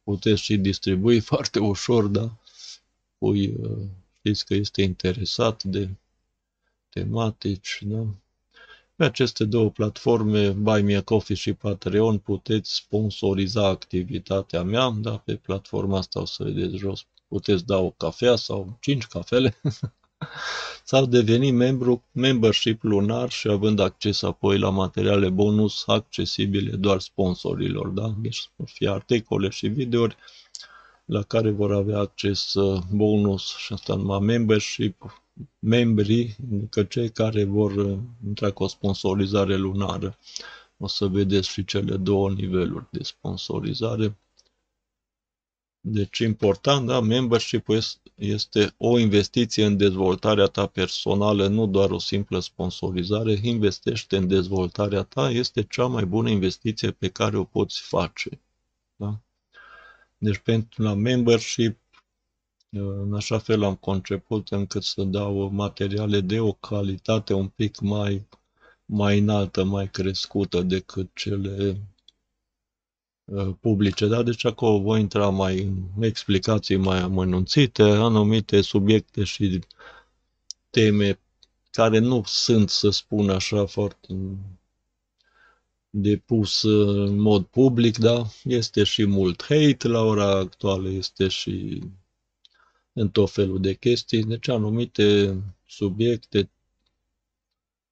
puteți 0.03 0.41
și 0.41 0.57
distribui 0.57 1.19
foarte 1.31 1.59
ușor, 1.59 2.05
da? 2.05 2.37
Pui, 3.17 3.47
uh, 3.47 3.77
știți 4.17 4.45
că 4.45 4.53
este 4.53 4.81
interesat 4.81 5.63
de 5.63 5.89
tematici, 6.89 7.79
da? 7.81 8.05
Pe 8.95 9.03
aceste 9.03 9.45
două 9.45 9.69
platforme, 9.69 10.49
Buy 10.49 10.81
Me 10.81 10.95
a 10.95 11.01
Coffee 11.01 11.35
și 11.35 11.53
Patreon, 11.53 12.17
puteți 12.17 12.75
sponsoriza 12.75 13.67
activitatea 13.67 14.63
mea, 14.63 14.89
da? 14.89 15.17
Pe 15.17 15.35
platforma 15.35 15.97
asta 15.97 16.19
o 16.19 16.25
să 16.25 16.43
vedeți 16.43 16.75
jos 16.75 17.05
puteți 17.27 17.65
da 17.65 17.77
o 17.77 17.89
cafea 17.89 18.35
sau 18.35 18.77
cinci 18.81 19.05
cafele 19.05 19.57
sau 20.83 21.05
deveni 21.05 21.51
membru, 21.51 22.03
membership 22.11 22.83
lunar 22.83 23.29
și 23.29 23.47
având 23.47 23.79
acces 23.79 24.21
apoi 24.21 24.59
la 24.59 24.69
materiale 24.69 25.29
bonus 25.29 25.83
accesibile 25.85 26.75
doar 26.75 26.99
sponsorilor, 26.99 27.87
da? 27.87 28.15
Deci 28.17 28.49
fie 28.65 28.89
articole 28.89 29.49
și 29.49 29.67
videouri 29.67 30.17
la 31.05 31.21
care 31.21 31.49
vor 31.49 31.73
avea 31.73 31.97
acces 31.97 32.53
uh, 32.53 32.81
bonus 32.91 33.57
și 33.57 33.73
asta 33.73 33.95
numai 33.95 34.19
membership, 34.19 35.23
membrii, 35.59 36.35
adică 36.53 36.83
cei 36.83 37.09
care 37.09 37.43
vor 37.43 37.71
uh, 37.71 37.97
intra 38.25 38.51
cu 38.51 38.63
o 38.63 38.67
sponsorizare 38.67 39.55
lunară. 39.55 40.17
O 40.77 40.87
să 40.87 41.07
vedeți 41.07 41.49
și 41.49 41.65
cele 41.65 41.97
două 41.97 42.29
niveluri 42.29 42.85
de 42.91 43.03
sponsorizare. 43.03 44.17
Deci 45.89 46.17
important, 46.17 46.87
da, 46.87 46.99
membership 46.99 47.67
este 48.15 48.73
o 48.77 48.99
investiție 48.99 49.65
în 49.65 49.77
dezvoltarea 49.77 50.45
ta 50.45 50.65
personală, 50.65 51.47
nu 51.47 51.67
doar 51.67 51.89
o 51.91 51.99
simplă 51.99 52.39
sponsorizare. 52.39 53.39
Investește 53.41 54.17
în 54.17 54.27
dezvoltarea 54.27 55.03
ta, 55.03 55.29
este 55.29 55.63
cea 55.63 55.85
mai 55.85 56.05
bună 56.05 56.29
investiție 56.29 56.91
pe 56.91 57.09
care 57.09 57.37
o 57.37 57.43
poți 57.43 57.81
face. 57.81 58.41
Da? 58.95 59.19
Deci 60.17 60.37
pentru 60.37 60.83
la 60.83 60.93
membership, 60.93 61.79
în 62.69 63.13
așa 63.13 63.37
fel 63.37 63.63
am 63.63 63.75
conceput 63.75 64.49
încât 64.49 64.83
să 64.83 65.03
dau 65.03 65.49
materiale 65.49 66.19
de 66.19 66.39
o 66.39 66.51
calitate 66.51 67.33
un 67.33 67.47
pic 67.47 67.79
mai, 67.79 68.27
mai 68.85 69.19
înaltă, 69.19 69.63
mai 69.63 69.89
crescută 69.89 70.61
decât 70.61 71.09
cele 71.15 71.77
Uh, 71.77 71.96
publice, 73.59 74.07
da? 74.07 74.23
Deci 74.23 74.45
acolo 74.45 74.79
voi 74.79 74.99
intra 74.99 75.29
mai 75.29 75.61
în 75.95 76.03
explicații 76.03 76.75
mai 76.75 76.99
amănunțite, 76.99 77.83
anumite 77.83 78.61
subiecte 78.61 79.23
și 79.23 79.59
teme 80.69 81.19
care 81.71 81.99
nu 81.99 82.23
sunt, 82.25 82.69
să 82.69 82.89
spun 82.89 83.29
așa, 83.29 83.65
foarte 83.65 84.15
depus 85.89 86.63
în 86.63 87.19
mod 87.19 87.45
public, 87.45 87.97
da? 87.97 88.23
Este 88.43 88.83
și 88.83 89.05
mult 89.05 89.43
hate 89.43 89.87
la 89.87 90.01
ora 90.01 90.37
actuală, 90.37 90.89
este 90.89 91.27
și 91.27 91.81
în 92.93 93.09
tot 93.09 93.31
felul 93.31 93.61
de 93.61 93.73
chestii, 93.73 94.23
deci 94.23 94.47
anumite 94.47 95.37
subiecte, 95.65 96.49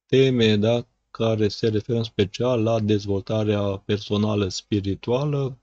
teme, 0.05 0.55
da? 0.55 0.87
Care 1.17 1.47
se 1.47 1.67
referă 1.67 1.97
în 1.97 2.03
special 2.03 2.63
la 2.63 2.79
dezvoltarea 2.79 3.61
personală 3.61 4.47
spirituală, 4.47 5.57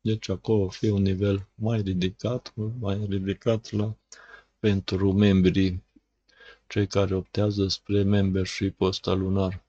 deci 0.00 0.28
acolo 0.28 0.68
fi 0.68 0.88
un 0.88 1.02
nivel 1.02 1.48
mai 1.54 1.80
ridicat, 1.80 2.52
mai 2.80 3.06
ridicat 3.08 3.70
la, 3.70 3.96
pentru 4.58 5.12
membrii, 5.12 5.82
cei 6.66 6.86
care 6.86 7.14
optează 7.14 7.68
spre 7.68 8.02
membership 8.02 8.80
ăsta 8.80 9.12
lunar. 9.12 9.64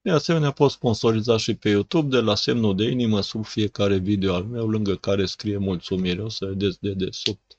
De 0.00 0.10
asemenea, 0.10 0.50
pot 0.50 0.70
sponsoriza 0.70 1.36
și 1.36 1.54
pe 1.54 1.68
YouTube 1.68 2.16
de 2.16 2.22
la 2.22 2.34
semnul 2.34 2.76
de 2.76 2.84
inimă 2.84 3.20
sub 3.20 3.44
fiecare 3.44 3.96
video 3.96 4.34
al 4.34 4.44
meu, 4.44 4.68
lângă 4.68 4.94
care 4.96 5.26
scrie 5.26 5.56
mulțumire. 5.56 6.22
O 6.22 6.28
să 6.28 6.46
vedeți 6.46 6.80
de 6.80 6.92
desubt 6.92 7.58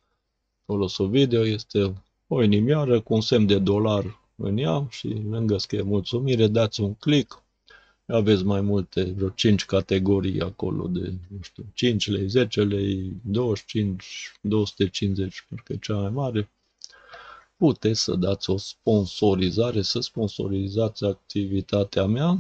acolo 0.64 0.88
sub 0.88 1.12
video, 1.12 1.46
este 1.46 2.04
o 2.28 2.44
inimioară 2.44 3.02
cu 3.02 3.14
un 3.14 3.22
semn 3.22 3.46
de 3.46 3.60
dolar 3.60 4.19
în 4.40 4.58
ea 4.58 4.88
și 4.90 5.08
lângă 5.08 5.58
scrie 5.58 5.82
mulțumire, 5.82 6.48
dați 6.48 6.82
un 6.82 6.94
click, 6.94 7.44
aveți 8.06 8.44
mai 8.44 8.62
multe, 8.62 9.04
vreo 9.04 9.30
5 9.30 9.66
categorii 9.66 10.42
acolo 10.42 10.88
de, 10.88 11.14
nu 11.28 11.42
știu, 11.42 11.66
5 11.74 12.10
lei, 12.10 12.28
10 12.28 12.64
lei, 12.64 13.14
25, 13.24 14.32
250, 14.42 15.46
parcă 15.50 15.74
e 15.74 15.78
cea 15.78 15.96
mai 15.96 16.10
mare. 16.10 16.50
Puteți 17.58 18.02
să 18.02 18.16
dați 18.16 18.50
o 18.50 18.58
sponsorizare, 18.58 19.82
să 19.82 20.00
sponsorizați 20.00 21.06
activitatea 21.06 22.06
mea. 22.06 22.40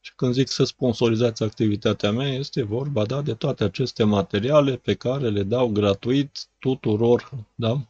Și 0.00 0.12
când 0.16 0.32
zic 0.32 0.48
să 0.48 0.64
sponsorizați 0.64 1.42
activitatea 1.42 2.12
mea, 2.12 2.28
este 2.28 2.62
vorba 2.62 3.06
da, 3.06 3.22
de 3.22 3.34
toate 3.34 3.64
aceste 3.64 4.04
materiale 4.04 4.76
pe 4.76 4.94
care 4.94 5.30
le 5.30 5.42
dau 5.42 5.68
gratuit 5.68 6.46
tuturor, 6.58 7.30
da? 7.54 7.86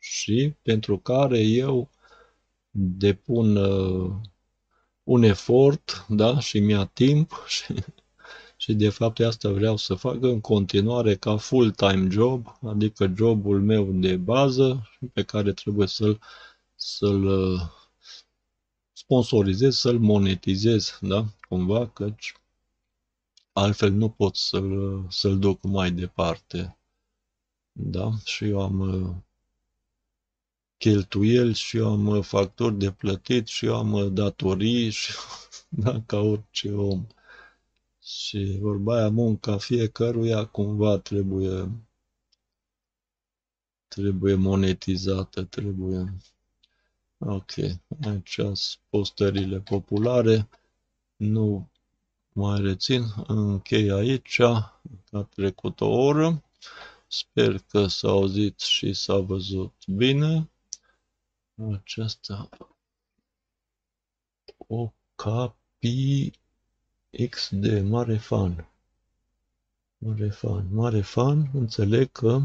Și 0.00 0.52
pentru 0.62 0.98
care 0.98 1.38
eu 1.38 1.90
depun 2.70 3.56
uh, 3.56 4.12
un 5.02 5.22
efort, 5.22 6.06
da, 6.08 6.40
și 6.40 6.60
mi-a 6.60 6.84
timp 6.84 7.32
și, 7.46 7.74
și 8.56 8.74
de 8.74 8.88
fapt 8.88 9.20
asta 9.20 9.50
vreau 9.50 9.76
să 9.76 9.94
fac 9.94 10.22
în 10.22 10.40
continuare 10.40 11.16
ca 11.16 11.36
full-time 11.36 12.08
job, 12.10 12.58
adică 12.62 13.12
jobul 13.16 13.60
meu 13.60 13.92
de 13.92 14.16
bază 14.16 14.90
pe 15.12 15.22
care 15.22 15.52
trebuie 15.52 15.86
să-l, 15.86 16.20
să-l 16.74 17.24
uh, 17.24 17.60
sponsorizez, 18.92 19.76
să-l 19.76 19.98
monetizez, 19.98 20.98
da, 21.00 21.24
cumva, 21.48 21.88
căci 21.88 22.34
altfel 23.52 23.92
nu 23.92 24.08
pot 24.08 24.36
să-l, 24.36 25.04
să-l 25.08 25.38
duc 25.38 25.62
mai 25.62 25.90
departe. 25.90 26.78
Da? 27.72 28.10
Și 28.24 28.44
eu 28.44 28.60
am 28.62 28.80
uh, 28.80 29.16
cheltuieli 30.80 31.54
și 31.54 31.76
eu 31.76 31.90
am 31.90 32.06
uh, 32.06 32.24
facturi 32.24 32.78
de 32.78 32.90
plătit 32.92 33.46
și 33.46 33.66
eu 33.66 33.76
am 33.76 33.92
uh, 33.92 34.12
datorii 34.12 34.90
și 34.90 35.12
da, 35.82 36.00
ca 36.06 36.18
orice 36.18 36.72
om. 36.72 37.06
Și 38.02 38.56
vorba 38.60 38.96
aia, 38.96 39.08
munca 39.10 39.56
fiecăruia 39.58 40.44
cumva 40.46 40.98
trebuie 40.98 41.70
trebuie 43.88 44.34
monetizată, 44.34 45.42
trebuie... 45.44 46.14
Ok, 47.18 47.50
aici 48.06 48.32
sunt 48.34 48.78
postările 48.88 49.60
populare, 49.60 50.48
nu 51.16 51.70
mai 52.32 52.60
rețin, 52.60 53.02
închei 53.26 53.90
aici, 53.90 54.40
a 54.40 54.80
trecut 55.34 55.80
o 55.80 55.86
oră, 55.88 56.42
sper 57.08 57.58
că 57.68 57.86
s-a 57.86 58.08
auzit 58.08 58.60
și 58.60 58.92
s-a 58.92 59.16
văzut 59.16 59.74
bine. 59.86 60.50
Aceasta 61.68 62.48
o 64.68 64.92
capi 65.16 66.32
XD, 67.28 67.82
mare 67.82 68.18
fan. 68.18 68.66
Mare 69.98 70.30
fan, 70.30 70.68
mare 70.72 71.02
fan, 71.02 71.50
înțeleg 71.52 72.12
că 72.12 72.40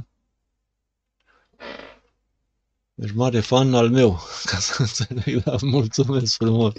ești 2.95 3.15
mare 3.15 3.39
fan 3.39 3.73
al 3.73 3.89
meu, 3.89 4.11
ca 4.49 4.57
să 4.59 4.75
înțeleg, 4.81 5.43
da, 5.43 5.57
mulțumesc 5.61 6.35
frumos. 6.35 6.73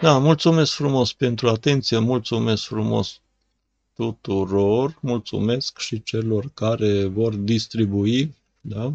Da, 0.00 0.18
mulțumesc 0.18 0.72
frumos 0.72 1.12
pentru 1.12 1.48
atenție, 1.48 1.98
mulțumesc 1.98 2.64
frumos 2.64 3.20
tuturor, 3.92 4.98
mulțumesc 5.00 5.78
și 5.78 6.02
celor 6.02 6.50
care 6.54 7.04
vor 7.04 7.34
distribui 7.34 8.34
da? 8.66 8.92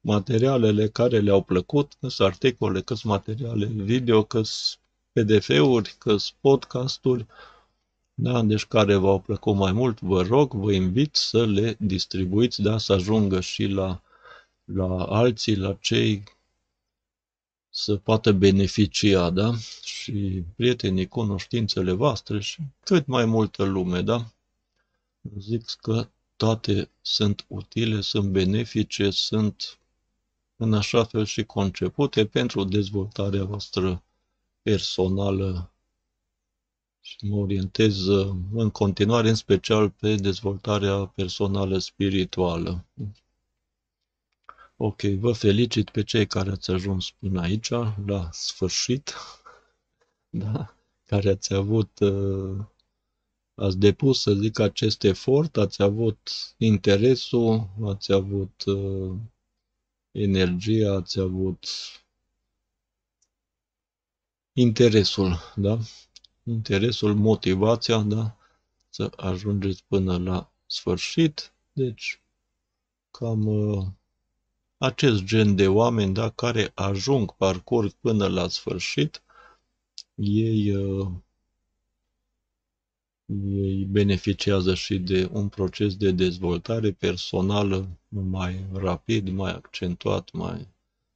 materialele 0.00 0.88
care 0.88 1.18
le-au 1.20 1.42
plăcut, 1.42 1.92
că 2.00 2.08
sunt 2.08 2.28
articole, 2.28 2.80
că 2.80 2.94
sunt 2.94 3.12
materiale 3.12 3.66
video, 3.66 4.22
că 4.22 4.42
sunt 4.42 4.80
PDF-uri, 5.12 5.94
că 5.98 6.16
sunt 6.16 6.38
podcasturi, 6.40 7.26
da? 8.14 8.42
deci 8.42 8.66
care 8.66 8.94
v-au 8.94 9.20
plăcut 9.20 9.54
mai 9.54 9.72
mult, 9.72 10.00
vă 10.00 10.22
rog, 10.22 10.54
vă 10.54 10.72
invit 10.72 11.14
să 11.14 11.46
le 11.46 11.76
distribuiți, 11.78 12.62
da? 12.62 12.78
să 12.78 12.92
ajungă 12.92 13.40
și 13.40 13.66
la, 13.66 14.02
la 14.64 15.04
alții, 15.04 15.56
la 15.56 15.76
cei 15.80 16.24
să 17.70 17.96
poată 17.96 18.32
beneficia, 18.32 19.30
da? 19.30 19.54
Și 19.82 20.44
prietenii, 20.56 21.08
cunoștințele 21.08 21.92
voastre 21.92 22.40
și 22.40 22.62
cât 22.80 23.06
mai 23.06 23.24
multă 23.24 23.64
lume, 23.64 24.02
da? 24.02 24.32
Zic 25.38 25.70
că 25.80 26.08
toate 26.36 26.90
sunt 27.00 27.44
utile, 27.48 28.00
sunt 28.00 28.30
benefice, 28.30 29.10
sunt 29.10 29.78
în 30.56 30.74
așa 30.74 31.04
fel 31.04 31.24
și 31.24 31.44
concepute 31.44 32.26
pentru 32.26 32.64
dezvoltarea 32.64 33.44
voastră 33.44 34.02
personală 34.62 35.70
și 37.00 37.16
mă 37.20 37.36
orientez 37.36 38.06
în 38.52 38.70
continuare 38.70 39.28
în 39.28 39.34
special 39.34 39.90
pe 39.90 40.14
dezvoltarea 40.14 41.06
personală 41.06 41.78
spirituală. 41.78 42.84
Ok, 44.76 45.02
vă 45.02 45.32
felicit 45.32 45.90
pe 45.90 46.02
cei 46.02 46.26
care 46.26 46.50
ați 46.50 46.70
ajuns 46.70 47.10
până 47.10 47.40
aici, 47.40 47.68
la 48.06 48.28
sfârșit, 48.32 49.14
da? 50.42 50.74
care 51.06 51.30
ați 51.30 51.54
avut 51.54 51.98
uh, 51.98 52.64
ați 53.56 53.78
depus, 53.78 54.20
să 54.20 54.32
zic, 54.32 54.58
acest 54.58 55.04
efort, 55.04 55.56
ați 55.56 55.82
avut 55.82 56.30
interesul, 56.56 57.68
ați 57.84 58.12
avut 58.12 58.64
uh, 58.64 59.16
energia, 60.10 60.92
ați 60.92 61.20
avut 61.20 61.66
interesul, 64.52 65.36
da? 65.56 65.78
Interesul, 66.42 67.14
motivația, 67.14 67.98
da? 68.02 68.36
Să 68.88 69.10
ajungeți 69.16 69.84
până 69.84 70.18
la 70.18 70.52
sfârșit. 70.66 71.52
Deci, 71.72 72.22
cam 73.10 73.46
uh, 73.46 73.86
acest 74.78 75.22
gen 75.22 75.56
de 75.56 75.68
oameni, 75.68 76.14
da, 76.14 76.30
care 76.30 76.72
ajung, 76.74 77.36
parcurg 77.36 77.90
până 77.90 78.26
la 78.26 78.48
sfârșit, 78.48 79.22
ei 80.14 80.74
uh, 80.74 81.12
ei 83.26 83.84
beneficiază 83.84 84.74
și 84.74 84.98
de 84.98 85.28
un 85.32 85.48
proces 85.48 85.96
de 85.96 86.10
dezvoltare 86.10 86.92
personală 86.92 87.88
mai 88.08 88.66
rapid, 88.72 89.28
mai 89.28 89.52
accentuat, 89.52 90.32
mai 90.32 90.68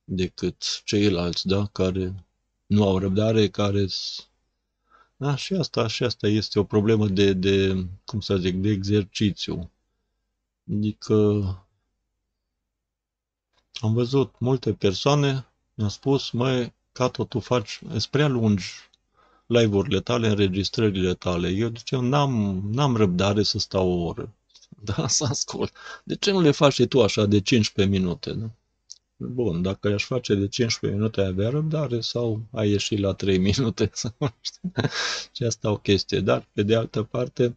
decât 0.05 0.83
ceilalți, 0.85 1.47
da, 1.47 1.67
care 1.67 2.25
nu 2.67 2.89
au 2.89 2.99
răbdare, 2.99 3.49
care 3.49 3.87
da, 5.17 5.37
și 5.37 5.55
asta, 5.55 5.87
și 5.87 6.05
asta 6.05 6.27
este 6.27 6.59
o 6.59 6.65
problemă 6.65 7.09
de, 7.09 7.33
de, 7.33 7.87
cum 8.05 8.21
să 8.21 8.37
zic, 8.37 8.55
de 8.55 8.71
exercițiu. 8.71 9.71
Adică 10.71 11.15
am 13.81 13.93
văzut 13.93 14.39
multe 14.39 14.75
persoane, 14.75 15.47
mi-au 15.75 15.89
spus, 15.89 16.31
măi, 16.31 16.75
ca 16.93 17.09
tot 17.09 17.29
tu 17.29 17.41
faci, 17.41 17.81
e 17.95 17.99
prea 18.11 18.29
lungi 18.29 18.90
live-urile 19.51 20.01
tale, 20.01 20.29
înregistrările 20.29 21.15
tale. 21.15 21.49
Eu, 21.49 21.69
deci, 21.69 21.91
eu 21.91 22.01
n-am, 22.01 22.63
n-am 22.73 22.97
răbdare 22.97 23.43
să 23.43 23.59
stau 23.59 23.89
o 23.89 24.05
oră. 24.05 24.33
Da, 24.83 25.09
să 25.09 25.25
ascult. 25.25 25.73
De 26.05 26.17
ce 26.17 26.31
nu 26.31 26.41
le 26.41 26.51
faci 26.51 26.73
și 26.73 26.87
tu 26.87 27.03
așa 27.03 27.27
de 27.27 27.41
15 27.41 27.97
minute? 27.99 28.33
Da? 28.33 28.51
Bun, 29.17 29.63
dacă 29.63 29.89
i-aș 29.89 30.05
face 30.05 30.35
de 30.35 30.49
15 30.49 30.99
minute, 30.99 31.21
ai 31.21 31.27
avea 31.27 31.49
răbdare 31.49 32.01
sau 32.01 32.43
ai 32.51 32.71
ieșit 32.71 32.99
la 32.99 33.13
3 33.13 33.39
minute? 33.49 33.91
și 35.35 35.43
asta 35.43 35.71
o 35.71 35.77
chestie. 35.77 36.21
Dar, 36.21 36.49
pe 36.53 36.63
de 36.63 36.75
altă 36.75 37.03
parte, 37.03 37.57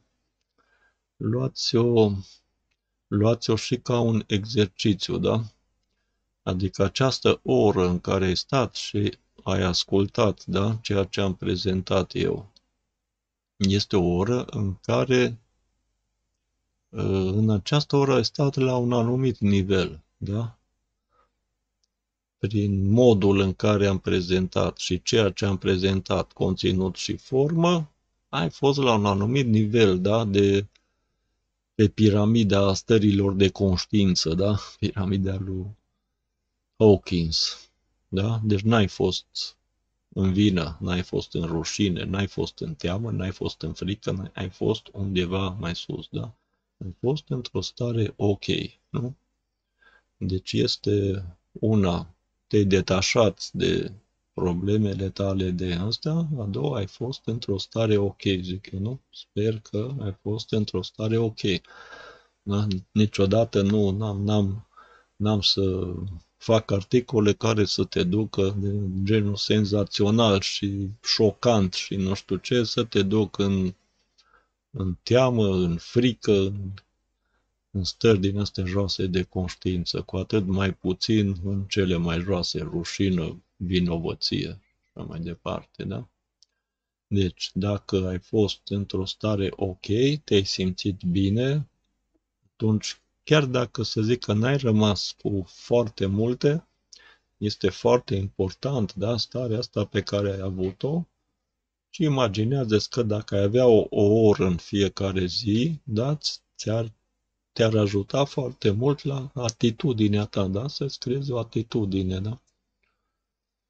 luați-o, 1.17 2.11
luați-o 3.07 3.55
și 3.55 3.77
ca 3.77 3.99
un 3.99 4.23
exercițiu, 4.27 5.17
da? 5.17 5.43
Adică 6.43 6.83
această 6.83 7.39
oră 7.43 7.87
în 7.87 7.99
care 7.99 8.25
ai 8.25 8.35
stat 8.35 8.75
și 8.75 9.17
ai 9.43 9.61
ascultat, 9.61 10.45
da, 10.45 10.77
ceea 10.81 11.03
ce 11.03 11.21
am 11.21 11.35
prezentat 11.35 12.15
eu. 12.15 12.51
Este 13.57 13.95
o 13.95 14.13
oră 14.15 14.45
în 14.45 14.75
care 14.81 15.37
ă, 16.93 17.01
în 17.31 17.49
această 17.49 17.95
oră 17.95 18.13
ai 18.13 18.25
stat 18.25 18.55
la 18.55 18.75
un 18.77 18.93
anumit 18.93 19.37
nivel, 19.37 20.03
da? 20.17 20.57
Prin 22.37 22.91
modul 22.91 23.39
în 23.39 23.53
care 23.53 23.87
am 23.87 23.99
prezentat 23.99 24.77
și 24.77 25.01
ceea 25.01 25.29
ce 25.29 25.45
am 25.45 25.57
prezentat, 25.57 26.31
conținut 26.31 26.95
și 26.95 27.15
formă, 27.15 27.91
ai 28.29 28.49
fost 28.49 28.79
la 28.79 28.93
un 28.93 29.05
anumit 29.05 29.45
nivel, 29.45 30.01
da, 30.01 30.25
de 30.25 30.67
pe 31.75 31.87
piramida 31.87 32.73
stărilor 32.73 33.33
de 33.33 33.49
conștiință, 33.49 34.33
da? 34.33 34.55
Piramida 34.79 35.37
lui 35.39 35.65
Hawkins. 36.77 37.69
Da? 38.13 38.41
Deci 38.43 38.61
n-ai 38.61 38.87
fost 38.87 39.57
în 40.09 40.33
vină, 40.33 40.77
n-ai 40.79 41.01
fost 41.01 41.33
în 41.33 41.45
rușine, 41.45 42.03
n-ai 42.03 42.27
fost 42.27 42.59
în 42.59 42.73
teamă, 42.75 43.11
n-ai 43.11 43.31
fost 43.31 43.61
în 43.61 43.73
frică, 43.73 44.31
ai 44.33 44.49
fost 44.49 44.87
undeva 44.91 45.49
mai 45.49 45.75
sus, 45.75 46.07
da? 46.11 46.33
Ai 46.83 46.95
fost 46.99 47.23
într-o 47.27 47.61
stare 47.61 48.13
ok, 48.15 48.45
nu? 48.89 49.15
Deci 50.17 50.51
este 50.51 51.25
una, 51.51 52.15
te-ai 52.47 52.63
detașat 52.63 53.49
de 53.51 53.91
problemele 54.33 55.09
tale 55.09 55.49
de 55.49 55.73
astea, 55.73 56.27
a 56.39 56.45
doua, 56.49 56.77
ai 56.77 56.87
fost 56.87 57.21
într-o 57.25 57.57
stare 57.57 57.97
ok, 57.97 58.21
zic 58.21 58.71
eu, 58.71 58.79
nu? 58.79 58.99
Sper 59.09 59.59
că 59.59 59.95
ai 59.99 60.17
fost 60.21 60.51
într-o 60.51 60.81
stare 60.81 61.17
ok. 61.17 61.41
Da? 62.41 62.67
Niciodată 62.91 63.61
nu, 63.61 63.89
n-am, 63.89 64.23
n-am, 64.23 64.67
n-am 65.15 65.41
să 65.41 65.93
fac 66.43 66.71
articole 66.71 67.33
care 67.33 67.65
să 67.65 67.83
te 67.83 68.03
ducă 68.03 68.55
de 68.59 68.71
genul 69.03 69.35
senzațional 69.35 70.41
și 70.41 70.89
șocant 71.03 71.73
și 71.73 71.95
nu 71.95 72.13
știu 72.13 72.35
ce, 72.35 72.63
să 72.63 72.83
te 72.83 73.01
duc 73.01 73.37
în, 73.37 73.73
în 74.71 74.97
teamă, 75.03 75.55
în 75.55 75.77
frică, 75.77 76.31
în, 76.31 76.73
în 77.71 77.83
stări 77.83 78.19
din 78.19 78.39
astea 78.39 78.65
joase 78.65 79.05
de 79.05 79.23
conștiință, 79.23 80.01
cu 80.01 80.17
atât 80.17 80.45
mai 80.45 80.73
puțin 80.73 81.35
în 81.43 81.63
cele 81.63 81.95
mai 81.95 82.19
joase, 82.19 82.59
rușină, 82.59 83.43
vinovăție 83.55 84.59
și 84.83 85.05
mai 85.07 85.19
departe, 85.19 85.83
da? 85.83 86.07
Deci, 87.07 87.51
dacă 87.53 88.07
ai 88.07 88.19
fost 88.19 88.61
într-o 88.65 89.05
stare 89.05 89.49
ok, 89.55 89.85
te-ai 90.23 90.43
simțit 90.43 91.03
bine, 91.03 91.67
atunci 92.53 93.02
chiar 93.23 93.45
dacă 93.45 93.83
să 93.83 94.01
zic 94.01 94.19
că 94.19 94.33
n-ai 94.33 94.57
rămas 94.57 95.15
cu 95.21 95.43
foarte 95.47 96.05
multe, 96.05 96.67
este 97.37 97.69
foarte 97.69 98.15
important, 98.15 98.93
da, 98.93 99.17
starea 99.17 99.57
asta 99.57 99.85
pe 99.85 100.01
care 100.01 100.31
ai 100.31 100.39
avut-o 100.39 101.07
și 101.89 102.03
imaginează 102.03 102.77
că 102.89 103.03
dacă 103.03 103.35
ai 103.35 103.41
avea 103.41 103.67
o, 103.67 103.87
o 103.89 104.03
oră 104.03 104.45
în 104.45 104.57
fiecare 104.57 105.25
zi, 105.25 105.79
da, 105.83 106.17
ți-ar, 106.55 106.93
te-ar 107.51 107.75
ajuta 107.75 108.23
foarte 108.23 108.71
mult 108.71 109.03
la 109.03 109.31
atitudinea 109.33 110.25
ta, 110.25 110.47
da, 110.47 110.67
să-ți 110.67 110.99
creezi 110.99 111.31
o 111.31 111.37
atitudine, 111.37 112.19
da, 112.19 112.41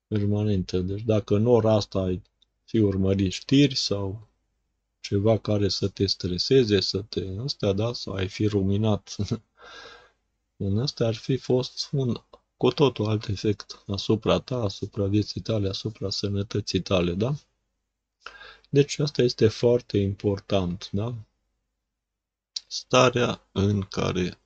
permanentă. 0.08 0.80
Deci 0.80 1.01
dacă 1.01 1.36
în 1.36 1.45
ora 1.47 1.74
asta 1.74 1.99
ai 1.99 2.22
fi 2.64 2.78
urmărit 2.80 3.32
știri 3.32 3.76
sau 3.76 4.28
ceva 5.04 5.38
care 5.38 5.70
să 5.70 5.88
te 5.88 6.06
streseze, 6.06 6.80
să 6.80 7.01
te... 7.01 7.26
Astea, 7.43 7.74
da, 7.74 7.93
sau 7.93 8.14
ai 8.14 8.28
fi 8.28 8.45
ruminat 8.47 9.16
în 10.66 10.80
astea 10.80 11.08
ar 11.08 11.16
fi 11.16 11.38
fost 11.38 11.89
un 11.91 12.24
cu 12.58 12.70
totul 12.70 13.06
alt 13.06 13.28
efect 13.28 13.84
asupra 13.88 14.39
ta, 14.39 14.56
asupra 14.56 15.06
vieții 15.06 15.41
tale, 15.41 15.70
asupra 15.70 16.10
sănătății 16.10 16.82
tale, 16.82 17.14
da? 17.14 17.34
Deci 18.70 18.99
asta 18.99 19.22
este 19.22 19.47
foarte 19.47 19.97
important, 19.97 20.89
da? 20.91 21.16
Starea 22.68 23.47
în 23.51 23.82
care 23.82 24.39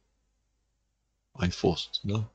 ai 1.32 1.49
fost, 1.49 1.99
da? 2.01 2.32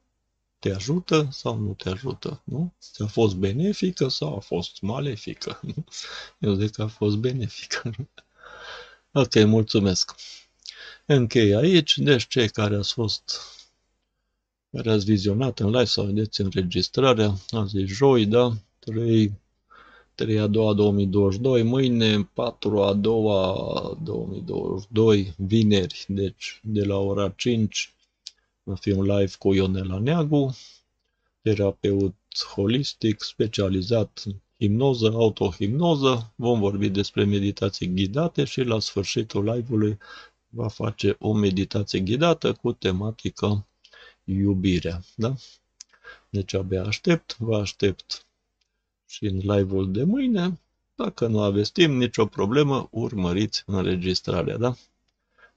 Te 0.62 0.74
ajută 0.74 1.28
sau 1.30 1.58
nu 1.58 1.74
te 1.74 1.88
ajută, 1.88 2.42
nu? 2.44 2.72
Ți-a 2.80 3.06
fost 3.06 3.34
benefică 3.34 4.08
sau 4.08 4.36
a 4.36 4.38
fost 4.38 4.80
malefică? 4.80 5.60
Eu 6.38 6.54
zic 6.54 6.70
că 6.70 6.82
a 6.82 6.86
fost 6.86 7.16
benefică. 7.16 7.90
Ok, 9.12 9.44
mulțumesc. 9.44 10.14
Închei 11.06 11.54
aici, 11.54 11.98
deci 11.98 12.26
cei 12.26 12.48
care 12.48 12.76
ați 12.76 12.92
fost, 12.92 13.40
care 14.70 14.90
ați 14.90 15.04
vizionat 15.04 15.58
în 15.58 15.66
live 15.66 15.84
sau 15.84 16.04
vedeți 16.04 16.40
înregistrarea, 16.40 17.34
azi 17.50 17.78
e 17.78 17.84
joi, 17.84 18.26
da? 18.26 18.52
3, 18.78 19.32
3 20.14 20.38
a 20.38 20.46
doua 20.46 20.72
2022, 20.72 21.62
mâine 21.62 22.30
4 22.34 22.82
a 22.82 22.92
doua 22.92 23.98
2022, 24.02 25.34
vineri, 25.36 26.04
deci 26.08 26.60
de 26.62 26.84
la 26.84 26.96
ora 26.96 27.28
5 27.28 27.92
va 28.62 28.74
fi 28.74 28.90
un 28.90 29.04
live 29.04 29.32
cu 29.38 29.52
Ionela 29.54 29.98
Neagu, 29.98 30.56
terapeut 31.42 32.16
holistic 32.54 33.22
specializat 33.22 34.22
în 34.24 34.34
hipnoză, 34.58 35.06
autohipnoză. 35.06 36.32
Vom 36.36 36.60
vorbi 36.60 36.88
despre 36.88 37.24
meditații 37.24 37.94
ghidate 37.94 38.44
și 38.44 38.62
la 38.62 38.78
sfârșitul 38.78 39.44
live-ului 39.44 39.98
va 40.48 40.68
face 40.68 41.16
o 41.18 41.32
meditație 41.32 42.00
ghidată 42.00 42.52
cu 42.52 42.72
tematică 42.72 43.66
iubirea. 44.24 45.02
Da? 45.16 45.34
Deci 46.30 46.54
abia 46.54 46.84
aștept, 46.84 47.36
vă 47.38 47.56
aștept 47.56 48.26
și 49.06 49.24
în 49.24 49.36
live-ul 49.36 49.92
de 49.92 50.04
mâine. 50.04 50.60
Dacă 50.94 51.26
nu 51.26 51.40
aveți 51.40 51.72
timp, 51.72 51.94
nicio 51.94 52.26
problemă, 52.26 52.88
urmăriți 52.90 53.62
înregistrarea, 53.66 54.56
da? 54.56 54.74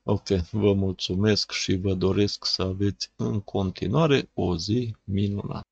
Ok, 0.07 0.27
vă 0.51 0.73
mulțumesc 0.73 1.51
și 1.51 1.75
vă 1.75 1.93
doresc 1.93 2.45
să 2.45 2.61
aveți 2.61 3.11
în 3.15 3.41
continuare 3.41 4.29
o 4.33 4.57
zi 4.57 4.95
minunată. 5.03 5.67